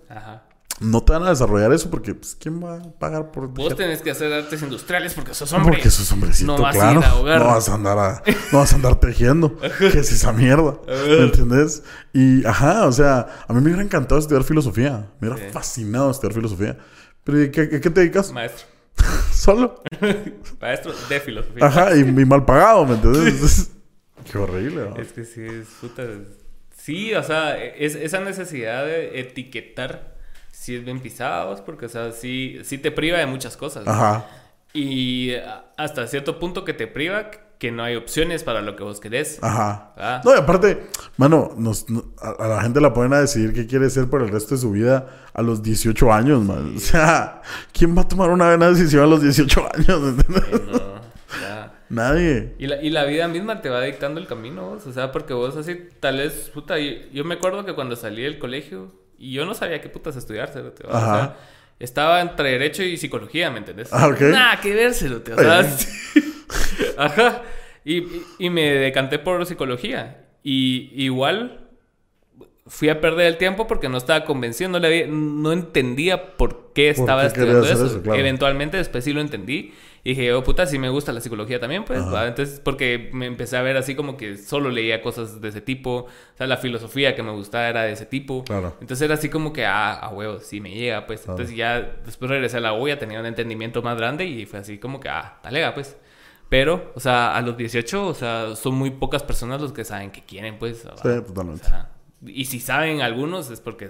[0.78, 4.02] No te van a desarrollar eso porque pues, ¿quién va a pagar por Vos tenés
[4.02, 5.72] que hacer artes industriales porque sos hombre.
[5.72, 7.00] Porque sos hombrecito, no vas claro.
[7.00, 7.38] A ir a ahogar.
[7.38, 8.22] No vas a andar a,
[8.52, 9.56] no vas a andar tejiendo.
[9.78, 10.78] ¿Qué es esa mierda?
[10.86, 11.82] ¿Me entendés?
[12.12, 15.10] Y ajá, o sea, a mí me hubiera encantado estudiar filosofía.
[15.18, 16.78] Me hubiera fascinado estudiar filosofía.
[17.24, 18.30] Pero ¿qué, qué, te dedicas?
[18.32, 18.66] Maestro.
[19.32, 19.82] ¿Solo?
[20.60, 21.64] Maestro de filosofía.
[21.64, 23.70] Ajá, y, mal pagado, ¿me entendés?
[24.30, 24.90] qué horrible.
[24.98, 26.02] Es que sí, es puta.
[26.76, 30.15] Sí, o sea, es, esa necesidad de etiquetar
[30.56, 33.86] sí es bien pisados, porque, o sea, sí, sí te priva de muchas cosas.
[33.86, 34.26] Ajá.
[34.72, 35.32] Y
[35.76, 39.38] hasta cierto punto que te priva que no hay opciones para lo que vos querés.
[39.42, 39.92] Ajá.
[39.96, 40.20] Ah.
[40.24, 40.88] No, y aparte,
[41.18, 41.86] mano, nos,
[42.20, 44.72] a, la gente la ponen a decidir qué quiere ser por el resto de su
[44.72, 46.74] vida a los 18 años, man.
[46.76, 47.42] O sea,
[47.72, 50.00] ¿quién va a tomar una buena decisión a los 18 años?
[50.28, 50.96] no,
[51.88, 52.54] Nadie.
[52.58, 55.56] Y la, y la vida misma te va dictando el camino, O sea, porque vos
[55.56, 59.54] así, tal vez, puta, yo me acuerdo que cuando salí del colegio, y yo no
[59.54, 61.36] sabía qué putas estudiar, O sea,
[61.78, 63.88] estaba entre derecho y psicología, ¿me entendés?
[63.92, 64.20] Ah, ok.
[64.22, 65.34] Nada que vérselo, tío.
[65.36, 65.88] O sea, sí.
[66.98, 67.42] Ajá.
[67.84, 68.04] Y,
[68.38, 70.24] y me decanté por psicología.
[70.42, 71.60] Y igual
[72.66, 76.72] fui a perder el tiempo porque no estaba convencido, no, le había- no entendía por
[76.72, 77.86] qué estaba qué estudiando eso.
[77.86, 78.18] eso, claro.
[78.18, 79.72] Eventualmente después sí lo entendí.
[80.06, 82.00] Y dije, oh puta, sí me gusta la psicología también, pues.
[82.00, 82.28] ¿va?
[82.28, 86.06] Entonces, porque me empecé a ver así como que solo leía cosas de ese tipo.
[86.06, 88.44] O sea, la filosofía que me gustaba era de ese tipo.
[88.44, 88.76] Claro.
[88.80, 91.26] Entonces era así como que, ah, a huevo, sí me llega, pues.
[91.26, 94.60] Entonces ya después regresé a la U, ya tenía un entendimiento más grande y fue
[94.60, 95.96] así como que, ah, talega, pues.
[96.48, 100.12] Pero, o sea, a los 18, o sea, son muy pocas personas los que saben
[100.12, 100.86] que quieren, pues.
[100.86, 100.96] ¿va?
[100.98, 101.66] Sí, totalmente.
[101.66, 101.90] O sea,
[102.24, 103.88] y si saben algunos es porque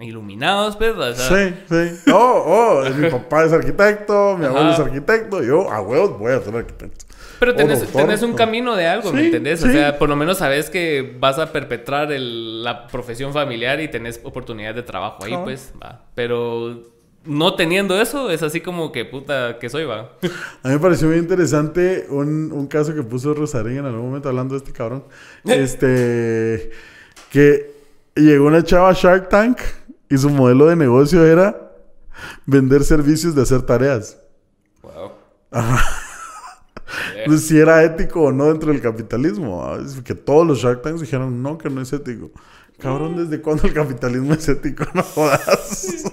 [0.00, 0.92] iluminados, pues.
[0.96, 2.10] O sea, Sí, sí.
[2.12, 6.40] Oh, oh, mi papá es arquitecto, mi abuelo es arquitecto, yo a huevos voy a
[6.40, 7.04] ser arquitecto.
[7.40, 9.62] Pero tenés, doctor, tenés un camino de algo, ¿me Sí, entendés?
[9.64, 13.88] O sea, por lo menos sabes que vas a perpetrar el- la profesión familiar y
[13.88, 15.44] tenés oportunidades de trabajo ahí, Claro.
[15.44, 16.02] pues, va.
[16.14, 16.82] Pero
[17.24, 20.12] no teniendo eso, es así como que puta que soy, va.
[20.62, 24.28] A mí me pareció muy interesante un, un caso que puso Rosarín en algún momento
[24.28, 25.04] hablando de este cabrón.
[25.44, 26.70] Este.
[27.30, 27.73] Que
[28.22, 29.58] llegó una chava Shark Tank
[30.08, 31.72] y su modelo de negocio era
[32.46, 34.18] vender servicios de hacer tareas.
[34.82, 35.12] Wow.
[37.26, 39.76] Pues si era ético o no dentro del capitalismo.
[40.04, 42.30] que todos los Shark Tanks dijeron no, que no es ético.
[42.78, 44.84] Cabrón, ¿desde cuándo el capitalismo es ético?
[44.94, 46.04] No jodas.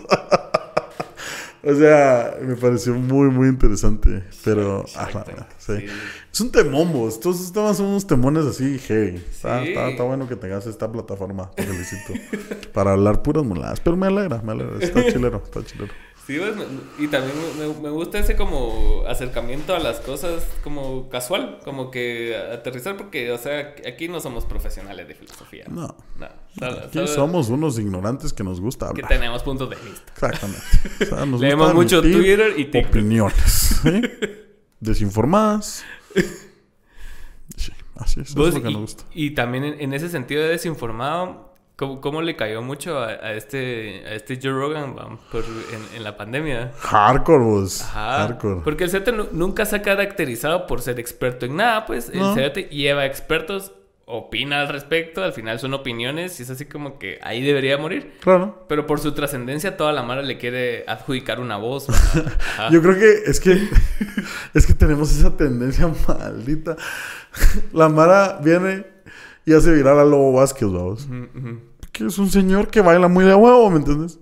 [1.63, 4.23] o sea, me pareció muy, muy interesante.
[4.43, 5.25] Pero, ajá,
[5.57, 5.85] sí.
[6.31, 7.19] Es un temón, vos.
[7.19, 9.17] Todos estos temas son unos temones así, heavy.
[9.17, 9.69] Está, Sí.
[9.69, 12.13] está- está bueno que tengas esta plataforma, te felicito.
[12.73, 13.79] para hablar puras muladas.
[13.81, 14.77] Pero me alegra, me alegra.
[14.79, 15.91] Está chilero, está chilero.
[16.27, 16.53] Sí, pues,
[16.99, 22.37] y también me, me gusta ese como acercamiento a las cosas como casual, como que
[22.37, 25.65] aterrizar, porque, o sea, aquí no somos profesionales de filosofía.
[25.67, 25.87] No.
[26.19, 26.27] No.
[26.57, 29.09] Solo- Aquí solo somos unos ignorantes que nos gusta que hablar.
[29.09, 30.11] tenemos puntos de vista.
[30.13, 30.63] Exactamente.
[31.01, 32.91] O sea, nos Leemos gusta mucho Twitter y TikTok.
[32.91, 33.79] Opiniones.
[33.83, 34.01] ¿sí?
[34.79, 35.83] Desinformadas.
[37.57, 38.29] Sí, así es.
[38.31, 39.03] Eso es lo que y, nos gusta.
[39.13, 43.33] y también en, en ese sentido de desinformado, ¿cómo, cómo le cayó mucho a, a
[43.33, 44.95] este, a este Joe Rogan
[45.31, 46.71] por- en, en la pandemia?
[46.79, 47.81] Hardcore, vos.
[47.81, 48.19] Ajá.
[48.27, 48.61] Hardcore.
[48.63, 52.09] Porque el CETE nu- nunca se ha caracterizado por ser experto en nada, pues.
[52.09, 52.33] El No.
[52.33, 53.73] CETE lleva expertos,
[54.11, 58.13] opina al respecto, al final son opiniones y es así como que ahí debería morir.
[58.21, 58.65] Claro.
[58.67, 61.87] Pero por su trascendencia, toda la mara le quiere adjudicar una voz.
[62.71, 63.51] Yo creo que es que
[64.53, 66.75] es que tenemos esa tendencia maldita.
[67.73, 68.85] La Mara viene
[69.45, 71.05] y hace viral a Lobo Vázquez, vamos.
[71.07, 71.59] Ujú,
[71.91, 74.19] Que es un señor que baila muy de huevo, ¿me entiendes?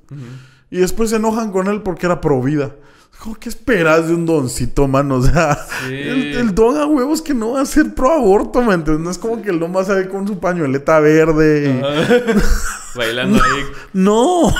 [0.69, 2.75] Y después se enojan con él porque era pro vida.
[3.17, 5.15] ¿Cómo que esperas de un doncito, mano?
[5.17, 5.57] O sea,
[5.87, 5.93] Sí.
[5.93, 9.03] el, el don a huevos que no va a ser pro aborto, ¿me entiendes?
[9.03, 11.81] No es como que el don va a salir con su pañueleta verde.
[12.95, 13.63] Bailando ahí.
[13.93, 14.53] No.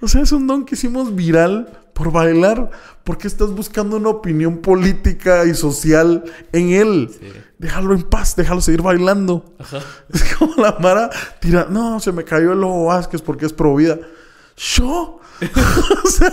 [0.00, 2.70] O sea, es un don que hicimos viral por bailar.
[3.04, 7.10] Porque estás buscando una opinión política y social en él.
[7.12, 7.26] Sí.
[7.58, 9.44] Déjalo en paz, déjalo seguir bailando.
[9.58, 9.78] Ajá.
[10.12, 11.10] Es como la Mara
[11.40, 13.98] tira, no, se me cayó el Lobo Vázquez porque es pro vida.
[14.56, 15.20] ¿Yo?
[16.04, 16.32] o sea,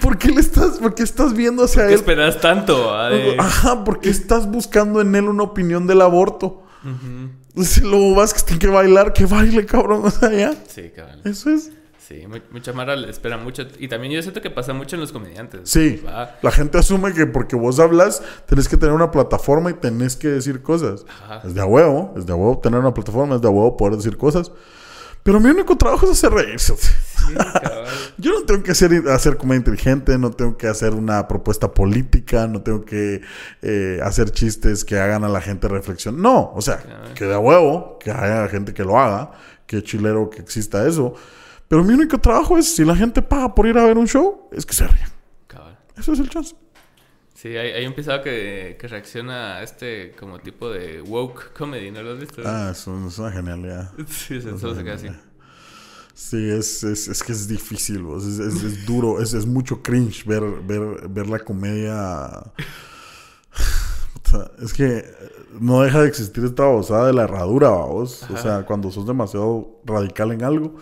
[0.00, 1.94] ¿por qué le estás, por qué estás viendo hacia ¿Qué él?
[2.00, 2.94] esperas tanto?
[2.94, 6.62] ah, de- Ajá, porque estás buscando en él una opinión del aborto.
[7.62, 10.02] Si el Lobo Vázquez tiene que bailar, que baile, cabrón.
[10.04, 10.54] O sea, ya.
[10.68, 11.20] Sí, cabrón.
[11.24, 11.70] Eso es.
[12.06, 13.62] Sí, mu- mucha mara le espera mucho.
[13.78, 15.70] Y también yo siento que pasa mucho en los comediantes.
[15.70, 16.02] Sí.
[16.06, 16.36] ¿va?
[16.42, 20.28] La gente asume que porque vos hablas, tenés que tener una plataforma y tenés que
[20.28, 21.06] decir cosas.
[21.08, 21.40] Ajá.
[21.46, 23.76] Es de a huevo, es de a huevo tener una plataforma, es de a huevo
[23.78, 24.50] poder decir cosas.
[25.22, 26.74] Pero mi único trabajo es hacer reírse.
[28.18, 32.46] Yo no tengo que hacer, hacer comedia inteligente, no tengo que hacer una propuesta política,
[32.46, 33.20] no tengo que
[33.62, 36.20] eh, hacer chistes que hagan a la gente reflexionar.
[36.20, 37.14] No, o sea, Claro.
[37.14, 39.32] que de huevo, que haya gente que lo haga,
[39.66, 41.14] que chilero que exista eso.
[41.68, 44.48] Pero mi único trabajo es, si la gente paga por ir a ver un show,
[44.52, 45.08] es que se ríen.
[45.46, 45.76] Cabrón.
[45.96, 46.54] Eso es el chance.
[47.34, 51.90] Sí, hay, hay un pisado que, que reacciona a este como tipo de woke comedy,
[51.90, 52.42] ¿no lo has visto?
[52.44, 53.90] Ah, eso es una genialidad.
[54.08, 55.08] Sí, solo se queda así.
[56.14, 60.24] Sí, es, es, es que es difícil, es, es- es duro, es, es mucho cringe
[60.24, 62.30] ver, ver, ver la comedia.
[64.62, 65.04] Es que
[65.60, 68.24] no deja de existir esta babosada de la herradura, vos.
[68.32, 70.74] O sea, cuando sos demasiado radical en algo,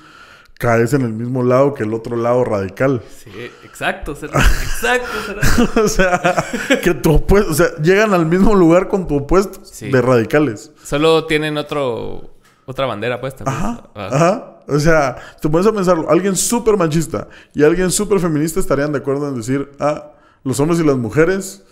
[0.58, 3.02] caes en el mismo lado que el otro lado radical.
[3.22, 3.30] Sí,
[3.64, 4.40] exacto, será.
[4.62, 5.74] Exacto, será.
[5.84, 6.44] o sea,
[6.82, 9.90] que tu opuesto, o sea, llegan al mismo lugar con tu opuesto Sí.
[9.90, 10.70] de radicales.
[10.82, 12.31] Solo tienen otro
[12.66, 13.44] otra bandera puesta.
[13.44, 13.56] pues.
[13.56, 14.08] Ajá, Ah.
[14.12, 14.48] ajá.
[14.68, 18.98] O sea, te pones a pensarlo, alguien súper machista y alguien súper feminista estarían de
[18.98, 20.12] acuerdo en decir, ah,
[20.44, 21.62] los hombres y las mujeres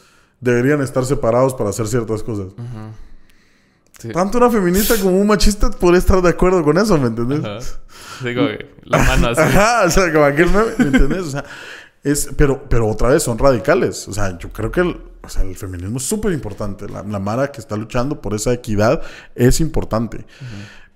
[0.41, 2.49] deberían estar separados para hacer ciertas cosas.
[3.99, 4.09] Sí.
[4.13, 7.79] Tanto una feminista como un machista podría estar de acuerdo con eso, ¿me entendés?
[8.25, 8.43] Digo,
[8.85, 9.41] la mano así.
[9.43, 11.21] Ajá, o sea, como aquel meme, ¿me entendés?
[11.21, 11.45] O sea,
[12.03, 14.09] Es, pero, pero otra vez son radicales.
[14.09, 16.89] O sea, yo creo que el, o sea, el feminismo es súper importante.
[16.89, 19.03] La, la, Mara que está luchando por esa equidad
[19.35, 20.25] es importante.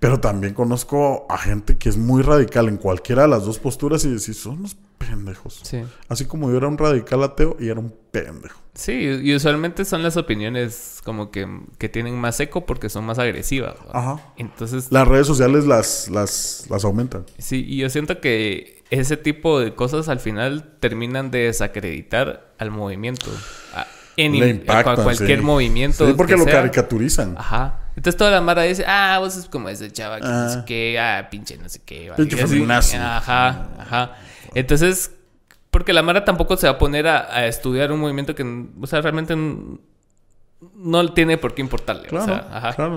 [0.05, 4.05] Pero también conozco a gente que es muy radical en cualquiera de las dos posturas
[4.05, 5.60] y decís, son unos pendejos.
[5.62, 5.82] Sí.
[6.10, 8.60] Así como yo era un radical ateo y era un pendejo.
[8.74, 11.48] Sí, y usualmente son las opiniones como que,
[11.78, 13.76] que tienen más eco porque son más agresivas.
[13.94, 14.20] Ajá.
[14.36, 14.89] Entonces...
[14.90, 17.24] Las redes sociales las, las, las aumentan.
[17.39, 22.70] Sí, y yo siento que ese tipo de cosas al final terminan de desacreditar al
[22.70, 23.31] movimiento.
[24.18, 26.06] En, impactan, cualquier movimiento.
[26.06, 27.36] Sí, porque lo caricaturizan.
[27.39, 27.81] Ajá.
[27.97, 30.65] Entonces toda la mara dice, ah, vos es como ese chava que no sé ah.
[30.66, 32.12] qué, ah, pinche no sé qué.
[32.16, 34.16] Pinche Ajá, ajá.
[34.55, 35.12] Entonces,
[35.75, 38.45] porque la Mara tampoco se va a poner a, estudiar un movimiento que,
[38.81, 39.35] o sea, realmente
[40.77, 42.09] no tiene por qué importarle.
[42.16, 42.89] o sea, ajá.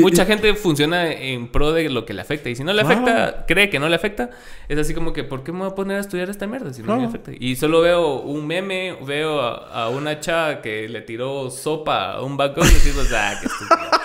[0.00, 2.50] mucha gente funciona en pro de lo que le afecta.
[2.50, 4.30] Y si no le afecta, cree que no le afecta,
[4.68, 6.82] es así como que, ¿por qué me voy a poner a estudiar esta mierda si
[6.82, 7.32] no me afecta?
[7.36, 12.36] Y solo veo un meme, veo a, una chava que le tiró sopa a un
[12.36, 13.98] balcón y digo, ah, qué estúpido.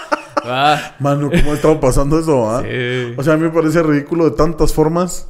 [1.00, 2.50] Mano, ¿cómo ha estado pasando eso?
[2.50, 2.64] Ah?
[3.18, 5.30] O sea, a mí me parece ridículo de tantas formas.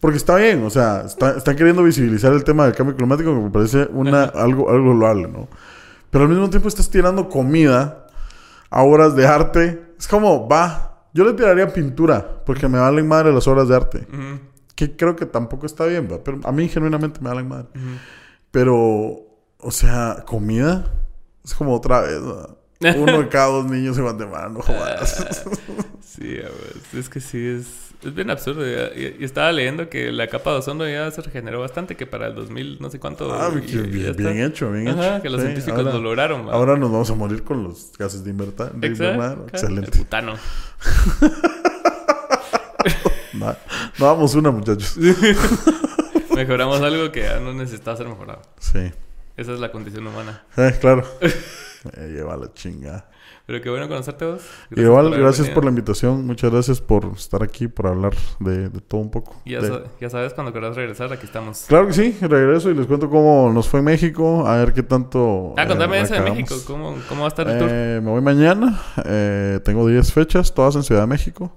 [0.00, 3.50] Porque está bien, o sea, están queriendo visibilizar el tema del cambio climático, que me
[3.50, 5.46] parece una, algo, algo loable, ¿no?
[6.10, 8.06] Pero al mismo tiempo estás tirando comida
[8.70, 9.94] a horas de arte.
[9.98, 14.06] Es como, va, yo le tiraría pintura, porque me valen madre las horas de arte.
[14.74, 16.24] Que creo que tampoco está bien, ¿va?
[16.24, 17.66] pero a mí genuinamente me valen madre.
[18.50, 18.76] Pero,
[19.58, 20.86] o sea, comida
[21.44, 22.20] es como otra vez,
[22.96, 25.26] Uno de cada dos niños se van de mano, jodas.
[26.00, 26.38] sí,
[26.96, 28.62] es que sí es es bien absurdo.
[28.66, 32.34] Y, estaba leyendo que la capa de ozono ya se regeneró bastante, que para el
[32.34, 33.32] 2000 no sé cuánto.
[33.32, 35.22] Ah, bien, hecho, bien hecho.
[35.22, 36.48] que los científicos lo lograron.
[36.50, 39.46] Ahora nos vamos a morir con los gases de invernadero.
[39.48, 39.90] Excelente.
[39.92, 40.34] El putano.
[43.34, 43.54] no,
[43.98, 44.96] damos una, muchachos.
[46.34, 48.40] Mejoramos algo que ya no necesita ser mejorado.
[48.58, 48.90] Sí.
[49.36, 50.42] Esa es la condición humana.
[50.56, 51.04] Eh, claro.
[51.84, 53.10] Me lleva la chingada.
[53.46, 54.42] Pero qué bueno conocerte vos.
[54.76, 56.26] Igual, gracias por la invitación.
[56.26, 59.40] Muchas gracias por estar aquí, por hablar de, todo un poco.
[59.46, 59.60] Ya,
[60.00, 61.64] ya sabes, cuando quieras regresar, aquí estamos.
[61.66, 64.82] Claro que sí, regreso y les cuento cómo nos fue en México, a ver qué
[64.82, 65.54] tanto...
[65.56, 67.68] Ah, contame eh, eso de México, ¿Cómo, ¿cómo, va a estar el tour?
[67.70, 71.56] Eh, me voy mañana, eh, tengo 10 fechas, todas en Ciudad de México.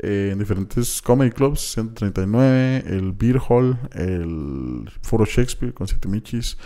[0.00, 6.56] Eh, en diferentes comedy clubs, 139, el Beer Hall, el Foro Shakespeare con Siete Michis,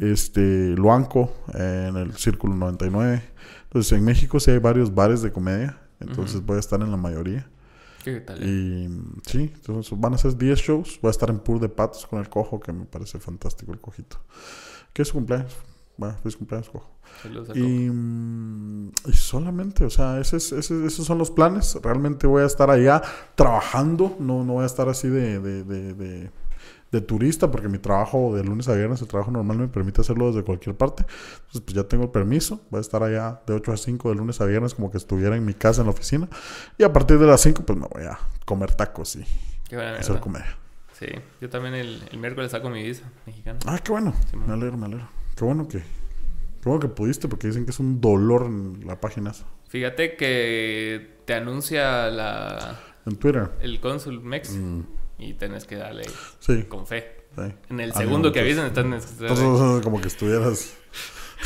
[0.00, 3.22] este, Luanco en el Círculo 99,
[3.70, 5.78] entonces, en México sí hay varios bares de comedia.
[6.00, 7.48] Entonces, voy a estar en la mayoría.
[8.02, 8.42] ¿Qué tal?
[8.42, 8.88] Y
[9.24, 10.98] sí, entonces van a ser 10 shows.
[11.00, 13.80] Voy a estar en Pur de Patos con el cojo, que me parece fantástico el
[13.80, 14.18] cojito.
[14.92, 15.56] ¿Qué es su cumpleaños?
[15.96, 16.90] Bueno, feliz cumpleaños, cojo.
[17.54, 17.90] Y,
[19.08, 21.78] y, solamente, o sea, ese esos son los planes.
[21.80, 23.02] Realmente voy a estar allá
[23.36, 24.16] trabajando.
[24.18, 25.62] No, no voy a estar así de, de
[25.94, 26.30] de
[27.00, 30.42] turista, porque mi trabajo de lunes a viernes, el trabajo normal me permite hacerlo desde
[30.42, 31.04] cualquier parte.
[31.36, 32.60] Entonces, pues ya tengo el permiso.
[32.68, 35.36] Voy a estar allá de 8 a 5 de lunes a viernes, como que estuviera
[35.36, 36.28] en mi casa, en la oficina.
[36.76, 39.24] Y a partir de las 5, pues me voy a comer tacos y
[39.76, 40.58] hacer comedia.
[40.98, 41.06] Sí,
[41.40, 43.60] yo también el, miércoles saco mi visa mexicana.
[43.66, 44.12] Ah, qué bueno.
[44.34, 45.08] me alegro, me alegro.
[45.36, 49.00] Qué bueno que, qué bueno que pudiste, porque dicen que es un dolor en la
[49.00, 49.32] página.
[49.68, 52.80] Fíjate que te anuncia la...
[53.06, 53.52] En Twitter.
[53.60, 54.56] El cónsul Mex.
[54.56, 56.04] Mm y tenés que darle
[56.68, 57.16] con fe.
[57.68, 58.86] En el segundo que avisen están...
[58.86, 60.76] Entonces, como que estuvieras...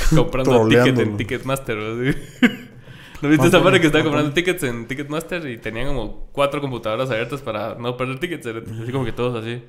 [0.15, 1.77] comprando tickets en Ticketmaster.
[1.77, 7.11] ¿No viste esa madre que estaba comprando tickets en Ticketmaster y tenían como cuatro computadoras
[7.11, 8.47] abiertas para no perder tickets?
[8.47, 9.63] Así como que todos así.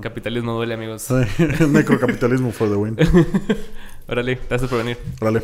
[0.00, 1.08] Capitalismo duele, amigos.
[1.68, 2.96] Necrocapitalismo for the win.
[4.08, 4.96] Órale, gracias por venir.
[5.20, 5.42] Órale.